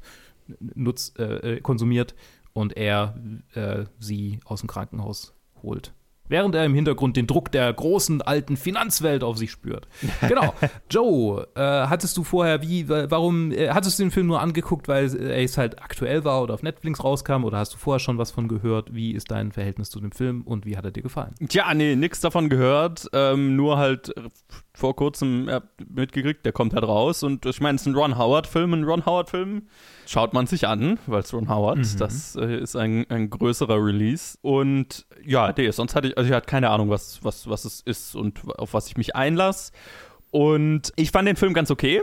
nutzt, 0.76 1.20
äh, 1.20 1.56
äh 1.56 1.62
konsumiert 1.62 2.16
und 2.54 2.76
er 2.76 3.16
äh, 3.54 3.86
sie 4.00 4.40
aus 4.46 4.62
dem 4.62 4.68
Krankenhaus 4.68 5.34
holt 5.62 5.94
während 6.30 6.56
er 6.56 6.64
im 6.66 6.74
Hintergrund 6.74 7.18
den 7.18 7.28
Druck 7.28 7.52
der 7.52 7.72
großen 7.74 8.22
alten 8.22 8.56
Finanzwelt 8.56 9.24
auf 9.24 9.38
sich 9.38 9.52
spürt. 9.52 9.88
Genau. 10.28 10.54
Joe, 10.90 11.48
äh, 11.56 11.62
hattest 11.62 12.16
du 12.16 12.24
vorher 12.24 12.62
wie, 12.62 12.88
warum, 12.88 13.52
äh, 13.52 13.70
hattest 13.70 14.00
du 14.00 14.04
den 14.04 14.12
Film 14.12 14.28
nur 14.28 14.40
angeguckt, 14.42 14.88
weil 14.88 15.14
er 15.16 15.44
es 15.44 15.58
halt 15.58 15.82
aktuell 15.82 16.24
war 16.24 16.42
oder 16.42 16.54
auf 16.54 16.64
Netflix 16.64 17.04
rauskam 17.04 17.44
oder 17.44 17.58
hast 17.58 17.74
du 17.74 17.78
vorher 17.78 18.00
schon 18.00 18.18
was 18.18 18.32
von 18.32 18.48
gehört? 18.48 18.94
Wie 18.94 19.12
ist 19.12 19.32
dein 19.32 19.52
Verhältnis 19.52 19.90
zu 19.90 20.00
dem 20.00 20.12
Film 20.12 20.44
und 20.44 20.66
wie 20.66 20.78
hat 20.78 20.86
er 20.86 20.92
dir 20.92 21.04
gefallen? 21.04 21.36
Tja, 21.48 21.74
nee, 21.74 21.96
nix 21.96 22.22
davon 22.22 22.50
gehört, 22.50 23.08
ähm, 23.14 23.56
nur 23.56 23.78
halt 23.78 24.14
vor 24.80 24.96
kurzem 24.96 25.50
mitgekriegt, 25.88 26.46
der 26.46 26.54
kommt 26.54 26.74
halt 26.74 26.84
raus 26.84 27.24
und 27.24 27.46
ich 27.46 27.62
meine, 27.62 27.76
es 27.76 27.82
ist 27.82 27.88
ein 27.88 27.96
Ron 27.96 28.18
Howard-Film, 28.18 28.74
ein 28.74 28.84
Ron 28.84 29.06
Howard-Film 29.06 29.68
schaut 30.06 30.34
man 30.34 30.48
sich 30.48 30.68
an, 30.68 30.98
weil 31.06 31.20
es 31.20 31.34
Ron 31.34 31.50
Howard, 31.50 31.80
mhm. 31.80 31.98
das 32.00 32.36
äh, 32.36 32.58
ist 32.58 32.76
ein, 32.76 33.06
ein 33.10 33.30
größerer 33.30 33.76
Release 33.76 34.38
und 34.42 35.06
ja, 35.24 35.54
nee, 35.56 35.70
sonst 35.72 35.96
hatte 35.96 36.08
ich, 36.08 36.18
also 36.18 36.30
ich 36.30 36.36
hatte 36.36 36.48
keine 36.48 36.70
Ahnung, 36.70 36.90
was, 36.90 37.24
was, 37.24 37.50
was 37.50 37.66
es 37.66 37.82
ist 37.82 38.16
und 38.16 38.42
auf 38.58 38.74
was 38.74 38.88
ich 38.88 38.98
mich 38.98 39.16
einlasse 39.16 39.72
und 40.32 40.94
ich 40.96 41.12
fand 41.12 41.28
den 41.28 41.36
Film 41.36 41.54
ganz 41.54 41.72
okay. 41.72 42.02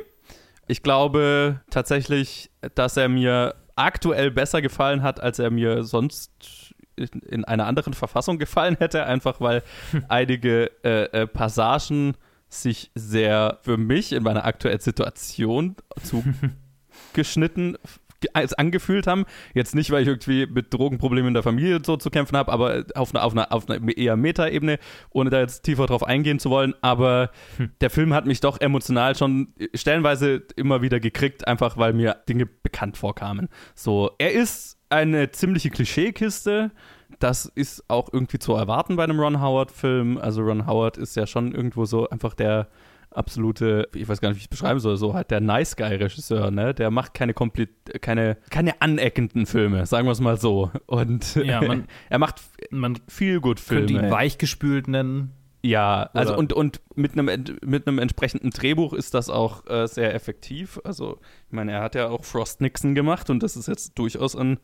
Ich 0.69 0.83
glaube 0.83 1.61
tatsächlich, 1.71 2.51
dass 2.75 2.97
er 2.97 3.09
mir 3.09 3.55
aktuell 3.77 4.31
besser 4.31 4.63
gefallen 4.63 5.03
hat, 5.03 5.21
als 5.21 5.39
er 5.39 5.51
mir 5.51 5.85
sonst 5.85 6.75
in, 6.97 7.45
einer 7.45 7.67
anderen 7.67 7.93
Verfassung 7.93 8.39
gefallen 8.39 8.77
hätte, 8.79 9.05
einfach 9.05 9.41
weil 9.41 9.63
einige 10.09 10.71
äh, 10.83 11.05
äh, 11.05 11.27
Passagen 11.27 12.17
sich 12.63 12.91
sehr 12.95 13.59
für 13.63 13.77
mich 13.77 14.13
in 14.13 14.23
meiner 14.23 14.45
aktuellen 14.45 14.81
Situation 14.81 15.77
zugeschnitten 16.03 17.77
als 18.33 18.55
angefühlt 18.55 19.07
haben. 19.07 19.25
Jetzt 19.55 19.75
nicht, 19.75 19.91
weil 19.91 20.03
ich 20.03 20.09
irgendwie 20.09 20.47
mit 20.47 20.73
Drogenproblemen 20.73 21.29
in 21.29 21.35
der 21.35 21.43
Familie 21.43 21.81
so 21.85 21.97
zu 21.97 22.11
kämpfen 22.11 22.37
habe, 22.37 22.53
aber 22.53 22.85
auf 22.95 23.15
einer, 23.15 23.25
auf 23.25 23.33
einer, 23.33 23.53
auf 23.53 23.69
einer 23.69 23.97
eher 23.97 24.17
Meta-Ebene, 24.17 24.79
ohne 25.11 25.31
da 25.31 25.41
jetzt 25.41 25.63
tiefer 25.63 25.87
drauf 25.87 26.03
eingehen 26.03 26.39
zu 26.39 26.51
wollen. 26.51 26.75
Aber 26.81 27.31
hm. 27.57 27.71
der 27.81 27.91
Film 27.91 28.15
hat 28.15 28.27
mich 28.27 28.41
doch 28.41 28.61
emotional 28.61 29.17
schon 29.17 29.55
stellenweise 29.75 30.43
immer 30.57 30.83
wieder 30.83 31.01
gekriegt, 31.01 31.47
einfach 31.47 31.77
weil 31.77 31.93
mir 31.93 32.17
Dinge 32.29 32.47
bekannt 32.47 32.97
vorkamen. 32.97 33.49
So, 33.75 34.11
er 34.19 34.33
ist 34.33 34.79
eine 34.89 35.31
ziemliche 35.33 35.71
Klischeekiste 35.71 36.71
das 37.19 37.47
ist 37.47 37.85
auch 37.89 38.13
irgendwie 38.13 38.39
zu 38.39 38.55
erwarten 38.55 38.97
bei 38.97 39.05
einem 39.05 39.21
Ron 39.21 39.41
Howard-Film. 39.41 40.19
Also 40.19 40.43
Ron 40.43 40.67
Howard 40.67 40.97
ist 40.97 41.17
ja 41.17 41.27
schon 41.27 41.55
irgendwo 41.55 41.85
so 41.85 42.09
einfach 42.09 42.35
der 42.35 42.69
absolute, 43.11 43.89
ich 43.95 44.09
weiß 44.09 44.21
gar 44.21 44.29
nicht, 44.29 44.37
wie 44.37 44.41
ich 44.41 44.45
es 44.45 44.51
beschreiben 44.51 44.79
soll, 44.79 44.97
so 44.97 45.15
halt 45.15 45.31
der 45.31 45.41
Nice 45.41 45.77
Guy-Regisseur, 45.77 46.51
ne? 46.51 46.75
Der 46.75 46.91
macht 46.91 47.15
keine 47.15 47.35
komplett, 47.35 47.71
keine, 48.03 48.37
keine 48.51 48.81
aneckenden 48.81 49.47
Filme, 49.47 49.87
sagen 49.87 50.07
wir 50.07 50.13
es 50.13 50.21
mal 50.21 50.39
so. 50.39 50.71
Und 50.87 51.35
ja, 51.37 51.63
man, 51.67 51.87
er 52.11 52.19
macht 52.19 52.43
man 52.71 52.99
viel 53.09 53.41
gut 53.41 53.59
Filme. 53.59 53.87
Könnte 53.87 54.05
ihn 54.05 54.11
weichgespült 54.11 54.89
nennen. 54.89 55.33
Ja, 55.63 56.11
also 56.13 56.37
und, 56.37 56.53
und 56.53 56.81
mit 56.95 57.13
einem 57.13 57.45
mit 57.65 57.89
einem 57.89 57.99
entsprechenden 57.99 58.51
Drehbuch 58.51 58.93
ist 58.93 59.15
das 59.15 59.31
auch 59.31 59.67
äh, 59.67 59.89
sehr 59.89 60.15
effektiv. 60.15 60.79
Also, 60.85 61.19
ich 61.49 61.53
meine, 61.53 61.73
er 61.73 61.83
hat 61.83 61.97
ja 61.97 62.09
auch 62.09 62.25
Frost 62.25 62.61
Nixon 62.61 62.95
gemacht 62.95 63.31
und 63.31 63.43
das 63.43 63.57
ist 63.57 63.67
jetzt 63.67 63.99
durchaus 63.99 64.37
ein 64.37 64.61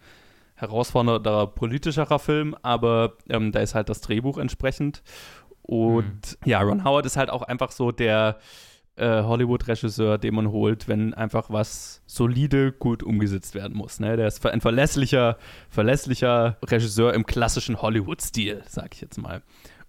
herausfordernder 0.63 1.49
politischerer 1.49 2.19
Film, 2.19 2.57
aber 2.63 3.15
ähm, 3.29 3.53
da 3.53 3.61
ist 3.61 3.75
halt 3.75 3.89
das 3.89 4.01
Drehbuch 4.01 4.39
entsprechend. 4.39 5.03
Und 5.63 6.39
mhm. 6.41 6.49
ja, 6.49 6.61
Ron 6.63 6.85
Howard 6.85 7.05
ist 7.05 7.17
halt 7.17 7.31
auch 7.31 7.43
einfach 7.43 7.73
so 7.73 7.93
der 7.93 8.39
äh, 8.97 9.23
Hollywood-Regisseur, 9.23 10.19
den 10.19 10.35
man 10.35 10.51
holt, 10.51 10.87
wenn 10.87 11.15
einfach 11.15 11.51
was 11.51 12.03
solide 12.07 12.73
gut 12.73 13.03
umgesetzt 13.03 13.55
werden 13.55 13.77
muss. 13.77 14.01
Ne? 14.01 14.17
Der 14.17 14.29
ist 14.29 14.45
ein 14.47 14.61
verlässlicher, 14.61 15.37
verlässlicher 15.69 16.59
Regisseur 16.65 17.13
im 17.13 17.27
klassischen 17.27 17.83
Hollywood-Stil, 17.83 18.63
sag 18.69 18.95
ich 18.95 19.01
jetzt 19.01 19.19
mal. 19.19 19.43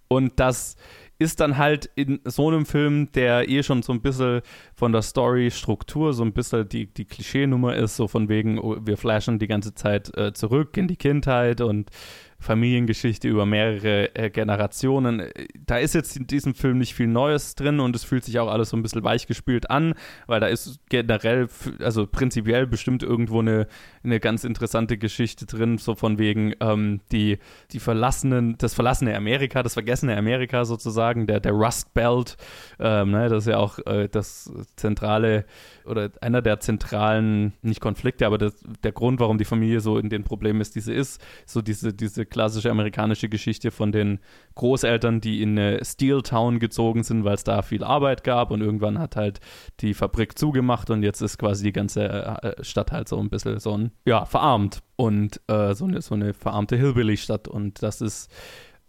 Und 0.08 0.40
das 0.40 0.76
ist 1.20 1.40
dann 1.40 1.58
halt 1.58 1.90
in 1.96 2.20
so 2.26 2.48
einem 2.48 2.66
Film, 2.66 3.12
der 3.14 3.50
eh 3.50 3.64
schon 3.64 3.82
so 3.82 3.94
ein 3.94 4.02
bisschen 4.02 4.42
von 4.76 4.92
der 4.92 5.02
Story-Struktur 5.02 6.14
so 6.14 6.24
ein 6.24 6.34
bisschen 6.34 6.68
die, 6.68 6.88
die 6.88 7.06
Klischeenummer 7.06 7.76
ist, 7.76 7.96
so 7.96 8.08
von 8.08 8.30
wegen, 8.30 8.60
oh, 8.60 8.78
wir 8.82 8.98
flashen 8.98 9.40
die 9.40 9.48
ganze 9.48 9.74
Zeit 9.74 10.16
äh, 10.18 10.34
zurück 10.34 10.76
in 10.78 10.88
die 10.88 10.98
Kindheit 10.98 11.62
und 11.62 11.90
Familiengeschichte 12.44 13.28
über 13.28 13.46
mehrere 13.46 14.16
äh, 14.16 14.30
Generationen. 14.30 15.24
Da 15.66 15.78
ist 15.78 15.96
jetzt 15.96 16.16
in 16.18 16.28
diesem 16.28 16.54
Film 16.54 16.78
nicht 16.78 16.94
viel 16.94 17.08
Neues 17.08 17.56
drin 17.56 17.80
und 17.80 17.96
es 17.96 18.04
fühlt 18.04 18.24
sich 18.24 18.40
auch 18.40 18.50
alles 18.50 18.70
so 18.70 18.78
ein 18.78 18.84
bisschen 18.84 19.04
weichgespült 19.04 19.70
an, 19.70 19.96
weil 20.28 20.40
da 20.40 20.48
ist 20.48 20.80
generell, 20.90 21.48
also 21.80 22.06
prinzipiell 22.06 22.68
bestimmt 22.68 23.02
irgendwo 23.02 23.40
eine, 23.40 23.68
eine 24.04 24.20
ganz 24.20 24.44
interessante 24.44 24.98
Geschichte 24.98 25.46
drin, 25.46 25.78
so 25.78 25.96
von 25.96 26.20
wegen 26.20 26.54
ähm, 26.60 27.00
die, 27.12 27.40
die 27.72 27.80
verlassenen, 27.80 28.58
das 28.58 28.74
verlassene 28.74 29.16
Amerika, 29.16 29.64
das 29.64 29.74
vergessene 29.74 30.16
Amerika 30.18 30.66
sozusagen, 30.66 31.26
der, 31.28 31.40
der 31.40 31.54
Rust 31.54 31.94
Belt, 31.94 32.38
ähm, 32.80 33.12
ne, 33.12 33.30
das 33.30 33.46
ist 33.46 33.52
ja 33.52 33.58
auch 33.58 33.80
äh, 33.86 34.10
das 34.10 34.52
zentrale 34.76 35.46
oder 35.86 36.12
einer 36.22 36.42
der 36.42 36.60
zentralen, 36.60 37.54
nicht 37.62 37.82
Konflikte, 37.82 38.26
aber 38.26 38.38
das, 38.38 38.64
der 38.84 38.92
Grund, 38.92 39.20
warum 39.20 39.38
die 39.38 39.46
Familie 39.46 39.80
so 39.80 39.98
in 39.98 40.10
den 40.10 40.24
Problemen 40.24 40.62
ist, 40.62 40.76
die 40.76 40.82
sie 40.82 40.94
ist, 40.94 41.22
so 41.46 41.62
diese, 41.62 41.94
diese 41.94 42.26
klassische 42.26 42.72
amerikanische 42.72 43.30
Geschichte 43.30 43.72
von 43.72 43.92
den 43.92 44.20
Großeltern, 44.56 45.22
die 45.22 45.42
in 45.42 45.58
eine 45.58 45.84
Steel 45.84 46.22
Town 46.22 46.60
gezogen 46.60 47.04
sind, 47.04 47.24
weil 47.24 47.36
es 47.36 47.44
da 47.44 47.62
viel 47.62 47.84
Arbeit 47.84 48.24
gab 48.24 48.52
und 48.52 48.62
irgendwann 48.62 49.00
hat 49.00 49.16
halt 49.16 49.40
die 49.80 49.94
Fabrik 49.94 50.38
zugemacht 50.38 50.90
und 50.90 51.04
jetzt 51.04 51.22
ist 51.22 51.38
quasi 51.38 51.64
die 51.64 51.74
ganze 51.74 52.04
äh, 52.04 52.64
Stadt 52.64 52.92
halt 52.92 53.08
so 53.08 53.20
ein 53.20 53.30
bisschen 53.30 53.60
so 53.60 53.78
ein, 53.78 53.92
ja, 54.06 54.26
verarmt 54.26 54.82
und 54.96 55.42
äh, 55.48 55.74
so, 55.74 55.86
eine, 55.86 56.02
so 56.02 56.16
eine 56.16 56.34
verarmte 56.34 56.76
Hillbilly-Stadt 56.76 57.48
und 57.48 57.82
das 57.84 58.02
ist 58.02 58.32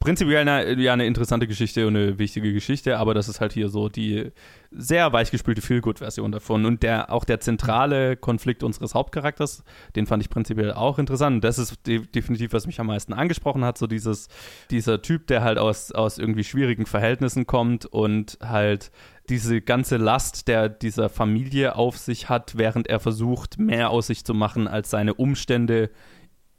prinzipiell 0.05 0.47
eine, 0.47 0.79
ja, 0.83 0.93
eine 0.93 1.07
interessante 1.07 1.47
Geschichte 1.47 1.87
und 1.87 1.97
eine 1.97 2.19
wichtige 2.19 2.53
Geschichte, 2.53 2.99
aber 2.99 3.15
das 3.15 3.27
ist 3.27 3.41
halt 3.41 3.55
hier 3.55 3.71
so 3.71 3.89
die 3.89 4.33
sehr 4.71 5.11
weichgespülte 5.15 5.63
Feelgood-Version 5.63 6.31
davon. 6.31 6.67
Und 6.67 6.83
der, 6.83 7.11
auch 7.11 7.25
der 7.25 7.41
zentrale 7.41 8.15
Konflikt 8.15 8.63
unseres 8.63 8.95
Hauptcharakters, 8.95 9.65
den 9.97 10.05
fand 10.05 10.23
ich 10.23 10.29
prinzipiell 10.29 10.75
auch 10.75 10.99
interessant. 10.99 11.43
Das 11.43 11.59
ist 11.59 11.87
de 11.87 12.01
definitiv, 12.01 12.53
was 12.53 12.67
mich 12.67 12.81
am 12.81 12.89
meisten 12.89 13.15
angesprochen 13.15 13.65
hat, 13.65 13.79
so 13.79 13.87
dieses, 13.87 14.29
dieser 14.71 15.01
Typ, 15.01 15.27
der 15.27 15.43
halt 15.43 15.57
aus, 15.57 15.91
aus 15.91 16.19
irgendwie 16.19 16.45
schwierigen 16.45 16.85
Verhältnissen 16.85 17.47
kommt 17.47 17.87
und 17.87 18.37
halt 18.43 18.91
diese 19.31 19.63
ganze 19.63 19.97
Last, 19.97 20.49
der 20.49 20.69
dieser 20.69 21.09
Familie 21.09 21.77
auf 21.77 21.97
sich 21.97 22.29
hat, 22.29 22.59
während 22.59 22.89
er 22.89 23.01
versucht, 23.01 23.59
mehr 23.59 23.89
aus 23.89 24.09
sich 24.09 24.23
zu 24.23 24.35
machen, 24.35 24.69
als 24.69 24.91
seine 24.91 25.15
Umstände 25.15 25.89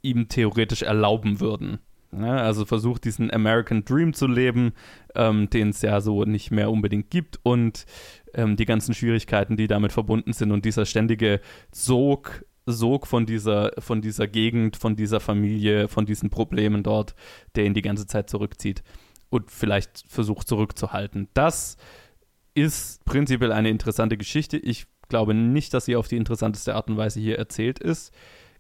ihm 0.01 0.29
theoretisch 0.29 0.81
erlauben 0.81 1.39
würden. 1.39 1.77
Ja, 2.18 2.38
also 2.38 2.66
versucht 2.66 3.03
diesen 3.03 3.32
American 3.32 3.84
Dream 3.84 4.13
zu 4.13 4.28
leben, 4.28 4.74
ähm, 5.16 5.49
den 5.49 5.70
es 5.70 5.82
ja 5.82 5.99
so 5.99 6.24
nicht 6.24 6.51
mehr 6.51 6.72
unbedingt 6.72 7.09
gibt 7.09 7.39
und 7.43 7.86
ähm, 8.34 8.55
die 8.55 8.66
ganzen 8.66 8.93
Schwierigkeiten, 8.93 9.57
die 9.57 9.68
damit 9.68 9.91
verbunden 9.91 10.32
sind 10.32 10.51
und 10.51 10.66
dieser 10.66 10.86
ständige 10.86 11.41
Sog, 11.74 12.45
Sog 12.66 13.05
von 13.05 13.26
dieser, 13.26 13.74
von 13.80 14.01
dieser 14.01 14.28
Gegend, 14.28 14.78
von 14.78 14.95
dieser 14.95 15.20
Familie, 15.20 15.88
von 15.88 16.05
diesen 16.05 16.30
Problemen 16.30 16.84
dort, 16.84 17.16
der 17.55 17.66
ihn 17.66 17.74
die 17.74 17.82
ganze 17.82 18.07
Zeit 18.07 18.30
zurückzieht 18.30 18.84
und 19.30 19.51
vielleicht 19.51 20.05
versucht 20.07 20.47
zurückzuhalten. 20.47 21.28
Das 21.34 21.78
ist 22.53 23.03
prinzipiell 23.03 23.51
eine 23.51 23.70
interessante 23.70 24.18
Geschichte. 24.18 24.57
Ich 24.57 24.86
glaube 25.09 25.34
nicht, 25.34 25.74
dass 25.74 25.86
sie 25.86 25.95
auf 25.95 26.07
die 26.07 26.18
interessanteste 26.18 26.76
Art 26.76 26.89
und 26.89 26.97
Weise 26.97 27.20
hier 27.20 27.38
erzählt 27.38 27.80
ist 27.80 28.13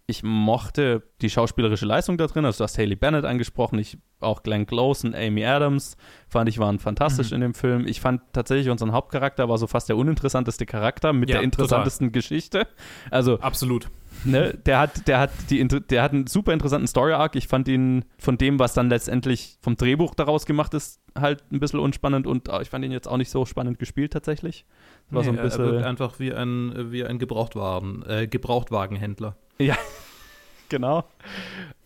ich 0.07 0.21
mochte 0.21 1.01
die 1.21 1.29
schauspielerische 1.29 1.85
Leistung 1.85 2.17
da 2.17 2.27
drin. 2.27 2.45
Also 2.45 2.59
du 2.59 2.63
hast 2.65 2.77
Haley 2.77 2.95
Bennett 2.95 3.25
angesprochen, 3.25 3.79
ich 3.79 3.97
auch 4.19 4.43
Glenn 4.43 4.65
Close 4.65 5.07
und 5.07 5.15
Amy 5.15 5.45
Adams 5.45 5.97
fand 6.27 6.47
ich 6.47 6.59
waren 6.59 6.79
fantastisch 6.79 7.31
mhm. 7.31 7.35
in 7.35 7.41
dem 7.41 7.53
Film. 7.53 7.87
Ich 7.87 8.01
fand 8.01 8.21
tatsächlich 8.31 8.69
unseren 8.69 8.91
Hauptcharakter 8.91 9.49
war 9.49 9.57
so 9.57 9.67
fast 9.67 9.89
der 9.89 9.97
uninteressanteste 9.97 10.65
Charakter 10.65 11.11
mit 11.11 11.29
ja, 11.29 11.37
der 11.37 11.43
interessantesten 11.43 12.07
total. 12.07 12.21
Geschichte. 12.21 12.67
Also 13.09 13.39
absolut. 13.39 13.89
Ne, 14.23 14.53
der 14.65 14.79
hat, 14.79 15.07
der 15.07 15.19
hat 15.19 15.31
die, 15.49 15.67
der 15.67 16.01
hat 16.01 16.13
einen 16.13 16.27
super 16.27 16.53
interessanten 16.53 16.87
Story 16.87 17.13
Arc. 17.13 17.35
Ich 17.35 17.47
fand 17.47 17.67
ihn 17.67 18.05
von 18.17 18.37
dem, 18.37 18.59
was 18.59 18.73
dann 18.73 18.89
letztendlich 18.89 19.57
vom 19.61 19.75
Drehbuch 19.75 20.15
daraus 20.15 20.45
gemacht 20.45 20.73
ist, 20.73 21.01
halt 21.19 21.43
ein 21.51 21.59
bisschen 21.59 21.79
unspannend 21.79 22.25
und 22.25 22.49
ich 22.61 22.69
fand 22.69 22.85
ihn 22.85 22.91
jetzt 22.91 23.07
auch 23.07 23.17
nicht 23.17 23.29
so 23.29 23.45
spannend 23.45 23.79
gespielt 23.79 24.13
tatsächlich. 24.13 24.65
War 25.09 25.21
nee, 25.21 25.25
so 25.25 25.31
ein 25.31 25.41
bisschen 25.41 25.65
er 25.65 25.71
wirkt 25.71 25.85
einfach 25.85 26.19
wie 26.19 26.33
ein 26.33 26.91
wie 26.91 27.03
ein 27.03 27.19
Gebrauchtwagen, 27.19 28.03
äh, 28.07 28.27
Gebrauchtwagenhändler. 28.27 29.35
Ja. 29.57 29.77
genau. 30.69 31.05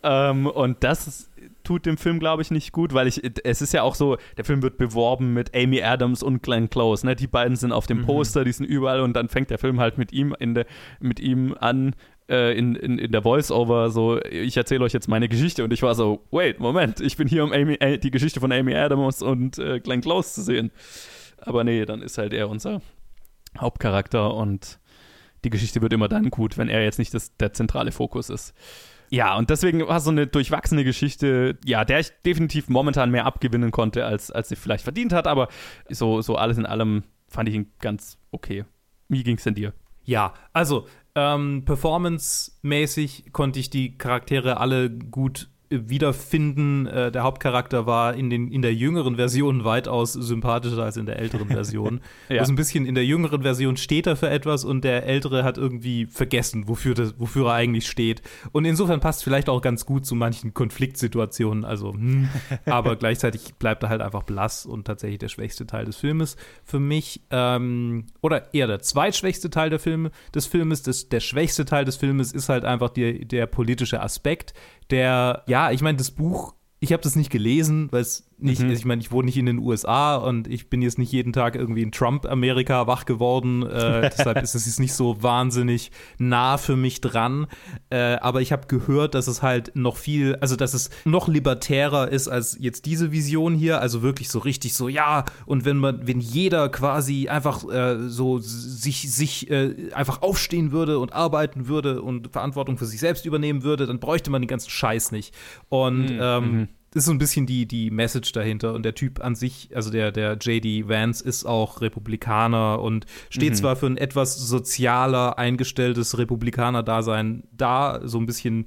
Ähm, 0.02 0.46
und 0.46 0.82
das 0.82 1.06
ist, 1.06 1.30
tut 1.62 1.86
dem 1.86 1.96
Film, 1.96 2.18
glaube 2.18 2.42
ich, 2.42 2.50
nicht 2.50 2.72
gut, 2.72 2.94
weil 2.94 3.06
ich, 3.06 3.22
es 3.44 3.62
ist 3.62 3.72
ja 3.72 3.82
auch 3.82 3.94
so, 3.94 4.16
der 4.36 4.44
Film 4.44 4.62
wird 4.62 4.78
beworben 4.78 5.34
mit 5.34 5.54
Amy 5.54 5.82
Adams 5.82 6.22
und 6.22 6.42
Glenn 6.42 6.70
Close, 6.70 7.06
ne? 7.06 7.14
Die 7.14 7.26
beiden 7.26 7.56
sind 7.56 7.72
auf 7.72 7.86
dem 7.86 7.98
mhm. 7.98 8.06
Poster, 8.06 8.44
die 8.44 8.52
sind 8.52 8.64
überall 8.64 9.00
und 9.00 9.14
dann 9.14 9.28
fängt 9.28 9.50
der 9.50 9.58
Film 9.58 9.78
halt 9.80 9.98
mit 9.98 10.12
ihm 10.12 10.34
in 10.38 10.54
der, 10.54 10.66
mit 11.00 11.20
ihm 11.20 11.54
an, 11.60 11.94
äh, 12.28 12.56
in, 12.58 12.74
in, 12.74 12.98
in 12.98 13.12
der 13.12 13.22
Voice-Over 13.22 13.90
so, 13.90 14.20
ich 14.24 14.56
erzähle 14.56 14.84
euch 14.84 14.92
jetzt 14.92 15.08
meine 15.08 15.28
Geschichte 15.28 15.62
und 15.64 15.72
ich 15.72 15.82
war 15.82 15.94
so, 15.94 16.26
wait, 16.30 16.60
Moment, 16.60 17.00
ich 17.00 17.16
bin 17.16 17.28
hier, 17.28 17.44
um 17.44 17.52
Amy, 17.52 17.74
äh, 17.74 17.98
die 17.98 18.10
Geschichte 18.10 18.40
von 18.40 18.52
Amy 18.52 18.74
Adams 18.74 19.22
und 19.22 19.58
äh, 19.58 19.80
Glenn 19.80 20.00
Close 20.00 20.34
zu 20.34 20.42
sehen. 20.42 20.70
Aber 21.38 21.64
nee, 21.64 21.84
dann 21.84 22.02
ist 22.02 22.18
halt 22.18 22.32
er 22.32 22.48
unser 22.48 22.82
Hauptcharakter 23.58 24.34
und 24.34 24.79
die 25.44 25.50
Geschichte 25.50 25.82
wird 25.82 25.92
immer 25.92 26.08
dann 26.08 26.30
gut, 26.30 26.58
wenn 26.58 26.68
er 26.68 26.82
jetzt 26.82 26.98
nicht 26.98 27.14
das, 27.14 27.36
der 27.36 27.52
zentrale 27.52 27.92
Fokus 27.92 28.30
ist. 28.30 28.54
Ja, 29.10 29.36
und 29.36 29.50
deswegen 29.50 29.86
war 29.86 29.98
so 30.00 30.10
eine 30.10 30.28
durchwachsene 30.28 30.84
Geschichte, 30.84 31.58
ja, 31.64 31.84
der 31.84 31.98
ich 31.98 32.12
definitiv 32.24 32.68
momentan 32.68 33.10
mehr 33.10 33.26
abgewinnen 33.26 33.72
konnte, 33.72 34.06
als, 34.06 34.30
als 34.30 34.48
sie 34.48 34.56
vielleicht 34.56 34.84
verdient 34.84 35.12
hat, 35.12 35.26
aber 35.26 35.48
so, 35.88 36.22
so 36.22 36.36
alles 36.36 36.58
in 36.58 36.66
allem 36.66 37.02
fand 37.26 37.48
ich 37.48 37.56
ihn 37.56 37.72
ganz 37.80 38.18
okay. 38.30 38.64
Wie 39.08 39.24
ging 39.24 39.36
es 39.36 39.42
denn 39.42 39.54
dir? 39.54 39.72
Ja, 40.04 40.32
also 40.52 40.86
ähm, 41.16 41.64
performance-mäßig 41.64 43.32
konnte 43.32 43.58
ich 43.58 43.68
die 43.68 43.98
Charaktere 43.98 44.58
alle 44.58 44.90
gut 44.90 45.48
wiederfinden. 45.70 46.86
Äh, 46.86 47.12
der 47.12 47.22
Hauptcharakter 47.22 47.86
war 47.86 48.14
in, 48.14 48.28
den, 48.28 48.50
in 48.50 48.60
der 48.60 48.74
jüngeren 48.74 49.16
Version 49.16 49.64
weitaus 49.64 50.12
sympathischer 50.12 50.82
als 50.82 50.96
in 50.96 51.06
der 51.06 51.18
älteren 51.18 51.48
Version. 51.48 52.00
ja. 52.28 52.40
Also 52.40 52.52
ein 52.52 52.56
bisschen 52.56 52.86
in 52.86 52.96
der 52.96 53.04
jüngeren 53.06 53.42
Version 53.42 53.76
steht 53.76 54.06
er 54.06 54.16
für 54.16 54.28
etwas 54.28 54.64
und 54.64 54.82
der 54.82 55.06
ältere 55.06 55.44
hat 55.44 55.58
irgendwie 55.58 56.06
vergessen, 56.06 56.66
wofür, 56.66 56.94
das, 56.94 57.14
wofür 57.18 57.46
er 57.46 57.54
eigentlich 57.54 57.86
steht. 57.86 58.22
Und 58.52 58.64
insofern 58.64 59.00
passt 59.00 59.22
vielleicht 59.22 59.48
auch 59.48 59.62
ganz 59.62 59.86
gut 59.86 60.04
zu 60.04 60.16
manchen 60.16 60.54
Konfliktsituationen. 60.54 61.64
Also, 61.64 61.92
hm, 61.92 62.28
aber 62.66 62.96
gleichzeitig 62.96 63.54
bleibt 63.54 63.84
er 63.84 63.88
halt 63.90 64.00
einfach 64.00 64.24
blass 64.24 64.66
und 64.66 64.86
tatsächlich 64.86 65.20
der 65.20 65.28
schwächste 65.28 65.66
Teil 65.66 65.84
des 65.84 65.96
Filmes 65.96 66.36
für 66.64 66.80
mich. 66.80 67.22
Ähm, 67.30 68.06
oder 68.20 68.52
eher 68.52 68.66
der 68.66 68.80
zweitschwächste 68.80 69.50
Teil 69.50 69.70
der 69.70 69.78
Filme, 69.78 70.10
des 70.34 70.46
Filmes. 70.46 70.82
Das, 70.82 71.08
der 71.08 71.20
schwächste 71.20 71.64
Teil 71.64 71.84
des 71.84 71.96
Filmes 71.96 72.32
ist 72.32 72.48
halt 72.48 72.64
einfach 72.64 72.90
die, 72.90 73.24
der 73.24 73.46
politische 73.46 74.02
Aspekt, 74.02 74.52
der, 74.90 75.44
ja, 75.46 75.59
ich 75.70 75.82
meine, 75.82 75.98
das 75.98 76.10
Buch, 76.10 76.54
ich 76.80 76.92
habe 76.92 77.02
das 77.02 77.16
nicht 77.16 77.30
gelesen, 77.30 77.88
weil 77.92 78.02
es 78.02 78.29
nicht, 78.42 78.62
mhm. 78.62 78.70
ich 78.70 78.84
meine, 78.84 79.00
ich 79.00 79.10
wohne 79.10 79.26
nicht 79.26 79.36
in 79.36 79.46
den 79.46 79.58
USA 79.58 80.16
und 80.16 80.48
ich 80.48 80.68
bin 80.68 80.82
jetzt 80.82 80.98
nicht 80.98 81.12
jeden 81.12 81.32
Tag 81.32 81.54
irgendwie 81.54 81.82
in 81.82 81.92
Trump-Amerika 81.92 82.86
wach 82.86 83.04
geworden. 83.04 83.62
Äh, 83.62 84.10
deshalb 84.16 84.42
ist 84.42 84.54
es 84.54 84.66
jetzt 84.66 84.80
nicht 84.80 84.94
so 84.94 85.22
wahnsinnig 85.22 85.90
nah 86.18 86.56
für 86.56 86.76
mich 86.76 87.00
dran. 87.00 87.46
Äh, 87.90 88.16
aber 88.16 88.40
ich 88.40 88.52
habe 88.52 88.66
gehört, 88.66 89.14
dass 89.14 89.26
es 89.26 89.42
halt 89.42 89.72
noch 89.74 89.96
viel, 89.96 90.36
also 90.36 90.56
dass 90.56 90.74
es 90.74 90.90
noch 91.04 91.28
libertärer 91.28 92.08
ist 92.08 92.28
als 92.28 92.56
jetzt 92.60 92.86
diese 92.86 93.12
Vision 93.12 93.54
hier. 93.54 93.80
Also 93.80 94.02
wirklich 94.02 94.28
so 94.28 94.38
richtig 94.38 94.74
so, 94.74 94.88
ja, 94.88 95.24
und 95.46 95.64
wenn 95.64 95.76
man, 95.76 96.06
wenn 96.06 96.20
jeder 96.20 96.68
quasi 96.68 97.28
einfach 97.28 97.68
äh, 97.68 98.08
so 98.08 98.38
sich, 98.38 99.12
sich 99.12 99.50
äh, 99.50 99.92
einfach 99.92 100.22
aufstehen 100.22 100.72
würde 100.72 100.98
und 100.98 101.12
arbeiten 101.12 101.68
würde 101.68 102.02
und 102.02 102.32
Verantwortung 102.32 102.78
für 102.78 102.86
sich 102.86 103.00
selbst 103.00 103.26
übernehmen 103.26 103.62
würde, 103.62 103.86
dann 103.86 104.00
bräuchte 104.00 104.30
man 104.30 104.42
den 104.42 104.48
ganzen 104.48 104.70
Scheiß 104.70 105.12
nicht. 105.12 105.34
Und 105.68 106.10
mhm. 106.10 106.18
ähm, 106.20 106.52
mhm 106.52 106.68
ist 106.94 107.04
so 107.04 107.12
ein 107.12 107.18
bisschen 107.18 107.46
die, 107.46 107.66
die 107.66 107.90
Message 107.90 108.32
dahinter. 108.32 108.74
Und 108.74 108.82
der 108.82 108.94
Typ 108.94 109.22
an 109.22 109.34
sich, 109.34 109.70
also 109.74 109.90
der, 109.90 110.10
der 110.10 110.36
JD 110.40 110.88
Vance, 110.88 111.24
ist 111.24 111.44
auch 111.44 111.80
Republikaner 111.80 112.80
und 112.80 113.06
steht 113.28 113.52
mhm. 113.52 113.56
zwar 113.56 113.76
für 113.76 113.86
ein 113.86 113.96
etwas 113.96 114.36
sozialer 114.36 115.38
eingestelltes 115.38 116.18
Republikaner-Dasein 116.18 117.44
da, 117.52 118.00
so 118.02 118.18
ein 118.18 118.26
bisschen 118.26 118.66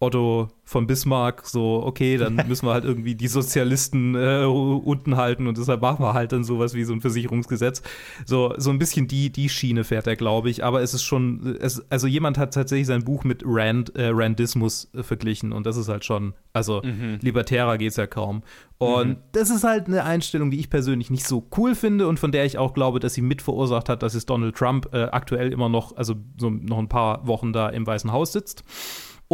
Otto 0.00 0.48
von 0.64 0.86
Bismarck, 0.86 1.46
so, 1.46 1.82
okay, 1.84 2.16
dann 2.16 2.36
müssen 2.48 2.66
wir 2.66 2.72
halt 2.72 2.84
irgendwie 2.84 3.14
die 3.14 3.28
Sozialisten 3.28 4.14
äh, 4.14 4.44
unten 4.44 5.16
halten 5.16 5.46
und 5.46 5.58
deshalb 5.58 5.82
machen 5.82 6.04
wir 6.04 6.14
halt 6.14 6.32
dann 6.32 6.42
sowas 6.42 6.74
wie 6.74 6.84
so 6.84 6.92
ein 6.92 7.00
Versicherungsgesetz. 7.00 7.82
So, 8.24 8.54
so 8.56 8.70
ein 8.70 8.78
bisschen 8.78 9.06
die, 9.06 9.30
die 9.30 9.48
Schiene 9.48 9.84
fährt 9.84 10.06
er, 10.06 10.16
glaube 10.16 10.50
ich. 10.50 10.64
Aber 10.64 10.82
es 10.82 10.94
ist 10.94 11.02
schon, 11.02 11.56
es, 11.60 11.84
also 11.90 12.06
jemand 12.06 12.38
hat 12.38 12.54
tatsächlich 12.54 12.86
sein 12.86 13.04
Buch 13.04 13.24
mit 13.24 13.42
Rand, 13.44 13.94
äh, 13.94 14.10
Randismus 14.12 14.90
äh, 14.94 15.02
verglichen 15.02 15.52
und 15.52 15.66
das 15.66 15.76
ist 15.76 15.88
halt 15.88 16.04
schon, 16.04 16.34
also 16.52 16.82
mhm. 16.82 17.18
libertärer 17.20 17.78
geht 17.78 17.90
es 17.90 17.96
ja 17.96 18.06
kaum. 18.06 18.42
Und 18.78 19.08
mhm. 19.08 19.16
das 19.32 19.50
ist 19.50 19.64
halt 19.64 19.86
eine 19.86 20.04
Einstellung, 20.04 20.50
die 20.50 20.58
ich 20.58 20.70
persönlich 20.70 21.10
nicht 21.10 21.26
so 21.26 21.46
cool 21.56 21.74
finde 21.74 22.08
und 22.08 22.18
von 22.18 22.32
der 22.32 22.44
ich 22.44 22.58
auch 22.58 22.74
glaube, 22.74 23.00
dass 23.00 23.14
sie 23.14 23.22
mit 23.22 23.42
verursacht 23.42 23.88
hat, 23.88 24.02
dass 24.02 24.14
es 24.14 24.26
Donald 24.26 24.56
Trump 24.56 24.88
äh, 24.92 25.04
aktuell 25.04 25.52
immer 25.52 25.68
noch, 25.68 25.96
also 25.96 26.14
so 26.38 26.50
noch 26.50 26.78
ein 26.78 26.88
paar 26.88 27.26
Wochen 27.26 27.52
da 27.52 27.68
im 27.68 27.86
Weißen 27.86 28.10
Haus 28.10 28.32
sitzt. 28.32 28.64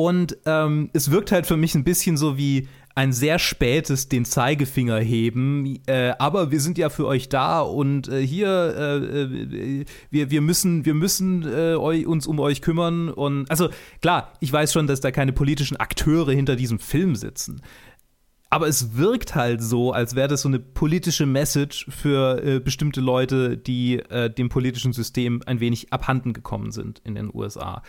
Und 0.03 0.39
ähm, 0.47 0.89
es 0.95 1.11
wirkt 1.11 1.31
halt 1.31 1.47
für 1.47 1.59
mich 1.59 1.75
ein 1.75 1.85
bisschen 1.85 2.17
so 2.17 2.39
wie 2.39 2.69
ein 2.95 3.13
sehr 3.13 3.39
spätes 3.39 4.09
den 4.09 4.25
Zeigefinger 4.25 4.99
heben, 4.99 5.79
äh, 5.87 6.15
aber 6.19 6.51
wir 6.51 6.59
sind 6.63 6.79
ja 6.79 6.89
für 6.89 7.07
euch 7.07 7.29
da 7.29 7.61
und 7.61 8.09
äh, 8.09 8.27
hier 8.27 8.49
äh, 8.49 9.23
äh 9.23 9.85
wir, 10.09 10.31
wir 10.31 10.41
müssen 10.41 10.87
wir 10.87 10.95
müssen 10.95 11.43
äh, 11.43 11.75
uns 11.75 12.27
um 12.27 12.41
euch 12.41 12.63
kümmern 12.63 13.11
und 13.11 13.51
also 13.51 13.69
klar, 14.01 14.33
ich 14.41 14.51
weiß 14.51 14.73
schon, 14.73 14.87
dass 14.87 15.03
da 15.03 15.11
keine 15.11 15.35
politischen 15.35 15.77
Akteure 15.77 16.33
hinter 16.33 16.57
diesem 16.57 16.79
Film 16.79 17.15
sitzen. 17.15 17.61
Aber 18.49 18.69
es 18.69 18.97
wirkt 18.97 19.35
halt 19.35 19.63
so, 19.63 19.93
als 19.93 20.17
wäre 20.17 20.29
das 20.29 20.43
so 20.43 20.49
eine 20.49 20.61
politische 20.61 21.27
Message 21.27 21.87
für 21.91 22.43
äh, 22.43 22.59
bestimmte 22.59 23.03
Leute, 23.03 23.59
die 23.59 24.03
dem 24.37 24.49
politischen 24.49 24.95
System 24.95 25.43
ein 25.45 25.61
wenig 25.61 25.93
abhanden 25.93 26.33
gekommen 26.33 26.73
sind 26.73 27.01
in 27.05 27.15
den 27.15 27.31
USA. 27.33 27.83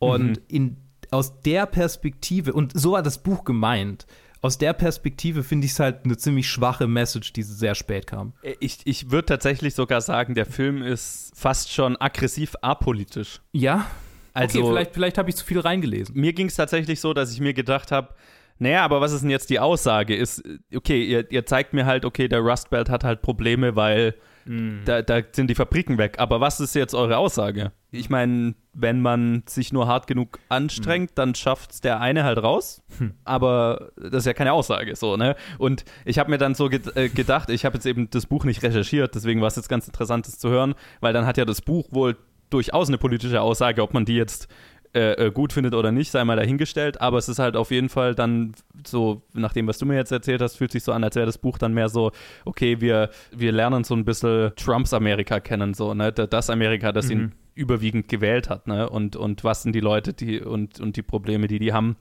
Und 0.00 0.30
mhm. 0.30 0.42
in 0.48 0.87
aus 1.10 1.40
der 1.42 1.66
Perspektive, 1.66 2.52
und 2.52 2.78
so 2.78 2.92
war 2.92 3.02
das 3.02 3.18
Buch 3.18 3.44
gemeint, 3.44 4.06
aus 4.40 4.56
der 4.58 4.72
Perspektive 4.72 5.42
finde 5.42 5.64
ich 5.66 5.72
es 5.72 5.80
halt 5.80 6.04
eine 6.04 6.16
ziemlich 6.16 6.48
schwache 6.48 6.86
Message, 6.86 7.32
die 7.32 7.42
sehr 7.42 7.74
spät 7.74 8.06
kam. 8.06 8.34
Äh, 8.42 8.54
ich, 8.60 8.78
ich 8.84 9.10
würde 9.10 9.26
tatsächlich 9.26 9.74
sogar 9.74 10.00
sagen, 10.00 10.34
der 10.34 10.46
Film 10.46 10.82
ist 10.82 11.32
fast 11.34 11.72
schon 11.72 11.96
aggressiv 11.96 12.54
apolitisch. 12.62 13.40
Ja. 13.52 13.86
Also, 14.34 14.60
okay, 14.60 14.68
vielleicht, 14.68 14.94
vielleicht 14.94 15.18
habe 15.18 15.30
ich 15.30 15.36
zu 15.36 15.44
viel 15.44 15.58
reingelesen. 15.58 16.14
Mir 16.14 16.32
ging 16.32 16.46
es 16.46 16.54
tatsächlich 16.54 17.00
so, 17.00 17.12
dass 17.12 17.32
ich 17.32 17.40
mir 17.40 17.54
gedacht 17.54 17.90
habe, 17.90 18.14
naja, 18.58 18.84
aber 18.84 19.00
was 19.00 19.12
ist 19.12 19.22
denn 19.22 19.30
jetzt 19.30 19.50
die 19.50 19.60
Aussage? 19.60 20.16
Ist, 20.16 20.42
okay, 20.74 21.02
ihr, 21.02 21.30
ihr 21.30 21.46
zeigt 21.46 21.72
mir 21.72 21.86
halt, 21.86 22.04
okay, 22.04 22.28
der 22.28 22.40
Rust 22.40 22.70
Belt 22.70 22.90
hat 22.90 23.04
halt 23.04 23.22
Probleme, 23.22 23.76
weil 23.76 24.14
Mhm. 24.48 24.80
Da, 24.86 25.02
da, 25.02 25.20
sind 25.30 25.50
die 25.50 25.54
Fabriken 25.54 25.98
weg. 25.98 26.14
Aber 26.18 26.40
was 26.40 26.58
ist 26.58 26.74
jetzt 26.74 26.94
eure 26.94 27.18
Aussage? 27.18 27.72
Ich 27.90 28.08
meine, 28.08 28.54
wenn 28.72 29.00
man 29.00 29.42
sich 29.46 29.72
nur 29.72 29.86
hart 29.86 30.06
genug 30.06 30.38
anstrengt, 30.48 31.10
mhm. 31.10 31.14
dann 31.14 31.34
schafft 31.34 31.72
es 31.72 31.80
der 31.82 32.00
eine 32.00 32.24
halt 32.24 32.42
raus. 32.42 32.82
Hm. 32.96 33.14
Aber 33.24 33.90
das 33.96 34.20
ist 34.20 34.26
ja 34.26 34.32
keine 34.32 34.52
Aussage, 34.52 34.96
so, 34.96 35.16
ne? 35.16 35.36
Und 35.58 35.84
ich 36.04 36.18
habe 36.18 36.30
mir 36.30 36.38
dann 36.38 36.54
so 36.54 36.68
ge 36.68 36.80
äh, 36.94 37.08
gedacht, 37.08 37.50
ich 37.50 37.64
habe 37.64 37.74
jetzt 37.76 37.86
eben 37.86 38.08
das 38.10 38.26
Buch 38.26 38.44
nicht 38.44 38.62
recherchiert, 38.62 39.14
deswegen 39.14 39.40
war 39.40 39.48
es 39.48 39.56
jetzt 39.56 39.68
ganz 39.68 39.86
interessant, 39.86 40.26
das 40.26 40.38
zu 40.38 40.48
hören, 40.48 40.74
weil 41.00 41.12
dann 41.12 41.26
hat 41.26 41.36
ja 41.36 41.44
das 41.44 41.60
Buch 41.60 41.88
wohl 41.90 42.16
durchaus 42.50 42.88
eine 42.88 42.98
politische 42.98 43.42
Aussage, 43.42 43.82
ob 43.82 43.92
man 43.92 44.04
die 44.06 44.16
jetzt 44.16 44.48
äh, 44.94 45.26
äh, 45.26 45.30
gut 45.30 45.52
findet 45.52 45.74
oder 45.74 45.92
nicht, 45.92 46.10
sei 46.10 46.24
mal 46.24 46.36
dahingestellt, 46.36 47.00
aber 47.00 47.18
es 47.18 47.28
ist 47.28 47.38
halt 47.38 47.56
auf 47.56 47.70
jeden 47.70 47.88
Fall 47.88 48.14
dann 48.14 48.52
so, 48.86 49.22
nach 49.34 49.52
dem, 49.52 49.66
was 49.66 49.78
du 49.78 49.86
mir 49.86 49.96
jetzt 49.96 50.12
erzählt 50.12 50.40
hast, 50.40 50.56
fühlt 50.56 50.72
sich 50.72 50.82
so 50.82 50.92
an, 50.92 51.04
als 51.04 51.14
wäre 51.14 51.26
das 51.26 51.36
Buch 51.38 51.58
dann 51.58 51.74
mehr 51.74 51.88
so, 51.88 52.10
okay, 52.44 52.80
wir, 52.80 53.10
wir 53.30 53.52
lernen 53.52 53.84
so 53.84 53.94
ein 53.94 54.04
bisschen 54.04 54.52
Trumps 54.56 54.94
Amerika 54.94 55.40
kennen, 55.40 55.74
so, 55.74 55.92
ne, 55.92 56.12
das 56.12 56.48
Amerika, 56.48 56.92
das 56.92 57.06
mhm. 57.06 57.12
ihn 57.12 57.32
überwiegend 57.54 58.08
gewählt 58.08 58.48
hat, 58.48 58.66
ne, 58.66 58.88
und, 58.88 59.14
und 59.14 59.44
was 59.44 59.62
sind 59.62 59.74
die 59.74 59.80
Leute, 59.80 60.14
die, 60.14 60.40
und, 60.40 60.80
und 60.80 60.96
die 60.96 61.02
Probleme, 61.02 61.48
die 61.48 61.58
die 61.58 61.72
haben. 61.72 61.96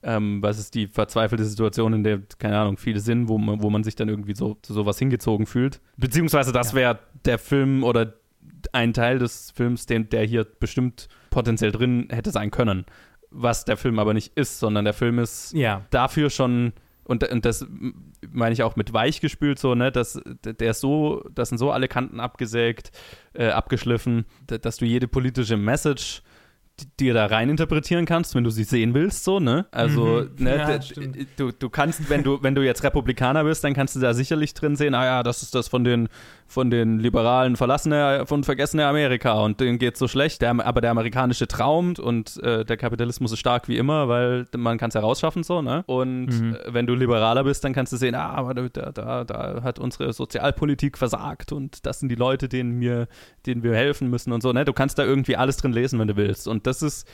Ähm, 0.00 0.42
was 0.42 0.60
ist 0.60 0.74
die 0.76 0.86
verzweifelte 0.86 1.44
Situation, 1.44 1.92
in 1.92 2.04
der, 2.04 2.20
keine 2.38 2.58
Ahnung, 2.58 2.76
viele 2.76 3.00
sind, 3.00 3.28
wo 3.28 3.36
man, 3.36 3.62
wo 3.62 3.68
man 3.68 3.82
sich 3.82 3.96
dann 3.96 4.08
irgendwie 4.08 4.34
so 4.34 4.56
zu 4.62 4.72
sowas 4.72 4.96
hingezogen 4.98 5.46
fühlt. 5.46 5.80
Beziehungsweise 5.96 6.52
das 6.52 6.70
ja. 6.70 6.78
wäre 6.78 6.98
der 7.24 7.38
Film 7.38 7.82
oder 7.82 8.14
ein 8.72 8.92
Teil 8.92 9.18
des 9.18 9.50
Films, 9.50 9.86
den, 9.86 10.08
der 10.08 10.24
hier 10.24 10.44
bestimmt 10.44 11.08
potenziell 11.30 11.72
drin 11.72 12.08
hätte 12.10 12.30
sein 12.30 12.50
können. 12.50 12.84
Was 13.30 13.64
der 13.64 13.76
Film 13.76 13.98
aber 13.98 14.14
nicht 14.14 14.36
ist, 14.36 14.58
sondern 14.58 14.84
der 14.84 14.94
Film 14.94 15.18
ist 15.18 15.52
ja. 15.52 15.84
dafür 15.90 16.30
schon, 16.30 16.72
und, 17.04 17.28
und 17.30 17.44
das 17.44 17.66
meine 18.30 18.52
ich 18.52 18.62
auch 18.62 18.76
mit 18.76 18.92
weich 18.92 19.20
gespült, 19.20 19.58
so, 19.58 19.74
ne, 19.74 19.92
dass 19.92 20.20
der 20.44 20.70
ist 20.70 20.80
so, 20.80 21.24
das 21.34 21.50
sind 21.50 21.58
so 21.58 21.70
alle 21.70 21.88
Kanten 21.88 22.20
abgesägt, 22.20 22.90
äh, 23.34 23.48
abgeschliffen, 23.48 24.24
dass 24.46 24.78
du 24.78 24.86
jede 24.86 25.08
politische 25.08 25.56
Message 25.56 26.22
dir 27.00 27.14
da 27.14 27.26
rein 27.26 27.50
interpretieren 27.50 28.06
kannst, 28.06 28.34
wenn 28.34 28.44
du 28.44 28.50
sie 28.50 28.64
sehen 28.64 28.94
willst, 28.94 29.24
so, 29.24 29.40
ne? 29.40 29.66
Also, 29.70 30.26
mhm. 30.36 30.44
ne, 30.44 30.56
ja, 30.56 30.78
du, 31.36 31.50
du 31.52 31.68
kannst, 31.68 32.08
wenn 32.08 32.22
du, 32.22 32.42
wenn 32.42 32.54
du 32.54 32.64
jetzt 32.64 32.82
Republikaner 32.84 33.44
bist, 33.44 33.64
dann 33.64 33.74
kannst 33.74 33.96
du 33.96 34.00
da 34.00 34.14
sicherlich 34.14 34.54
drin 34.54 34.76
sehen, 34.76 34.94
ah 34.94 35.04
ja, 35.04 35.22
das 35.22 35.42
ist 35.42 35.54
das 35.54 35.68
von 35.68 35.84
den, 35.84 36.08
von 36.48 36.70
den 36.70 36.98
Liberalen 36.98 37.56
verlassene 37.56 38.24
und 38.28 38.44
vergessene 38.46 38.86
Amerika 38.86 39.34
und 39.34 39.60
denen 39.60 39.78
geht 39.78 39.98
so 39.98 40.08
schlecht, 40.08 40.40
der, 40.40 40.64
aber 40.64 40.80
der 40.80 40.90
amerikanische 40.90 41.46
Traum 41.46 41.94
und 42.00 42.42
äh, 42.42 42.64
der 42.64 42.76
Kapitalismus 42.78 43.32
ist 43.32 43.38
stark 43.38 43.68
wie 43.68 43.76
immer, 43.76 44.08
weil 44.08 44.46
man 44.56 44.78
kann 44.78 44.88
es 44.88 44.94
herausschaffen, 44.94 45.42
so, 45.42 45.60
ne? 45.60 45.84
Und 45.86 46.26
mhm. 46.26 46.54
äh, 46.54 46.72
wenn 46.72 46.86
du 46.86 46.94
Liberaler 46.94 47.44
bist, 47.44 47.62
dann 47.64 47.74
kannst 47.74 47.92
du 47.92 47.98
sehen, 47.98 48.14
ah, 48.14 48.32
aber 48.32 48.54
da, 48.54 48.90
da, 48.92 49.24
da 49.24 49.62
hat 49.62 49.78
unsere 49.78 50.14
Sozialpolitik 50.14 50.96
versagt 50.96 51.52
und 51.52 51.84
das 51.84 52.00
sind 52.00 52.08
die 52.08 52.14
Leute, 52.14 52.48
denen 52.48 52.80
wir, 52.80 53.08
denen 53.44 53.62
wir 53.62 53.74
helfen 53.74 54.08
müssen 54.08 54.32
und 54.32 54.42
so, 54.42 54.52
ne? 54.52 54.64
Du 54.64 54.72
kannst 54.72 54.98
da 54.98 55.04
irgendwie 55.04 55.36
alles 55.36 55.58
drin 55.58 55.72
lesen, 55.72 55.98
wenn 55.98 56.08
du 56.08 56.16
willst 56.16 56.48
und 56.48 56.66
das 56.66 56.82
ist 56.82 57.06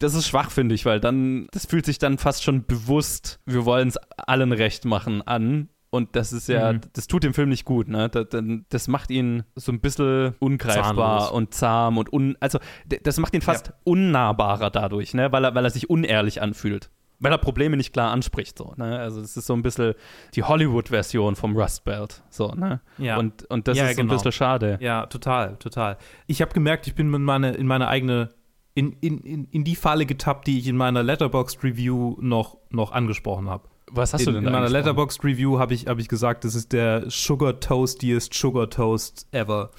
das 0.00 0.14
ist 0.14 0.26
schwach, 0.26 0.50
finde 0.50 0.74
ich, 0.74 0.84
weil 0.84 1.00
dann, 1.00 1.46
das 1.52 1.66
fühlt 1.66 1.86
sich 1.86 1.98
dann 1.98 2.18
fast 2.18 2.42
schon 2.42 2.66
bewusst, 2.66 3.40
wir 3.46 3.64
wollen 3.64 3.88
es 3.88 3.96
allen 4.16 4.52
recht 4.52 4.84
machen 4.84 5.22
an. 5.22 5.68
Und 5.94 6.16
das 6.16 6.32
ist 6.32 6.48
ja, 6.48 6.72
Mhm. 6.72 6.80
das 6.92 7.06
tut 7.06 7.22
dem 7.22 7.34
Film 7.34 7.48
nicht 7.50 7.64
gut, 7.64 7.86
ne? 7.88 8.08
Das, 8.08 8.26
das 8.68 8.88
macht 8.88 9.10
ihn 9.10 9.44
so 9.54 9.70
ein 9.70 9.80
bisschen 9.80 10.34
ungreifbar 10.40 11.20
Zahnlos. 11.20 11.30
und 11.30 11.54
zahm 11.54 11.98
und 11.98 12.12
un, 12.12 12.36
also 12.40 12.58
das 13.02 13.18
macht 13.18 13.32
ihn 13.34 13.40
fast 13.42 13.72
unnahbarer 13.84 14.70
dadurch, 14.70 15.14
ne? 15.14 15.30
Weil 15.32 15.44
er, 15.44 15.54
weil 15.54 15.64
er 15.64 15.70
sich 15.70 15.88
unehrlich 15.88 16.42
anfühlt. 16.42 16.90
Weil 17.20 17.30
er 17.30 17.38
Probleme 17.38 17.76
nicht 17.76 17.92
klar 17.92 18.10
anspricht, 18.10 18.58
so, 18.58 18.74
ne? 18.76 18.98
Also 18.98 19.20
es 19.20 19.36
ist 19.36 19.46
so 19.46 19.54
ein 19.54 19.62
bisschen 19.62 19.94
die 20.34 20.42
Hollywood-Version 20.42 21.36
vom 21.36 21.56
Rust 21.56 21.84
Belt, 21.84 22.22
so, 22.28 22.48
ne? 22.48 22.80
Ja. 22.98 23.16
Und, 23.18 23.44
und 23.50 23.68
das 23.68 23.78
Ja, 23.78 23.84
ist 23.84 23.94
so 23.94 24.00
ein 24.02 24.06
genau. 24.08 24.14
bisschen 24.16 24.32
schade. 24.32 24.78
Ja, 24.80 25.06
total, 25.06 25.56
total. 25.58 25.96
Ich 26.26 26.42
habe 26.42 26.52
gemerkt, 26.52 26.88
ich 26.88 26.96
bin 26.96 27.14
in 27.14 27.22
meine, 27.22 27.52
in 27.52 27.68
meine 27.68 27.86
eigene, 27.86 28.30
in, 28.74 28.94
in, 29.00 29.18
in, 29.20 29.44
in 29.44 29.62
die 29.62 29.76
Falle 29.76 30.06
getappt, 30.06 30.48
die 30.48 30.58
ich 30.58 30.66
in 30.66 30.76
meiner 30.76 31.04
Letterboxd 31.04 31.62
Review 31.62 32.16
noch, 32.20 32.58
noch 32.70 32.90
angesprochen 32.90 33.48
habe. 33.48 33.68
Was 33.90 34.14
hast 34.14 34.22
in, 34.22 34.26
du 34.26 34.32
denn 34.32 34.46
in 34.46 34.52
meiner? 34.52 34.68
Letterboxd 34.68 35.22
Review 35.24 35.58
habe 35.58 35.74
ich, 35.74 35.86
hab 35.86 35.98
ich 35.98 36.08
gesagt, 36.08 36.44
das 36.44 36.54
ist 36.54 36.72
der 36.72 37.08
sugar 37.10 37.60
toastiest 37.60 38.32
Sugar 38.32 38.70
Toast 38.70 39.26
ever. 39.30 39.70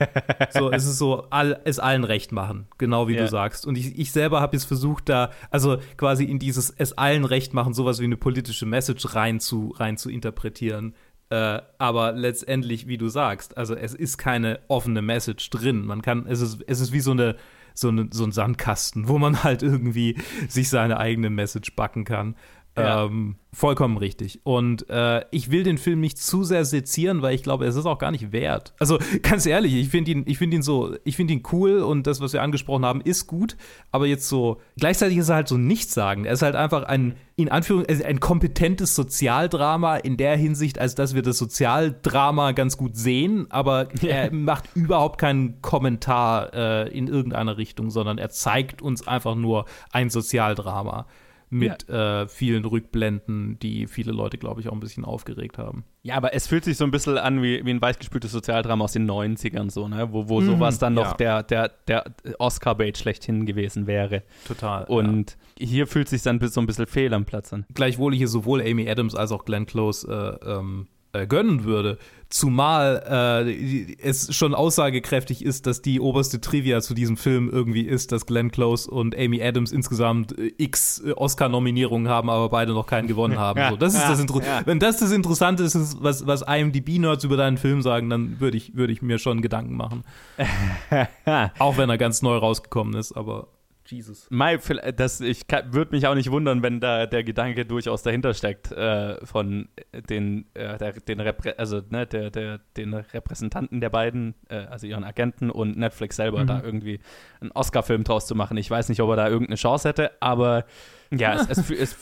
so, 0.50 0.70
es 0.70 0.84
ist 0.86 0.98
so, 0.98 1.26
all, 1.30 1.60
es 1.64 1.78
allen 1.78 2.04
recht 2.04 2.32
machen, 2.32 2.68
genau 2.78 3.08
wie 3.08 3.14
Ja. 3.14 3.22
du 3.22 3.28
sagst. 3.28 3.66
Und 3.66 3.76
ich, 3.76 3.98
ich 3.98 4.12
selber 4.12 4.40
habe 4.40 4.56
jetzt 4.56 4.64
versucht, 4.64 5.08
da, 5.08 5.30
also 5.50 5.78
quasi 5.96 6.24
in 6.24 6.38
dieses 6.38 6.70
es 6.70 6.96
allen 6.96 7.24
recht 7.24 7.52
machen, 7.52 7.74
sowas 7.74 8.00
wie 8.00 8.04
eine 8.04 8.16
politische 8.16 8.64
Message 8.66 9.14
rein 9.14 9.40
zu, 9.40 9.74
rein 9.76 9.96
zu 9.96 10.08
interpretieren. 10.08 10.94
Äh, 11.30 11.60
aber 11.76 12.12
letztendlich, 12.12 12.86
wie 12.86 12.96
du 12.96 13.08
sagst, 13.08 13.56
also 13.58 13.74
es 13.74 13.92
ist 13.92 14.16
keine 14.16 14.60
offene 14.68 15.02
Message 15.02 15.50
drin. 15.50 15.84
Man 15.84 16.00
kann, 16.00 16.26
es 16.26 16.40
ist, 16.40 16.62
es 16.66 16.80
ist 16.80 16.92
wie 16.92 17.00
so 17.00 17.10
eine, 17.10 17.36
so, 17.74 17.88
eine, 17.88 18.08
so 18.10 18.24
ein 18.24 18.32
Sandkasten, 18.32 19.08
wo 19.08 19.18
man 19.18 19.42
halt 19.44 19.62
irgendwie 19.62 20.16
sich 20.48 20.68
seine 20.70 20.98
eigene 20.98 21.28
Message 21.28 21.76
backen 21.76 22.04
kann. 22.04 22.34
Ja. 22.80 23.04
Ähm, 23.04 23.36
vollkommen 23.52 23.96
richtig. 23.96 24.40
Und 24.44 24.88
äh, 24.90 25.24
ich 25.30 25.50
will 25.50 25.62
den 25.62 25.78
Film 25.78 26.00
nicht 26.00 26.18
zu 26.18 26.44
sehr 26.44 26.64
sezieren, 26.64 27.22
weil 27.22 27.34
ich 27.34 27.42
glaube, 27.42 27.66
es 27.66 27.76
ist 27.76 27.86
auch 27.86 27.98
gar 27.98 28.10
nicht 28.10 28.32
wert. 28.32 28.74
Also 28.78 28.98
ganz 29.22 29.46
ehrlich, 29.46 29.74
ich 29.74 29.88
finde 29.88 30.10
ihn, 30.10 30.24
ich 30.26 30.38
finde 30.38 30.56
ihn 30.56 30.62
so, 30.62 30.94
ich 31.04 31.16
finde 31.16 31.34
ihn 31.34 31.42
cool 31.52 31.80
und 31.80 32.06
das, 32.06 32.20
was 32.20 32.32
wir 32.32 32.42
angesprochen 32.42 32.84
haben, 32.84 33.00
ist 33.00 33.26
gut. 33.26 33.56
Aber 33.90 34.06
jetzt 34.06 34.28
so 34.28 34.60
gleichzeitig 34.78 35.18
ist 35.18 35.28
er 35.28 35.36
halt 35.36 35.48
so 35.48 35.56
nichts 35.56 35.94
sagen. 35.94 36.24
Er 36.24 36.32
ist 36.32 36.42
halt 36.42 36.54
einfach 36.54 36.84
ein 36.84 37.16
in 37.36 37.48
Anführung 37.48 37.86
also 37.88 38.02
ein 38.02 38.18
kompetentes 38.18 38.96
Sozialdrama 38.96 39.96
in 39.96 40.16
der 40.16 40.36
Hinsicht, 40.36 40.80
als 40.80 40.96
dass 40.96 41.14
wir 41.14 41.22
das 41.22 41.38
Sozialdrama 41.38 42.50
ganz 42.50 42.76
gut 42.76 42.96
sehen, 42.96 43.46
aber 43.48 43.88
er 44.02 44.32
macht 44.32 44.64
überhaupt 44.74 45.20
keinen 45.20 45.62
Kommentar 45.62 46.52
äh, 46.52 46.88
in 46.88 47.06
irgendeiner 47.06 47.56
Richtung, 47.56 47.90
sondern 47.90 48.18
er 48.18 48.30
zeigt 48.30 48.82
uns 48.82 49.06
einfach 49.06 49.36
nur 49.36 49.66
ein 49.92 50.10
Sozialdrama 50.10 51.06
mit 51.50 51.88
äh, 51.88 52.26
vielen 52.28 52.64
Rückblenden, 52.64 53.58
die 53.58 53.86
viele 53.86 54.12
Leute, 54.12 54.38
glaube 54.38 54.60
ich, 54.60 54.68
auch 54.68 54.72
ein 54.72 54.80
bisschen 54.80 55.04
aufgeregt 55.04 55.58
haben. 55.58 55.84
Ja, 56.02 56.16
aber 56.16 56.34
es 56.34 56.46
fühlt 56.46 56.64
sich 56.64 56.76
so 56.76 56.84
ein 56.84 56.90
bisschen 56.90 57.18
an 57.18 57.42
wie, 57.42 57.64
wie 57.64 57.70
ein 57.70 57.80
weichgespültes 57.82 58.32
Sozialdrama 58.32 58.84
aus 58.84 58.92
den 58.92 59.10
90ern, 59.10 59.70
so, 59.70 59.88
ne? 59.88 60.12
Wo, 60.12 60.28
wo 60.28 60.40
sowas 60.40 60.78
dann 60.78 60.94
noch 60.94 61.18
Mhm, 61.18 61.24
ja. 61.24 61.42
der, 61.42 61.68
der, 61.88 62.04
der 62.26 62.40
Oscar-Bait 62.40 62.98
schlechthin 62.98 63.46
gewesen 63.46 63.86
wäre. 63.86 64.22
Total. 64.46 64.84
Und 64.84 65.36
hier 65.58 65.86
fühlt 65.86 66.08
sich 66.08 66.22
dann 66.22 66.40
so 66.48 66.60
ein 66.60 66.66
bisschen 66.66 66.86
fehl 66.86 67.12
am 67.14 67.24
Platz 67.24 67.52
an. 67.52 67.66
gleichwohl 67.74 68.12
ich 68.14 68.18
hier 68.18 68.28
sowohl 68.28 68.62
Amy 68.62 68.88
Adams 68.88 69.14
als 69.14 69.32
auch 69.32 69.44
Glenn 69.44 69.66
Close 69.66 70.06
äh, 70.44 70.50
ähm, 70.50 70.86
äh, 71.12 71.26
gönnen 71.26 71.64
würde. 71.64 71.98
Zumal 72.30 73.46
äh, 73.46 73.94
es 74.02 74.34
schon 74.36 74.54
aussagekräftig 74.54 75.42
ist, 75.42 75.66
dass 75.66 75.80
die 75.80 75.98
oberste 75.98 76.42
Trivia 76.42 76.82
zu 76.82 76.92
diesem 76.92 77.16
Film 77.16 77.48
irgendwie 77.50 77.82
ist, 77.82 78.12
dass 78.12 78.26
Glenn 78.26 78.50
Close 78.50 78.90
und 78.90 79.16
Amy 79.16 79.42
Adams 79.42 79.72
insgesamt 79.72 80.38
äh, 80.38 80.52
x 80.58 81.02
äh, 81.06 81.12
Oscar-Nominierungen 81.12 82.08
haben, 82.08 82.28
aber 82.28 82.50
beide 82.50 82.74
noch 82.74 82.86
keinen 82.86 83.08
gewonnen 83.08 83.38
haben. 83.38 83.60
So, 83.70 83.76
das 83.76 83.94
ist 83.94 84.04
das 84.04 84.20
Inter 84.20 84.42
Wenn 84.66 84.78
das 84.78 84.98
das 84.98 85.10
Interessante 85.10 85.62
ist, 85.62 85.74
ist, 85.74 86.02
was, 86.02 86.26
was 86.26 86.42
IMDb-Nerds 86.42 87.24
über 87.24 87.38
deinen 87.38 87.56
Film 87.56 87.80
sagen, 87.80 88.10
dann 88.10 88.40
würde 88.40 88.58
ich, 88.58 88.76
würde 88.76 88.92
ich 88.92 89.00
mir 89.00 89.18
schon 89.18 89.40
Gedanken 89.40 89.76
machen. 89.76 90.04
auch 91.58 91.78
wenn 91.78 91.88
er 91.88 91.96
ganz 91.96 92.20
neu 92.20 92.36
rausgekommen 92.36 92.94
ist, 92.94 93.12
aber 93.12 93.48
Jesus. 93.90 94.26
Mai, 94.30 94.58
das, 94.96 95.20
ich 95.20 95.44
würde 95.70 95.94
mich 95.94 96.06
auch 96.06 96.14
nicht 96.14 96.30
wundern, 96.30 96.62
wenn 96.62 96.80
da 96.80 97.06
der 97.06 97.24
Gedanke 97.24 97.64
durchaus 97.64 98.02
dahinter 98.02 98.34
steckt, 98.34 98.72
äh, 98.72 99.24
von 99.24 99.68
den, 100.08 100.46
äh, 100.54 100.78
der, 100.78 100.92
den, 100.92 101.20
Reprä 101.20 101.54
also, 101.56 101.80
ne, 101.90 102.06
der, 102.06 102.30
der, 102.30 102.60
den 102.76 102.94
Repräsentanten 102.94 103.80
der 103.80 103.90
beiden, 103.90 104.34
äh, 104.48 104.56
also 104.66 104.86
ihren 104.86 105.04
Agenten 105.04 105.50
und 105.50 105.76
Netflix 105.76 106.16
selber, 106.16 106.42
Mhm. 106.42 106.46
da 106.46 106.62
irgendwie 106.62 107.00
einen 107.40 107.50
Oscar-Film 107.52 108.04
draus 108.04 108.26
zu 108.26 108.34
machen. 108.34 108.56
Ich 108.56 108.70
weiß 108.70 108.88
nicht, 108.88 109.00
ob 109.00 109.10
er 109.10 109.16
da 109.16 109.28
irgendeine 109.28 109.56
Chance 109.56 109.88
hätte, 109.88 110.12
aber 110.20 110.64
ja, 111.10 111.34
es, 111.34 111.58
es, 111.58 111.70
es, 111.70 111.96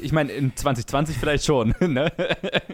ich 0.00 0.12
meine, 0.12 0.32
in 0.32 0.54
2020 0.56 1.16
vielleicht 1.16 1.44
schon. 1.44 1.74
Ne? 1.80 2.10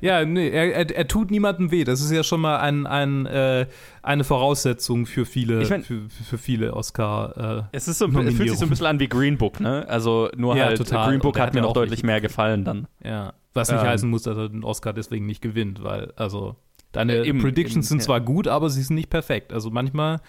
Ja, 0.01 0.25
nee, 0.25 0.49
er, 0.49 0.91
er, 0.95 1.09
tut 1.09 1.31
niemandem 1.31 1.71
weh. 1.71 1.85
Das 1.85 2.01
ist 2.01 2.11
ja 2.11 2.23
schon 2.23 2.41
mal 2.41 2.59
ein, 2.59 2.87
ein, 2.87 3.27
äh, 3.27 3.67
eine 4.03 4.25
Voraussetzung 4.25 5.07
für 5.07 5.27
viele, 5.27 5.61
Ich 5.63 5.71
mein- 5.71 5.83
für, 5.83 6.03
für 6.09 6.39
viele 6.39 6.75
Oscar. 6.75 7.69
Äh, 7.73 7.77
Es, 7.77 7.89
ist 7.89 7.99
so, 7.99 8.07
es 8.07 8.13
fühlt 8.37 8.49
sich 8.51 8.59
so 8.59 8.65
ein 8.67 8.71
bisschen 8.71 8.87
an 8.87 9.01
wie 9.01 9.09
Green 9.09 9.37
Book, 9.39 9.61
ne? 9.61 9.85
Also 9.89 10.31
nur 10.37 10.57
Ja, 10.57 10.67
halt, 10.67 10.79
total. 10.79 11.09
Green 11.11 11.21
Book 11.21 11.39
hat 11.39 11.49
hat 11.49 11.55
mir 11.55 11.63
noch 11.63 11.73
deutlich 11.73 12.03
mehr 12.03 12.21
gefallen 12.21 12.65
dann. 12.65 12.87
ja. 13.05 13.33
Was 13.55 13.73
nicht 13.73 13.81
Ähm. 13.83 13.89
heißen 13.89 14.09
muss, 14.09 14.23
dass 14.23 14.37
er 14.37 14.49
den 14.51 14.63
Oscar 14.63 14.93
deswegen 14.93 15.27
nicht 15.27 15.43
gewinnt, 15.43 15.83
weil, 15.83 16.13
also, 16.17 16.55
deine 16.93 17.17
Äh, 17.17 17.27
eben, 17.29 17.41
Predictions 17.41 17.77
eben, 17.87 17.89
sind 17.89 17.99
ja. 18.01 18.05
zwar 18.05 18.21
gut, 18.21 18.47
aber 18.47 18.71
sie 18.71 18.83
sind 18.83 18.95
nicht 18.95 19.11
perfekt. 19.11 19.53
Also 19.53 19.71
manchmal, 19.71 20.21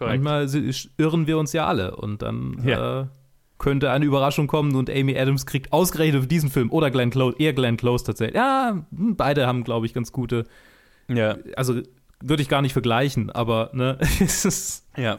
manchmal 0.00 0.48
irren 0.98 1.26
wir 1.26 1.38
uns 1.38 1.52
ja 1.52 1.66
alle 1.66 1.96
und 1.96 2.22
dann 2.22 2.60
Ja. 2.64 3.02
äh, 3.02 3.06
könnte 3.58 3.90
eine 3.90 4.04
Überraschung 4.04 4.46
kommen 4.46 4.74
und 4.74 4.90
Amy 4.90 5.18
Adams 5.18 5.46
kriegt 5.46 5.72
ausgerechnet 5.72 6.22
für 6.22 6.28
diesen 6.28 6.50
Film 6.50 6.70
oder 6.70 6.90
Glenn 6.90 7.10
Close, 7.10 7.36
eher 7.38 7.52
Glenn 7.52 7.76
Close 7.76 8.04
tatsächlich. 8.04 8.36
Ja, 8.36 8.84
hm, 8.94 9.16
beide 9.16 9.46
haben, 9.46 9.64
glaube 9.64 9.86
ich, 9.86 9.94
ganz 9.94 10.12
gute, 10.12 10.44
Ja, 11.08 11.36
also 11.56 11.80
würde 12.20 12.42
ich 12.42 12.48
gar 12.48 12.62
nicht 12.62 12.72
vergleichen, 12.72 13.30
aber 13.30 13.70
ne, 13.72 13.98
es 14.20 14.44
ist 14.44 14.86
ja. 14.96 15.18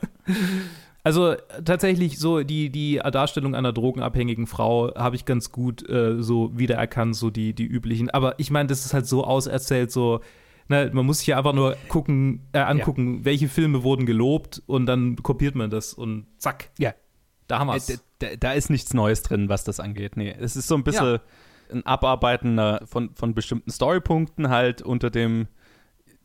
Also 1.04 1.36
tatsächlich 1.64 2.20
so 2.20 2.44
die, 2.44 2.70
die 2.70 3.00
Darstellung 3.12 3.56
einer 3.56 3.72
drogenabhängigen 3.72 4.46
Frau 4.46 4.94
habe 4.94 5.16
ich 5.16 5.24
ganz 5.24 5.54
gut 5.54 5.88
äh, 5.90 6.22
so 6.22 6.52
wiedererkannt, 6.58 7.16
so 7.16 7.30
die, 7.30 7.54
die 7.54 7.66
üblichen. 7.66 8.10
Aber 8.10 8.38
ich 8.40 8.52
meine, 8.52 8.68
das 8.68 8.86
ist 8.86 8.94
halt 8.94 9.08
so 9.08 9.24
auserzählt, 9.24 9.90
so, 9.90 10.20
ne, 10.68 10.90
man 10.94 11.06
muss 11.06 11.20
sich 11.20 11.28
ja 11.28 11.38
einfach 11.38 11.54
nur 11.54 11.78
gucken, 11.88 12.42
äh, 12.52 12.60
angucken, 12.60 13.24
welche 13.24 13.48
Filme 13.48 13.84
wurden 13.84 14.06
gelobt 14.06 14.62
und 14.66 14.86
dann 14.86 15.16
kopiert 15.24 15.56
man 15.56 15.70
das 15.70 15.94
und 15.94 16.26
zack, 16.40 16.72
Ja. 16.78 16.94
Da 17.48 17.60
haben 17.60 17.68
wir 17.68 17.74
Äh, 17.74 17.78
es. 17.78 17.86
d- 17.88 17.98
d- 18.22 18.38
da 18.38 18.54
ist 18.54 18.70
nichts 18.70 18.94
Neues 18.94 19.22
drin, 19.24 19.50
was 19.50 19.64
das 19.64 19.80
angeht. 19.80 20.18
Nee, 20.18 20.36
es 20.40 20.56
ist 20.56 20.68
so 20.68 20.76
ein 20.76 20.84
bisschen 20.84 21.20
ein 21.72 21.86
Abarbeiten 21.86 22.58
äh, 22.58 22.86
von, 22.86 23.14
von 23.16 23.34
bestimmten 23.34 23.72
Storypunkten 23.72 24.50
halt 24.50 24.82
unter 24.82 25.10
dem 25.10 25.48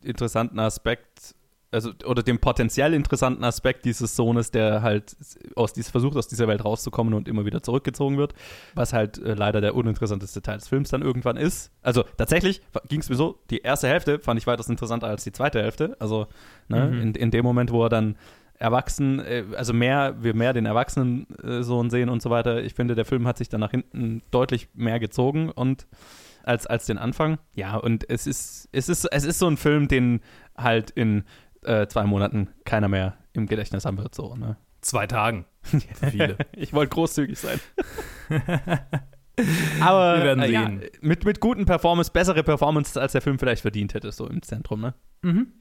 interessanten 0.03 0.59
Aspekt, 0.59 1.35
also 1.71 1.91
oder 2.05 2.23
dem 2.23 2.39
potenziell 2.39 2.93
interessanten 2.93 3.45
Aspekt 3.45 3.85
dieses 3.85 4.15
Sohnes, 4.15 4.51
der 4.51 4.83
halt 4.83 5.17
aus 5.57 5.73
dies, 5.73 5.89
versucht, 5.91 6.17
aus 6.17 6.29
dieser 6.29 6.47
Welt 6.49 6.65
rauszukommen 6.65 7.15
und 7.15 7.29
immer 7.29 7.47
wieder 7.47 7.63
zurückgezogen 7.63 8.19
wird, 8.19 8.35
was 8.75 8.93
halt 8.93 9.19
äh, 9.19 9.35
leider 9.35 9.61
der 9.61 9.75
uninteressanteste 9.75 10.43
Teil 10.43 10.59
des 10.59 10.69
Films 10.69 10.91
dann 10.91 11.03
irgendwann 11.03 11.37
ist. 11.37 11.71
Also 11.83 12.05
tatsächlich 12.19 12.61
ging 12.89 13.01
es 13.01 13.09
mir 13.09 13.17
so, 13.17 13.39
die 13.51 13.59
erste 13.63 13.89
Hälfte 13.89 14.19
fand 14.19 14.39
ich 14.39 14.47
weitaus 14.47 14.69
interessanter 14.69 15.07
als 15.07 15.25
die 15.25 15.33
zweite 15.33 15.63
Hälfte. 15.63 15.97
Also 15.99 16.27
ne, 16.69 16.87
Mhm. 16.89 17.01
in, 17.01 17.15
in 17.15 17.31
dem 17.31 17.45
Moment, 17.45 17.71
wo 17.73 17.85
er 17.85 17.89
dann 17.89 18.17
erwachsen, 18.63 19.19
äh, 19.19 19.45
also 19.57 19.73
mehr, 19.73 20.23
wir 20.23 20.35
mehr 20.35 20.53
den 20.53 20.67
erwachsenen 20.67 21.27
äh, 21.43 21.63
Sohn 21.63 21.91
sehen 21.91 22.09
und 22.09 22.23
so 22.23 22.31
weiter. 22.31 22.63
Ich 22.63 22.75
finde, 22.75 22.95
der 22.95 23.05
Film 23.05 23.27
hat 23.27 23.37
sich 23.37 23.49
dann 23.49 23.61
nach 23.61 23.73
hinten 23.73 24.23
deutlich 24.31 24.69
mehr 24.75 25.01
gezogen 25.01 25.51
und 25.51 25.87
als, 26.45 26.67
als 26.67 26.87
den 26.87 26.97
Anfang. 26.97 27.39
Ja, 27.55 27.77
und 27.77 28.09
es 28.09 28.27
ist, 28.27 28.69
es 28.71 28.89
ist, 28.89 29.05
es 29.05 29.25
ist 29.25 29.41
so 29.41 29.49
ein 29.49 29.57
Film, 29.57 29.89
den 29.89 30.21
halt 30.57 30.91
in 30.91 31.25
äh, 31.63 31.89
zwei 31.89 32.05
Monaten 32.05 32.51
keiner 32.65 32.89
mehr 32.89 33.17
im 33.33 33.47
Gedächtnis 33.47 33.85
haben 33.85 33.99
wird, 33.99 34.15
so, 34.15 34.37
ne? 34.37 34.57
Zwei 34.81 35.07
Tagen. 35.07 35.45
Viele. 36.11 36.37
Ich 36.53 36.73
wollte 36.73 36.91
großzügig 36.91 37.39
sein. 37.39 37.61
Aber 39.81 40.19
Wir 40.19 40.25
werden 40.25 40.43
äh, 40.43 40.51
ja, 40.51 40.67
sehen. 40.67 40.83
mit, 41.01 41.25
mit 41.25 41.41
guten 41.41 41.65
Performance, 41.65 42.11
bessere 42.13 42.43
Performance, 42.43 43.01
als 43.01 43.13
der 43.13 43.23
Film 43.23 43.39
vielleicht 43.39 43.63
verdient 43.63 43.95
hätte, 43.95 44.13
so 44.13 44.27
im 44.29 44.43
Zentrum, 44.43 44.81
ne? 44.81 44.95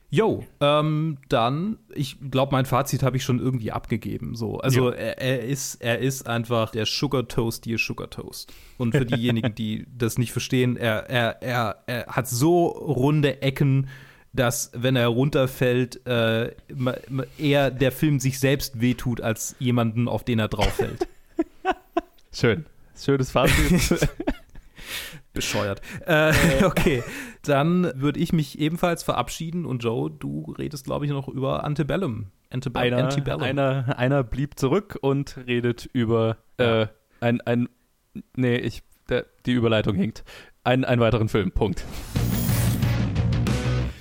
Jo, 0.10 0.44
ähm, 0.60 1.20
dann, 1.30 1.78
ich 1.94 2.18
glaube, 2.32 2.52
mein 2.52 2.66
Fazit 2.66 3.04
habe 3.04 3.18
ich 3.18 3.24
schon 3.24 3.40
irgendwie 3.40 3.72
abgegeben. 3.72 4.36
So. 4.36 4.58
Also 4.60 4.90
Ja. 4.90 4.96
er, 4.96 5.22
er, 5.22 5.44
ist, 5.44 5.76
er 5.76 6.00
ist 6.00 6.28
einfach 6.28 6.72
der 6.72 6.88
Sugar 6.88 7.28
Toast, 7.28 7.66
die 7.66 7.78
Sugar 7.78 8.10
Toast. 8.10 8.52
Und 8.80 8.96
für 8.96 9.06
diejenigen, 9.06 9.54
die 9.54 9.86
das 9.98 10.18
nicht 10.18 10.32
verstehen, 10.32 10.78
er, 10.78 11.10
er, 11.12 11.42
er, 11.44 11.84
er 11.86 12.08
hat 12.08 12.28
so 12.28 12.66
runde 12.70 13.44
Ecken, 13.44 13.88
dass, 14.34 14.72
wenn 14.74 14.96
er 14.96 15.08
runterfällt, 15.10 16.06
äh, 16.08 16.56
eher 17.38 17.70
der 17.70 17.92
Film 17.92 18.20
sich 18.20 18.40
selbst 18.40 18.82
wehtut, 18.82 19.22
als 19.22 19.56
jemanden, 19.60 20.08
auf 20.08 20.24
den 20.24 20.40
er 20.40 20.48
drauf 20.48 20.74
fällt. 20.74 21.08
Schön. 22.34 22.66
Schönes 22.96 23.32
Fazit. 23.32 24.10
Bescheuert. 25.34 25.82
Äh, 26.06 26.34
okay, 26.66 27.04
dann 27.44 27.92
würde 27.96 28.20
ich 28.20 28.34
mich 28.34 28.60
ebenfalls 28.60 29.04
verabschieden 29.04 29.66
und 29.66 29.84
Joe, 29.84 30.12
du 30.12 30.54
redest, 30.58 30.86
glaube 30.86 31.06
ich, 31.06 31.12
noch 31.12 31.28
über 31.28 31.64
Antebellum 31.64 32.32
Antebe 32.52 32.80
einer, 32.80 32.98
Antebellum. 32.98 33.42
einer, 33.42 33.98
einer 33.98 34.24
blieb 34.24 34.60
zurück 34.60 34.98
und 35.02 35.38
redet 35.48 35.90
über 35.94 36.38
äh, 36.58 36.88
ein, 37.22 37.40
ein, 37.42 37.70
nee, 38.36 38.58
ich, 38.58 38.84
der, 39.10 39.26
die 39.46 39.54
Überleitung 39.54 39.96
hinkt. 39.96 40.24
Ein, 40.64 40.84
einen 40.84 41.02
weiteren 41.02 41.30
Film, 41.30 41.52
Punkt. 41.52 41.86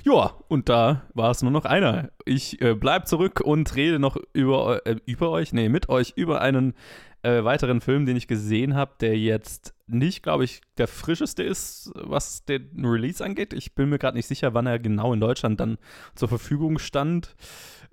Ja, 0.04 0.34
und 0.48 0.68
da 0.68 1.02
war 1.14 1.30
es 1.30 1.42
nur 1.42 1.52
noch 1.52 1.64
einer. 1.64 2.10
Ich 2.24 2.60
äh, 2.60 2.74
bleib 2.74 3.06
zurück 3.06 3.40
und 3.40 3.76
rede 3.76 3.98
noch 3.98 4.16
über, 4.32 4.84
äh, 4.84 4.96
über 5.06 5.30
euch, 5.30 5.52
nee, 5.52 5.68
mit 5.68 5.88
euch 5.88 6.14
über 6.16 6.40
einen 6.40 6.74
äh, 7.22 7.44
weiteren 7.44 7.80
Film, 7.80 8.06
den 8.06 8.16
ich 8.16 8.28
gesehen 8.28 8.74
habe, 8.74 8.92
der 9.00 9.18
jetzt 9.18 9.74
nicht, 9.86 10.22
glaube 10.22 10.44
ich, 10.44 10.60
der 10.78 10.88
frischeste 10.88 11.42
ist, 11.42 11.90
was 11.94 12.44
den 12.44 12.84
Release 12.84 13.24
angeht. 13.24 13.52
Ich 13.52 13.74
bin 13.74 13.88
mir 13.88 13.98
gerade 13.98 14.16
nicht 14.16 14.26
sicher, 14.26 14.54
wann 14.54 14.66
er 14.66 14.78
genau 14.78 15.12
in 15.12 15.20
Deutschland 15.20 15.60
dann 15.60 15.78
zur 16.14 16.28
Verfügung 16.28 16.78
stand. 16.78 17.34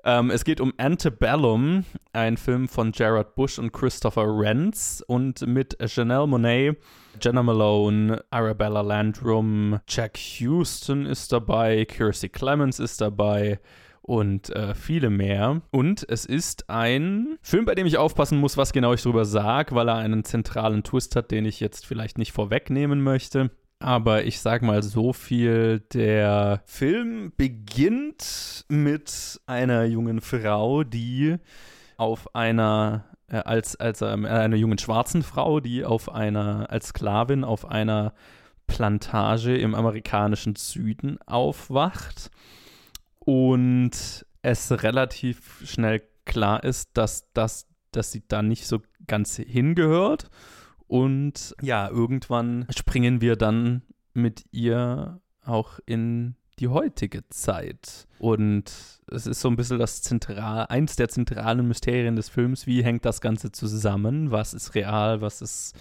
Ähm, 0.04 0.30
es 0.30 0.46
geht 0.46 0.62
um 0.62 0.74
Antebellum, 0.78 1.84
ein 2.14 2.38
Film 2.38 2.68
von 2.68 2.92
Gerard 2.92 3.36
Bush 3.36 3.60
und 3.60 3.74
Christopher 3.74 4.26
Renz 4.28 5.04
und 5.06 5.46
mit 5.46 5.78
Janelle 5.82 6.28
Monet, 6.28 6.78
Jenna 7.20 7.44
Malone, 7.44 8.24
Arabella 8.30 8.82
Landrum, 8.82 9.80
Jack 9.88 10.18
Houston 10.40 11.06
ist 11.06 11.32
dabei, 11.34 11.84
Kiersey 11.86 12.30
Clemens 12.30 12.80
ist 12.80 13.02
dabei 13.02 13.60
und 14.08 14.50
äh, 14.56 14.74
viele 14.74 15.10
mehr. 15.10 15.62
Und 15.70 16.06
es 16.10 16.26
ist 16.26 16.70
ein 16.70 17.38
Film, 17.42 17.66
bei 17.66 17.76
dem 17.76 17.86
ich 17.86 17.98
aufpassen 17.98 18.40
muss, 18.40 18.56
was 18.56 18.72
genau 18.72 18.94
ich 18.94 19.04
drüber 19.04 19.26
sage, 19.26 19.76
weil 19.76 19.90
er 19.90 19.98
einen 19.98 20.24
zentralen 20.24 20.84
Twist 20.84 21.18
hat, 21.18 21.30
den 21.30 21.44
ich 21.44 21.60
jetzt 21.60 21.86
vielleicht 21.86 22.18
nicht 22.18 22.32
vorwegnehmen 22.32 23.02
möchte. 23.02 23.52
Aber 23.80 24.24
ich 24.24 24.40
sag 24.40 24.62
mal 24.64 24.82
so 24.82 25.12
viel, 25.12 25.82
der 25.92 26.62
Film 26.66 27.34
beginnt 27.36 28.66
mit 28.70 29.42
einer 29.46 29.84
jungen 29.84 30.22
Frau, 30.22 30.84
die 30.84 31.36
auf 31.98 32.34
einer 32.34 33.04
äh, 33.28 33.36
als, 33.40 33.76
als 33.76 34.02
äh, 34.02 34.06
einer 34.06 34.56
jungen 34.56 34.78
schwarzen 34.78 35.22
Frau, 35.22 35.60
die 35.60 35.84
auf 35.84 36.10
einer, 36.10 36.72
als 36.72 36.88
Sklavin 36.88 37.44
auf 37.44 37.70
einer 37.70 38.14
Plantage 38.68 39.58
im 39.58 39.76
amerikanischen 39.76 40.56
Süden 40.56 41.20
aufwacht 41.26 42.32
und 43.28 44.26
es 44.42 44.72
relativ 44.84 45.62
schnell 45.66 46.02
klar 46.24 46.64
ist, 46.64 46.92
dass, 46.94 47.30
dass, 47.34 47.68
dass 47.92 48.14
sie 48.14 48.24
da 48.26 48.42
nicht 48.42 48.66
so 48.66 48.80
ganz 49.06 49.36
hingehört. 49.36 50.30
Und 50.88 51.54
ja, 51.62 51.90
irgendwann 51.90 52.66
springen 52.74 53.20
wir 53.20 53.36
dann 53.36 53.82
mit 54.14 54.46
ihr 54.54 55.20
auch 55.44 55.80
in 55.86 56.38
die 56.60 56.70
heutige 56.70 57.28
Zeit. 57.28 58.08
Und 58.18 58.72
es 59.12 59.28
ist 59.28 59.42
so 59.42 59.50
ein 59.50 59.58
bisschen 59.58 59.80
das 59.80 60.02
Zentral, 60.04 60.68
eins 60.70 60.96
der 60.96 61.10
zentralen 61.10 61.68
Mysterien 61.68 62.16
des 62.16 62.30
Films. 62.30 62.66
Wie 62.66 62.82
hängt 62.82 63.04
das 63.04 63.20
Ganze 63.20 63.52
zusammen? 63.52 64.32
Was 64.32 64.54
ist 64.54 64.74
real? 64.74 65.20
Was 65.20 65.42
ist 65.42 65.76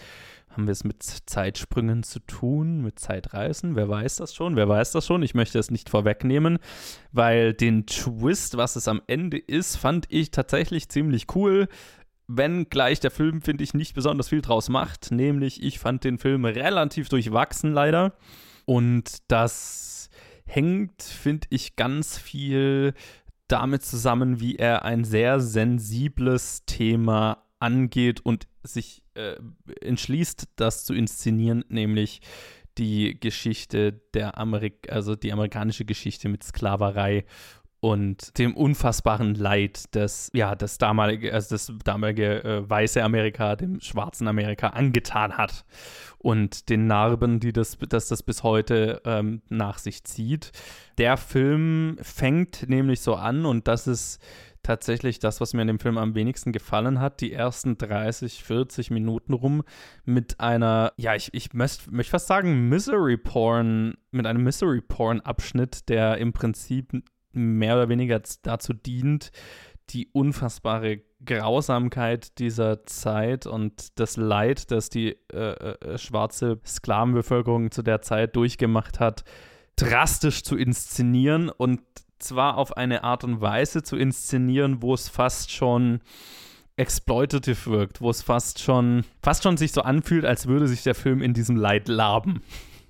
haben 0.57 0.67
wir 0.67 0.73
es 0.73 0.85
mit 0.85 1.03
Zeitsprüngen 1.03 2.03
zu 2.03 2.19
tun, 2.21 2.81
mit 2.81 2.99
Zeitreisen? 2.99 3.77
Wer 3.77 3.89
weiß 3.89 4.17
das 4.17 4.35
schon? 4.35 4.57
Wer 4.57 4.69
weiß 4.69 4.93
das 4.93 5.07
schon? 5.07 5.23
Ich 5.23 5.35
möchte 5.35 5.59
es 5.59 5.71
nicht 5.71 5.91
vorwegnehmen, 5.91 6.59
weil 7.13 7.53
den 7.53 7.87
Twist, 7.87 8.57
was 8.57 8.77
es 8.77 8.89
am 8.89 9.03
Ende 9.07 9.39
ist, 9.39 9.77
fand 9.77 10.07
ich 10.09 10.31
tatsächlich 10.31 10.89
ziemlich 10.89 11.27
cool. 11.35 11.69
Wenn 12.27 12.71
gleich 12.71 13.01
der 13.01 13.11
Film, 13.11 13.43
finde 13.43 13.65
ich, 13.65 13.75
nicht 13.75 13.95
besonders 13.95 14.31
viel 14.31 14.41
draus 14.41 14.69
macht. 14.69 15.11
Nämlich, 15.11 15.63
ich 15.63 15.79
fand 15.79 16.05
den 16.05 16.19
Film 16.19 16.45
relativ 16.45 17.09
durchwachsen 17.09 17.73
leider. 17.73 18.15
Und 18.65 19.19
das 19.29 20.09
hängt, 20.47 21.03
finde 21.03 21.47
ich, 21.51 21.77
ganz 21.77 22.19
viel 22.19 22.95
damit 23.47 23.85
zusammen, 23.85 24.41
wie 24.41 24.57
er 24.57 24.85
ein 24.85 25.05
sehr 25.05 25.39
sensibles 25.41 26.65
Thema 26.65 27.45
angeht 27.59 28.21
und 28.21 28.49
sich 28.63 29.06
äh, 29.17 29.37
entschließt, 29.81 30.49
das 30.57 30.85
zu 30.85 30.95
inszenieren, 30.95 31.65
nämlich 31.69 32.21
die 32.79 33.19
Geschichte 33.19 33.93
der 34.15 34.39
Amerik 34.39 34.93
also 34.93 35.17
die 35.17 35.33
amerikanische 35.33 35.85
Geschichte 35.85 36.29
mit 36.29 36.45
Sklaverei 36.45 37.25
und 37.81 38.39
dem 38.39 38.57
unfassbaren 38.57 39.35
Leid, 39.35 39.85
das 39.93 40.31
ja 40.35 40.55
das 40.55 40.79
damalige, 40.79 41.33
also 41.33 41.55
das 41.55 41.73
damalige 41.85 42.43
äh, 42.43 42.69
weiße 42.69 43.03
Amerika 43.03 43.55
dem 43.55 43.81
schwarzen 43.81 44.29
Amerika 44.29 44.69
angetan 44.69 45.37
hat 45.37 45.65
und 46.19 46.69
den 46.69 46.87
Narben, 46.87 47.39
die 47.39 47.53
das, 47.53 47.79
dass 47.79 48.09
das 48.09 48.23
bis 48.23 48.43
heute 48.43 49.03
ähm, 49.05 49.43
nach 49.49 49.79
sich 49.79 50.05
zieht. 50.05 50.53
Der 50.99 51.17
Film 51.17 51.99
fängt 52.01 52.69
nämlich 52.69 53.01
so 53.01 53.15
an 53.15 53.47
und 53.47 53.69
das 53.69 53.87
ist 53.87 54.21
tatsächlich 54.67 55.19
das, 55.19 55.41
was 55.41 55.55
mir 55.55 55.63
in 55.63 55.69
dem 55.69 55.79
Film 55.79 55.97
am 55.97 56.15
wenigsten 56.15 56.53
gefallen 56.53 57.01
hat. 57.01 57.21
Die 57.21 57.33
ersten 57.33 57.79
30, 57.79 58.43
40 58.43 58.91
Minuten 58.91 59.33
rum 59.33 59.63
mit 60.05 60.41
einer, 60.41 60.93
ja, 60.97 61.15
ich, 61.15 61.33
ich 61.33 61.53
möchte 61.53 61.91
möcht 61.91 62.11
fast 62.11 62.27
sagen, 62.27 62.69
Misery 62.69 63.17
Porn, 63.17 63.95
mit 64.11 64.27
einem 64.27 64.43
Misery 64.43 64.81
Porn-Abschnitt, 64.81 65.89
der 65.89 66.19
im 66.19 66.33
Prinzip 66.33 66.93
mehr 67.33 67.77
oder 67.77 67.89
weniger 67.89 68.21
dazu 68.43 68.73
dient, 68.73 69.31
die 69.91 70.09
unfassbare 70.13 71.03
Grausamkeit 71.25 72.39
dieser 72.39 72.85
Zeit 72.87 73.47
und 73.47 73.99
das 74.01 74.17
Leid, 74.17 74.71
das 74.71 74.91
die 74.91 75.17
äh, 75.33 75.53
äh, 75.53 75.99
schwarze 75.99 76.61
Sklavenbevölkerung 76.67 77.71
zu 77.71 77.83
der 77.83 78.03
Zeit 78.03 78.35
durchgemacht 78.35 78.99
hat, 78.99 79.25
drastisch 79.77 80.43
zu 80.43 80.57
inszenieren 80.57 81.51
und 81.51 81.81
zwar 82.19 82.57
auf 82.57 82.77
eine 82.77 83.05
Art 83.05 83.25
und 83.25 83.41
Weise 83.41 83.83
zu 83.83 83.97
inszenieren, 83.97 84.83
wo 84.83 84.95
es 84.95 85.09
fast 85.09 85.53
schon 85.53 86.01
exploitative 86.77 87.71
wirkt, 87.71 88.01
wo 88.01 88.11
es 88.11 88.23
fast 88.23 88.61
schon, 88.61 89.05
fast 89.23 89.43
schon 89.43 89.57
sich 89.57 89.73
so 89.73 89.83
anfühlt, 89.83 90.25
als 90.25 90.47
würde 90.47 90.69
sich 90.69 90.83
der 90.83 90.95
Film 90.95 91.23
in 91.23 91.33
diesem 91.33 91.57
Leid 91.57 91.89
laben. 91.89 92.43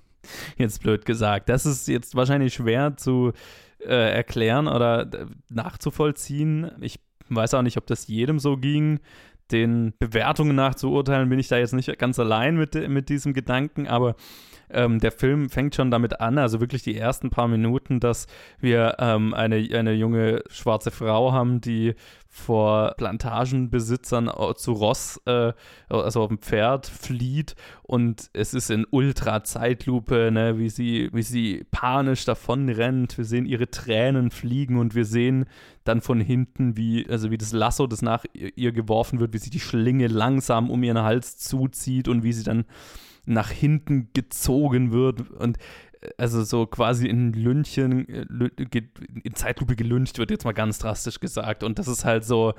Jetzt 0.57 0.83
blöd 0.83 1.05
gesagt. 1.05 1.47
Das 1.47 1.65
ist 1.65 1.87
jetzt 1.87 2.15
wahrscheinlich 2.15 2.53
schwer 2.53 2.97
zu 2.97 3.31
äh, 3.79 4.13
erklären 4.13 4.67
oder 4.67 5.03
äh, 5.03 5.25
nachzuvollziehen. 5.49 6.71
Ich 6.81 6.99
weiß 7.29 7.53
auch 7.53 7.61
nicht, 7.61 7.77
ob 7.77 7.87
das 7.87 8.07
jedem 8.07 8.39
so 8.39 8.57
ging. 8.57 8.99
Den 9.51 9.93
Bewertungen 9.99 10.55
nach 10.55 10.75
zu 10.75 10.91
urteilen, 10.91 11.29
bin 11.29 11.39
ich 11.39 11.47
da 11.47 11.57
jetzt 11.57 11.73
nicht 11.73 11.97
ganz 11.97 12.19
allein 12.19 12.57
mit, 12.57 12.75
mit 12.89 13.07
diesem 13.07 13.33
Gedanken, 13.33 13.87
aber 13.87 14.15
ähm, 14.69 14.99
der 14.99 15.11
Film 15.11 15.49
fängt 15.49 15.75
schon 15.75 15.91
damit 15.91 16.19
an, 16.19 16.37
also 16.37 16.59
wirklich 16.59 16.83
die 16.83 16.97
ersten 16.97 17.29
paar 17.29 17.47
Minuten, 17.47 17.99
dass 17.99 18.27
wir 18.59 18.97
ähm, 18.99 19.33
eine, 19.33 19.55
eine 19.55 19.93
junge 19.93 20.43
schwarze 20.49 20.91
Frau 20.91 21.31
haben, 21.31 21.61
die 21.61 21.95
vor 22.37 22.93
Plantagenbesitzern 22.97 24.29
zu 24.55 24.73
Ross, 24.73 25.19
äh, 25.25 25.53
also 25.89 26.21
auf 26.21 26.27
dem 26.27 26.37
Pferd, 26.37 26.85
flieht 26.85 27.55
und 27.83 28.29
es 28.33 28.53
ist 28.53 28.69
in 28.69 28.85
Ultra-Zeitlupe, 28.89 30.29
ne, 30.31 30.59
wie, 30.59 30.69
sie, 30.69 31.09
wie 31.13 31.23
sie 31.23 31.65
panisch 31.71 32.25
davon 32.25 32.69
rennt. 32.69 33.17
Wir 33.17 33.25
sehen 33.25 33.45
ihre 33.45 33.71
Tränen 33.71 34.29
fliegen 34.29 34.77
und 34.77 34.93
wir 34.93 35.05
sehen 35.05 35.45
dann 35.83 36.01
von 36.01 36.21
hinten, 36.21 36.77
wie, 36.77 37.07
also 37.09 37.31
wie 37.31 37.37
das 37.37 37.53
Lasso, 37.53 37.87
das 37.87 38.01
nach 38.01 38.25
ihr 38.33 38.71
geworfen 38.71 39.19
wird, 39.19 39.33
wie 39.33 39.39
sie 39.39 39.49
die 39.49 39.59
Schlinge 39.59 40.07
langsam 40.07 40.69
um 40.69 40.83
ihren 40.83 41.01
Hals 41.01 41.37
zuzieht 41.37 42.07
und 42.07 42.23
wie 42.23 42.33
sie 42.33 42.43
dann 42.43 42.65
nach 43.27 43.51
hinten 43.51 44.09
gezogen 44.13 44.91
wird 44.91 45.29
und 45.31 45.57
äh, 46.01 46.09
also 46.17 46.43
so 46.43 46.65
quasi 46.65 47.07
in 47.07 47.33
Lünchen, 47.33 48.07
äh, 48.09 48.25
in 49.23 49.35
Zeitlupe 49.35 49.75
gelüncht 49.75 50.17
wird, 50.17 50.31
jetzt 50.31 50.45
mal 50.45 50.53
ganz 50.53 50.79
drastisch 50.79 51.19
gesagt. 51.19 51.63
Und 51.63 51.77
das 51.77 51.87
ist 51.87 52.05
halt 52.05 52.25
so, 52.25 52.53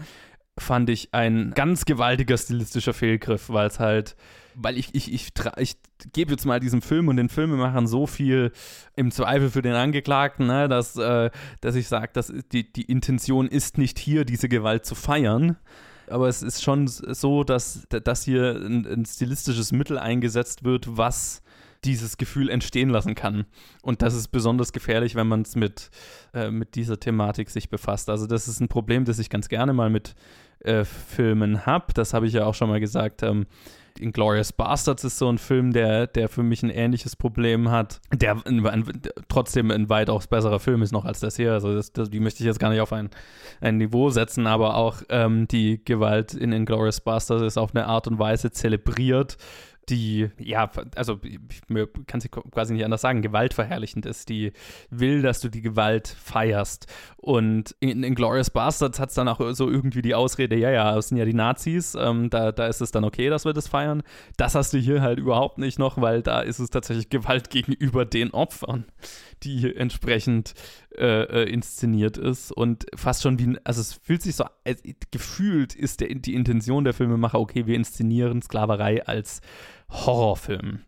fand 0.59 0.91
ich, 0.91 1.15
ein 1.15 1.53
ganz 1.55 1.85
gewaltiger 1.85 2.37
stilistischer 2.37 2.93
Fehlgriff, 2.93 3.49
weil 3.49 3.69
es 3.69 3.81
halt, 3.81 4.17
weil 4.55 4.77
ich, 4.77 4.95
ich, 4.95 5.13
ich, 5.13 5.31
ich 5.57 5.77
gebe 6.13 6.33
jetzt 6.33 6.45
mal 6.45 6.61
diesem 6.61 6.83
Film 6.83 7.09
und 7.09 7.17
den 7.17 7.29
Filmemachern 7.29 7.87
so 7.87 8.07
viel 8.07 8.53
im 8.95 9.11
Zweifel 9.11 9.51
für 9.51 9.63
den 9.63 9.75
Angeklagten, 9.75 10.47
ne, 10.47 10.69
dass, 10.69 10.97
äh, 10.97 11.31
dass 11.61 11.77
ich 11.77 11.89
sage, 11.89 12.11
dass 12.13 12.33
die, 12.53 12.71
die 12.73 12.83
Intention 12.83 13.49
ist 13.49 13.79
nicht 13.79 13.99
hier, 13.99 14.25
diese 14.25 14.49
Gewalt 14.49 14.85
zu 14.85 14.95
feiern 14.95 15.57
aber 16.11 16.29
es 16.29 16.43
ist 16.43 16.63
schon 16.63 16.87
so, 16.87 17.45
dass, 17.45 17.87
dass 17.89 18.25
hier 18.25 18.57
ein, 18.57 18.87
ein 18.87 19.05
stilistisches 19.05 19.73
Mittel 19.73 19.99
eingesetzt 19.99 20.65
wird, 20.65 20.97
was 20.97 21.43
dieses 21.85 22.17
Gefühl 22.17 22.49
entstehen 22.51 22.89
lassen 22.89 23.15
kann. 23.15 23.45
Und 23.83 24.03
das 24.03 24.15
ist 24.15 24.29
besonders 24.29 24.73
gefährlich, 24.73 25.15
wenn 25.15 25.29
man 25.29 25.43
es 25.43 25.55
mit, 25.55 25.91
äh, 26.35 26.51
mit 26.51 26.75
dieser 26.75 26.99
Thematik 26.99 27.51
sich 27.51 27.71
befasst. 27.71 28.11
Also 28.11 28.27
das 28.27 28.49
ist 28.49 28.61
ein 28.61 28.69
Problem, 28.69 29.05
das 29.05 29.19
ich 29.19 29.31
ganz 29.31 29.49
gerne 29.49 29.73
mal 29.73 29.91
mit 29.91 30.15
äh, 30.61 30.85
Filmen 30.85 31.67
habe. 31.67 31.93
Das 31.95 32.15
habe 32.15 32.27
ich 32.27 32.33
ja 32.33 32.47
auch 32.47 32.55
schon 32.55 32.69
mal 32.69 32.81
gesagt. 32.81 33.23
Ähm, 33.23 33.47
Inglourious 34.01 34.53
Bastards 34.53 35.05
ist 35.05 35.19
so 35.19 35.29
ein 35.29 35.39
Film, 35.39 35.73
der, 35.73 36.07
der 36.07 36.29
für 36.29 36.43
mich 36.43 36.63
ein 36.63 36.71
ähnliches 36.71 37.17
Problem 37.17 37.71
hat, 37.71 38.01
der 38.13 38.37
ein, 38.47 38.67
ein, 38.67 38.85
trotzdem 39.29 39.71
ein 39.71 39.89
weitaus 39.89 40.27
besserer 40.27 40.61
Film 40.61 40.83
ist 40.83 40.93
noch 40.93 41.05
als 41.05 41.21
das 41.21 41.37
hier. 41.37 41.53
Also 41.53 41.75
das, 41.75 41.93
das, 41.93 42.11
die 42.11 42.21
möchte 42.21 42.41
ich 42.41 42.47
jetzt 42.47 42.61
gar 42.61 42.71
nicht 42.71 42.81
auf 42.81 42.93
ein, 42.93 43.11
ein 43.61 43.77
Niveau 43.79 44.11
setzen, 44.11 44.47
aber 44.47 44.77
auch 44.77 45.03
ähm, 45.09 45.49
die 45.49 45.85
Gewalt 45.85 46.35
in 46.35 46.53
Inglourious 46.53 47.01
Bastards 47.01 47.43
ist 47.43 47.59
auf 47.59 47.75
eine 47.75 47.87
Art 47.87 48.07
und 48.07 48.19
Weise 48.19 48.51
zelebriert, 48.51 49.37
die, 49.91 50.31
ja, 50.39 50.71
also 50.95 51.21
mir 51.69 51.89
kann 52.07 52.21
sie 52.21 52.29
quasi 52.29 52.75
nicht 52.75 52.85
anders 52.85 53.01
sagen, 53.01 53.23
gewaltverherrlichend 53.23 54.07
ist, 54.07 54.29
die 54.29 54.53
will, 54.91 55.23
dass 55.23 55.41
du 55.41 55.49
die 55.49 55.63
Gewalt 55.63 56.09
feierst. 56.09 56.87
Und 57.17 57.75
in, 57.81 58.03
in 58.03 58.15
Glorious 58.15 58.51
Bastards 58.51 59.01
hat 59.01 59.11
es 59.11 59.15
dann 59.15 59.29
auch 59.29 59.41
so 59.53 59.69
irgendwie 59.69 60.03
die 60.03 60.15
Ausrede, 60.15 60.57
ja, 60.57 60.71
ja, 60.71 60.95
das 60.95 61.09
sind 61.09 61.19
ja 61.19 61.25
die 61.25 61.35
Nazis, 61.35 61.95
ähm, 61.95 62.31
da, 62.31 62.53
da 62.53 62.67
ist 62.67 62.81
es 62.81 62.91
dann 62.91 63.05
okay, 63.05 63.29
dass 63.29 63.45
wir 63.45 63.53
das 63.53 63.69
feiern. 63.69 64.03
Das 64.37 64.55
hast 64.55 64.73
du 64.73 64.79
hier 64.79 65.03
halt 65.03 65.19
überhaupt 65.19 65.59
nicht 65.59 65.79
noch, 65.79 66.01
weil 66.01 66.23
da 66.23 66.41
ist 66.41 66.59
es 66.59 66.71
tatsächlich 66.71 67.11
Gewalt 67.11 67.51
gegenüber 67.51 68.05
den 68.05 68.31
Opfern, 68.33 68.85
die 69.43 69.75
entsprechend 69.75 70.55
äh, 70.99 71.23
äh, 71.23 71.51
inszeniert 71.51 72.17
ist 72.19 72.53
und 72.53 72.87
fast 72.97 73.23
schon 73.23 73.39
wie, 73.39 73.57
also 73.65 73.81
es 73.81 73.95
fühlt 73.95 74.23
sich 74.23 74.37
so, 74.37 74.45
äh, 74.65 74.75
gefühlt 75.11 75.75
ist 75.75 76.01
der, 76.01 76.09
die 76.15 76.35
Intention 76.35 76.85
der 76.85 76.93
Filmemacher, 76.93 77.39
okay, 77.39 77.67
wir 77.67 77.77
inszenieren 77.77 78.43
Sklaverei 78.43 79.07
als 79.07 79.41
Horrorfilm. 79.91 80.81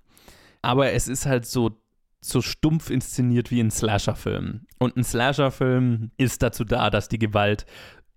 Aber 0.62 0.92
es 0.92 1.08
ist 1.08 1.26
halt 1.26 1.46
so, 1.46 1.80
so 2.20 2.42
stumpf 2.42 2.90
inszeniert 2.90 3.50
wie 3.50 3.60
ein 3.60 3.70
Slasher-Film. 3.70 4.66
Und 4.78 4.96
ein 4.96 5.04
Slasher-Film 5.04 6.10
ist 6.16 6.42
dazu 6.42 6.64
da, 6.64 6.90
dass 6.90 7.08
die 7.08 7.18
Gewalt 7.18 7.64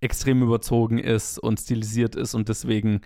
extrem 0.00 0.42
überzogen 0.42 0.98
ist 0.98 1.38
und 1.38 1.58
stilisiert 1.58 2.16
ist 2.16 2.34
und 2.34 2.48
deswegen 2.48 3.00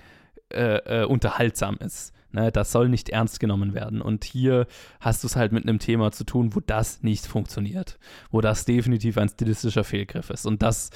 äh, 0.53 1.03
äh, 1.03 1.05
unterhaltsam 1.05 1.77
ist. 1.77 2.13
Ne, 2.31 2.53
das 2.53 2.73
soll 2.73 2.91
nicht 2.91 3.09
ernst 3.09 3.41
genommen 3.41 3.73
werden. 3.73 4.03
Und 4.03 4.25
hier 4.25 4.67
hast 5.01 5.23
du 5.23 5.29
es 5.29 5.37
halt 5.37 5.53
mit 5.53 5.67
einem 5.67 5.79
Thema 5.79 6.13
zu 6.13 6.25
tun, 6.25 6.55
wo 6.55 6.61
das 6.61 7.03
nicht 7.03 7.27
funktioniert. 7.27 7.99
Wo 8.31 8.43
das 8.43 8.67
definitiv 8.67 9.17
ein 9.17 9.31
stilistischer 9.31 9.83
Fehlgriff 9.83 10.29
ist. 10.29 10.45
Und 10.45 10.61
das, 10.63 10.91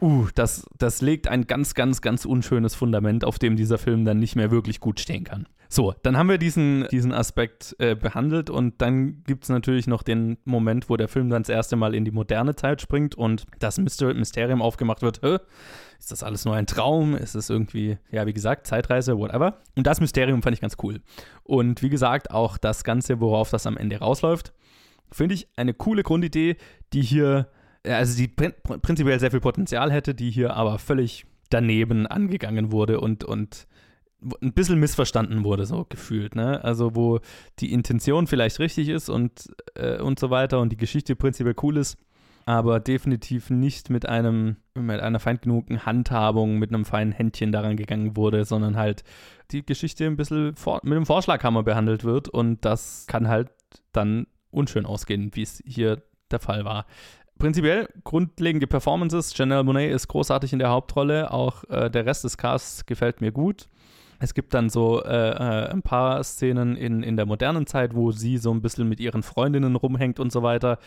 uh, 0.00 0.28
das, 0.36 0.66
das 0.78 1.00
legt 1.00 1.26
ein 1.26 1.48
ganz, 1.48 1.74
ganz, 1.74 2.00
ganz 2.00 2.24
unschönes 2.24 2.76
Fundament, 2.76 3.24
auf 3.24 3.40
dem 3.40 3.56
dieser 3.56 3.78
Film 3.78 4.04
dann 4.04 4.20
nicht 4.20 4.36
mehr 4.36 4.52
wirklich 4.52 4.78
gut 4.78 5.00
stehen 5.00 5.24
kann. 5.24 5.48
So, 5.70 5.94
dann 6.02 6.16
haben 6.16 6.30
wir 6.30 6.38
diesen, 6.38 6.86
diesen 6.90 7.12
Aspekt 7.12 7.76
äh, 7.78 7.94
behandelt 7.94 8.48
und 8.48 8.80
dann 8.80 9.22
gibt 9.24 9.44
es 9.44 9.50
natürlich 9.50 9.86
noch 9.86 10.02
den 10.02 10.38
Moment, 10.44 10.88
wo 10.88 10.96
der 10.96 11.08
Film 11.08 11.28
dann 11.28 11.42
das 11.42 11.50
erste 11.50 11.76
Mal 11.76 11.94
in 11.94 12.06
die 12.06 12.10
moderne 12.10 12.56
Zeit 12.56 12.80
springt 12.80 13.14
und 13.14 13.44
das 13.58 13.78
Mysterium 13.78 14.62
aufgemacht 14.62 15.02
wird. 15.02 15.20
Hä? 15.22 15.38
Ist 15.98 16.10
das 16.10 16.22
alles 16.22 16.46
nur 16.46 16.54
ein 16.54 16.66
Traum? 16.66 17.14
Ist 17.14 17.34
es 17.34 17.50
irgendwie, 17.50 17.98
ja, 18.10 18.26
wie 18.26 18.32
gesagt, 18.32 18.66
Zeitreise, 18.66 19.18
whatever? 19.18 19.58
Und 19.76 19.86
das 19.86 20.00
Mysterium 20.00 20.42
fand 20.42 20.54
ich 20.54 20.62
ganz 20.62 20.76
cool. 20.82 21.02
Und 21.42 21.82
wie 21.82 21.90
gesagt, 21.90 22.30
auch 22.30 22.56
das 22.56 22.82
Ganze, 22.82 23.20
worauf 23.20 23.50
das 23.50 23.66
am 23.66 23.76
Ende 23.76 23.98
rausläuft, 23.98 24.54
finde 25.12 25.34
ich 25.34 25.48
eine 25.56 25.74
coole 25.74 26.02
Grundidee, 26.02 26.56
die 26.94 27.02
hier, 27.02 27.48
also 27.84 28.16
die 28.16 28.28
prinzipiell 28.28 29.20
sehr 29.20 29.30
viel 29.30 29.40
Potenzial 29.40 29.92
hätte, 29.92 30.14
die 30.14 30.30
hier 30.30 30.54
aber 30.54 30.78
völlig 30.78 31.26
daneben 31.50 32.06
angegangen 32.06 32.72
wurde 32.72 33.00
und, 33.00 33.24
und 33.24 33.66
ein 34.42 34.52
bisschen 34.52 34.80
missverstanden 34.80 35.44
wurde, 35.44 35.64
so 35.64 35.86
gefühlt, 35.88 36.34
ne? 36.34 36.62
Also 36.64 36.96
wo 36.96 37.20
die 37.60 37.72
Intention 37.72 38.26
vielleicht 38.26 38.58
richtig 38.58 38.88
ist 38.88 39.08
und, 39.08 39.48
äh, 39.74 40.00
und 40.00 40.18
so 40.18 40.30
weiter 40.30 40.60
und 40.60 40.70
die 40.70 40.76
Geschichte 40.76 41.14
prinzipiell 41.14 41.54
cool 41.62 41.76
ist, 41.76 41.96
aber 42.44 42.80
definitiv 42.80 43.50
nicht 43.50 43.90
mit 43.90 44.08
einem, 44.08 44.56
mit 44.74 45.00
einer 45.00 45.20
fein 45.20 45.38
Handhabung, 45.84 46.58
mit 46.58 46.70
einem 46.70 46.84
feinen 46.84 47.12
Händchen 47.12 47.52
daran 47.52 47.76
gegangen 47.76 48.16
wurde, 48.16 48.44
sondern 48.44 48.76
halt 48.76 49.04
die 49.52 49.64
Geschichte 49.64 50.06
ein 50.06 50.16
bisschen 50.16 50.56
vor, 50.56 50.80
mit 50.82 50.94
einem 50.94 51.06
Vorschlaghammer 51.06 51.62
behandelt 51.62 52.02
wird 52.04 52.28
und 52.28 52.64
das 52.64 53.06
kann 53.06 53.28
halt 53.28 53.50
dann 53.92 54.26
unschön 54.50 54.86
ausgehen, 54.86 55.30
wie 55.34 55.42
es 55.42 55.62
hier 55.64 56.02
der 56.30 56.40
Fall 56.40 56.64
war. 56.64 56.86
Prinzipiell 57.38 57.88
grundlegende 58.02 58.66
Performances. 58.66 59.36
Janelle 59.36 59.62
Monet 59.62 59.92
ist 59.92 60.08
großartig 60.08 60.52
in 60.52 60.58
der 60.58 60.70
Hauptrolle. 60.70 61.30
Auch 61.30 61.62
äh, 61.68 61.88
der 61.88 62.04
Rest 62.04 62.24
des 62.24 62.36
Casts 62.36 62.84
gefällt 62.84 63.20
mir 63.20 63.30
gut. 63.30 63.68
Es 64.18 64.34
gibt 64.34 64.54
dann 64.54 64.68
so 64.68 65.02
äh, 65.02 65.30
äh, 65.30 65.70
ein 65.70 65.82
paar 65.82 66.22
Szenen 66.24 66.76
in, 66.76 67.02
in 67.02 67.16
der 67.16 67.26
modernen 67.26 67.66
Zeit, 67.66 67.94
wo 67.94 68.10
sie 68.10 68.38
so 68.38 68.52
ein 68.52 68.62
bisschen 68.62 68.88
mit 68.88 69.00
ihren 69.00 69.22
Freundinnen 69.22 69.76
rumhängt 69.76 70.18
und 70.18 70.32
so 70.32 70.42
weiter. 70.42 70.78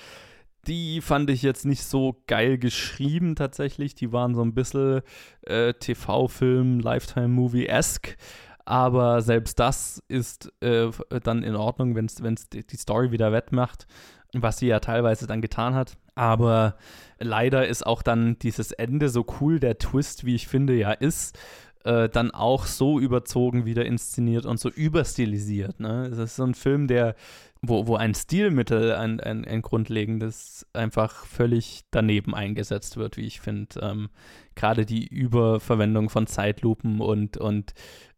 Die 0.67 1.01
fand 1.01 1.29
ich 1.29 1.41
jetzt 1.41 1.65
nicht 1.65 1.83
so 1.83 2.21
geil 2.27 2.57
geschrieben 2.57 3.35
tatsächlich. 3.35 3.95
Die 3.95 4.11
waren 4.11 4.35
so 4.35 4.43
ein 4.43 4.53
bisschen 4.53 5.01
äh, 5.43 5.73
TV-Film, 5.73 6.79
Lifetime-Movie-esque. 6.81 8.17
Aber 8.65 9.21
selbst 9.21 9.59
das 9.59 10.03
ist 10.07 10.53
äh, 10.61 10.89
dann 11.23 11.43
in 11.43 11.55
Ordnung, 11.55 11.95
wenn 11.95 12.05
es 12.05 12.49
die 12.49 12.77
Story 12.77 13.11
wieder 13.11 13.31
wettmacht, 13.31 13.87
was 14.33 14.59
sie 14.59 14.67
ja 14.67 14.79
teilweise 14.79 15.25
dann 15.25 15.41
getan 15.41 15.73
hat. 15.73 15.97
Aber 16.13 16.75
leider 17.17 17.67
ist 17.67 17.85
auch 17.85 18.03
dann 18.03 18.37
dieses 18.39 18.71
Ende 18.71 19.09
so 19.09 19.25
cool, 19.39 19.59
der 19.59 19.79
Twist, 19.79 20.25
wie 20.25 20.35
ich 20.35 20.47
finde, 20.47 20.75
ja 20.75 20.91
ist 20.91 21.39
äh, 21.85 22.09
dann 22.09 22.31
auch 22.31 22.65
so 22.65 22.99
überzogen 22.99 23.65
wieder 23.65 23.85
inszeniert 23.85 24.45
und 24.45 24.59
so 24.59 24.69
überstilisiert. 24.69 25.79
Ne? 25.79 26.09
Das 26.09 26.19
ist 26.19 26.35
so 26.35 26.43
ein 26.43 26.55
Film, 26.55 26.87
der, 26.87 27.15
wo, 27.61 27.87
wo 27.87 27.95
ein 27.95 28.13
Stilmittel, 28.13 28.93
ein, 28.93 29.19
ein, 29.19 29.45
ein 29.45 29.61
grundlegendes, 29.61 30.65
einfach 30.73 31.25
völlig 31.25 31.83
daneben 31.91 32.33
eingesetzt 32.33 32.97
wird, 32.97 33.17
wie 33.17 33.25
ich 33.25 33.41
finde. 33.41 33.79
Ähm, 33.81 34.09
Gerade 34.55 34.85
die 34.85 35.07
Überverwendung 35.07 36.09
von 36.09 36.27
Zeitlupen 36.27 36.99
und, 36.99 37.37
und 37.37 37.73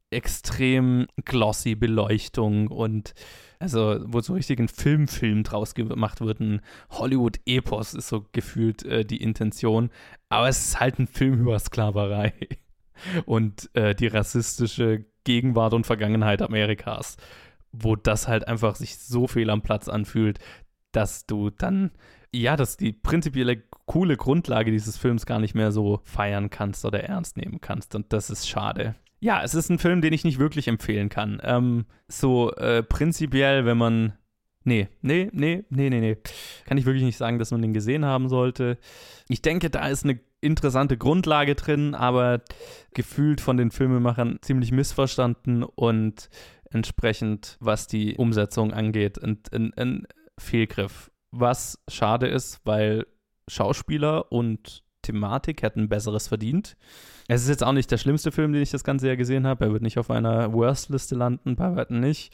extrem 0.09 1.07
glossy 1.26 1.76
Beleuchtung 1.76 2.68
und 2.68 3.14
also 3.59 3.99
wo 4.05 4.20
so 4.20 4.34
richtig 4.34 4.59
ein 4.59 4.68
Filmfilm 4.68 5.43
draus 5.43 5.74
gemacht 5.74 6.22
wird, 6.22 6.39
ein 6.39 6.61
Hollywood-Epos 6.91 7.93
ist 7.93 8.09
so 8.09 8.26
gefühlt 8.32 8.84
äh, 8.84 9.05
die 9.05 9.22
Intention, 9.22 9.89
aber 10.30 10.49
es 10.49 10.66
ist 10.66 10.80
halt 10.80 10.99
ein 10.99 11.07
Film 11.07 11.39
über 11.39 11.57
Sklaverei 11.57 12.34
und 13.26 13.70
äh, 13.76 13.95
die 13.95 14.08
rassistische 14.08 15.06
Gegenwart 15.24 15.74
und 15.74 15.86
Vergangenheit 15.86 16.41
Amerikas, 16.41 17.18
wo 17.72 17.95
das 17.95 18.28
halt 18.28 18.47
einfach 18.47 18.76
sich 18.76 18.97
so 18.97 19.28
fehl 19.28 19.49
am 19.49 19.62
Platz 19.62 19.88
anfühlt, 19.88 20.39
dass 20.91 21.26
du 21.26 21.49
dann, 21.49 21.91
ja, 22.32 22.56
dass 22.56 22.78
die 22.78 22.91
prinzipielle 22.91 23.64
coole 23.86 24.18
Grundlage 24.18 24.72
dieses 24.72 24.97
Films 24.97 25.26
gar 25.26 25.39
nicht 25.39 25.56
mehr 25.56 25.72
so 25.72 26.01
feiern 26.04 26.49
kannst 26.49 26.86
oder 26.86 27.04
ernst 27.04 27.38
nehmen 27.38 27.62
kannst. 27.62 27.95
Und 27.95 28.14
das 28.14 28.30
ist 28.30 28.47
schade. 28.47 28.95
Ja, 29.20 29.41
es 29.41 29.56
ist 29.56 29.70
ein 29.70 29.80
Film, 29.80 30.01
den 30.01 30.14
ich 30.14 30.26
nicht 30.26 30.39
wirklich 30.39 30.68
empfehlen 30.68 31.10
kann. 31.10 31.39
Ähm, 31.43 31.86
so 32.08 32.51
äh, 32.56 32.84
prinzipiell, 32.84 33.66
wenn 33.66 33.78
man 33.78 34.14
Nee, 34.66 34.88
nee, 35.01 35.30
nee, 35.34 35.66
nee, 35.70 35.89
nee, 35.89 35.99
nee. 35.99 36.18
Kann 36.66 36.78
ich 36.78 36.86
wirklich 36.86 37.04
nicht 37.04 37.18
sagen, 37.18 37.38
dass 37.38 37.51
man 37.51 37.62
den 37.62 37.74
gesehen 37.74 38.06
haben 38.06 38.30
sollte. 38.30 38.78
Ich 39.28 39.41
denke, 39.41 39.70
da 39.70 39.88
ist 39.88 40.06
eine 40.06 40.20
interessante 40.44 40.98
Grundlage 40.98 41.56
drin, 41.56 41.96
aber 41.96 42.41
gefühlt 42.94 43.41
von 43.41 43.58
den 43.58 43.72
Filmemachern 43.72 44.39
ziemlich 44.41 44.72
missverstanden 44.72 45.64
und 45.64 46.30
entsprechend, 46.70 47.58
was 47.60 47.88
die 47.88 48.16
Umsetzung 48.16 48.74
angeht, 48.74 49.24
ein, 49.24 49.39
ein, 49.52 49.74
ein 49.76 50.08
Fehlgriff. 50.38 51.12
Was 51.32 51.80
schade 51.88 52.28
ist, 52.28 52.62
weil 52.64 53.06
Schauspieler 53.48 54.32
und 54.32 54.84
Thematik 55.02 55.62
hätten 55.62 55.89
Besseres 55.89 56.28
verdient. 56.28 56.78
Es 57.28 57.44
ist 57.44 57.50
jetzt 57.50 57.64
auch 57.64 57.74
nicht 57.74 57.91
der 57.91 57.98
schlimmste 57.98 58.32
Film, 58.32 58.54
den 58.54 58.62
ich 58.62 58.72
das 58.72 58.84
ganze 58.84 59.08
Jahr 59.08 59.18
gesehen 59.18 59.46
habe. 59.46 59.66
Er 59.66 59.74
wird 59.74 59.84
nicht 59.84 59.98
auf 59.98 60.10
einer 60.10 60.54
Worst-Liste 60.54 61.16
landen, 61.16 61.56
bei 61.56 61.76
weitem 61.76 62.00
nicht. 62.00 62.34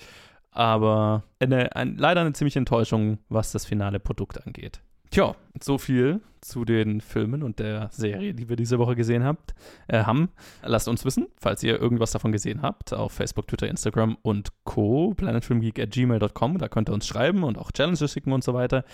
Aber 0.52 1.24
eine, 1.40 1.76
ein, 1.76 1.98
leider 1.98 2.22
eine 2.22 2.34
ziemliche 2.34 2.60
Enttäuschung, 2.60 3.20
was 3.30 3.52
das 3.52 3.66
finale 3.66 4.00
Produkt 4.00 4.46
angeht. 4.46 4.82
Tja, 5.12 5.36
so 5.60 5.80
viel 5.80 6.22
zu 6.42 6.66
den 6.66 7.02
Filmen 7.02 7.42
und 7.42 7.60
der 7.60 7.90
Serie, 7.92 8.34
die 8.34 8.48
wir 8.48 8.56
diese 8.56 8.78
Woche 8.78 8.96
gesehen 8.96 9.24
habt, 9.24 9.56
äh, 9.88 10.04
haben. 10.04 10.30
Lasst 10.64 10.88
uns 10.88 11.04
wissen, 11.04 11.28
falls 11.38 11.64
ihr 11.64 11.80
irgendwas 11.80 12.12
davon 12.12 12.32
gesehen 12.32 12.62
habt, 12.62 12.94
auf 12.94 13.12
Facebook, 13.12 13.48
Twitter, 13.48 13.68
Instagram 13.68 14.18
und 14.22 14.50
Co. 14.66 15.14
planetfilmgeek 15.16 15.80
at 15.80 15.92
gmail.com. 15.92 16.60
Da 16.60 16.68
könnt 16.68 16.90
ihr 16.90 16.94
uns 16.94 17.08
schreiben 17.08 17.44
und 17.44 17.58
auch 17.58 17.72
Challenges 17.72 18.12
schicken 18.12 18.32
und 18.32 18.44
so 18.44 18.54
weiter. 18.54 18.86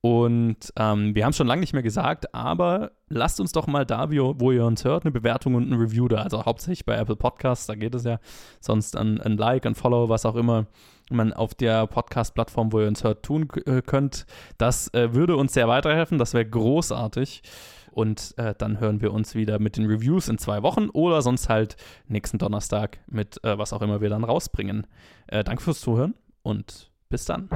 Und 0.00 0.72
ähm, 0.76 1.16
wir 1.16 1.24
haben 1.24 1.30
es 1.30 1.36
schon 1.36 1.48
lange 1.48 1.60
nicht 1.60 1.72
mehr 1.72 1.82
gesagt, 1.82 2.32
aber 2.32 2.92
lasst 3.08 3.40
uns 3.40 3.50
doch 3.50 3.66
mal 3.66 3.84
da, 3.84 4.10
wo 4.10 4.52
ihr 4.52 4.64
uns 4.64 4.84
hört, 4.84 5.04
eine 5.04 5.10
Bewertung 5.10 5.56
und 5.56 5.68
ein 5.68 5.74
Review 5.74 6.06
da. 6.06 6.18
Also 6.18 6.44
hauptsächlich 6.44 6.84
bei 6.84 6.96
Apple 6.96 7.16
Podcasts, 7.16 7.66
da 7.66 7.74
geht 7.74 7.96
es 7.96 8.04
ja. 8.04 8.20
Sonst 8.60 8.96
ein, 8.96 9.20
ein 9.20 9.36
Like, 9.36 9.66
ein 9.66 9.74
Follow, 9.74 10.08
was 10.08 10.24
auch 10.24 10.36
immer 10.36 10.66
man 11.10 11.32
auf 11.32 11.54
der 11.54 11.86
Podcast-Plattform, 11.86 12.72
wo 12.72 12.80
ihr 12.80 12.88
uns 12.88 13.04
hört, 13.04 13.24
tun 13.24 13.48
äh, 13.66 13.82
könnt. 13.82 14.26
Das 14.58 14.92
äh, 14.94 15.14
würde 15.14 15.36
uns 15.36 15.54
sehr 15.54 15.68
weiterhelfen. 15.68 16.18
Das 16.18 16.34
wäre 16.34 16.46
großartig. 16.46 17.42
Und 17.90 18.34
äh, 18.36 18.54
dann 18.56 18.78
hören 18.78 19.00
wir 19.00 19.12
uns 19.12 19.34
wieder 19.34 19.58
mit 19.58 19.76
den 19.76 19.86
Reviews 19.86 20.28
in 20.28 20.38
zwei 20.38 20.62
Wochen 20.62 20.88
oder 20.90 21.20
sonst 21.22 21.48
halt 21.48 21.76
nächsten 22.06 22.38
Donnerstag 22.38 22.98
mit 23.08 23.42
äh, 23.42 23.58
was 23.58 23.72
auch 23.72 23.82
immer 23.82 24.00
wir 24.00 24.08
dann 24.08 24.24
rausbringen. 24.24 24.86
Äh, 25.26 25.42
danke 25.42 25.62
fürs 25.62 25.80
Zuhören 25.80 26.14
und 26.42 26.90
bis 27.08 27.24
dann. 27.24 27.48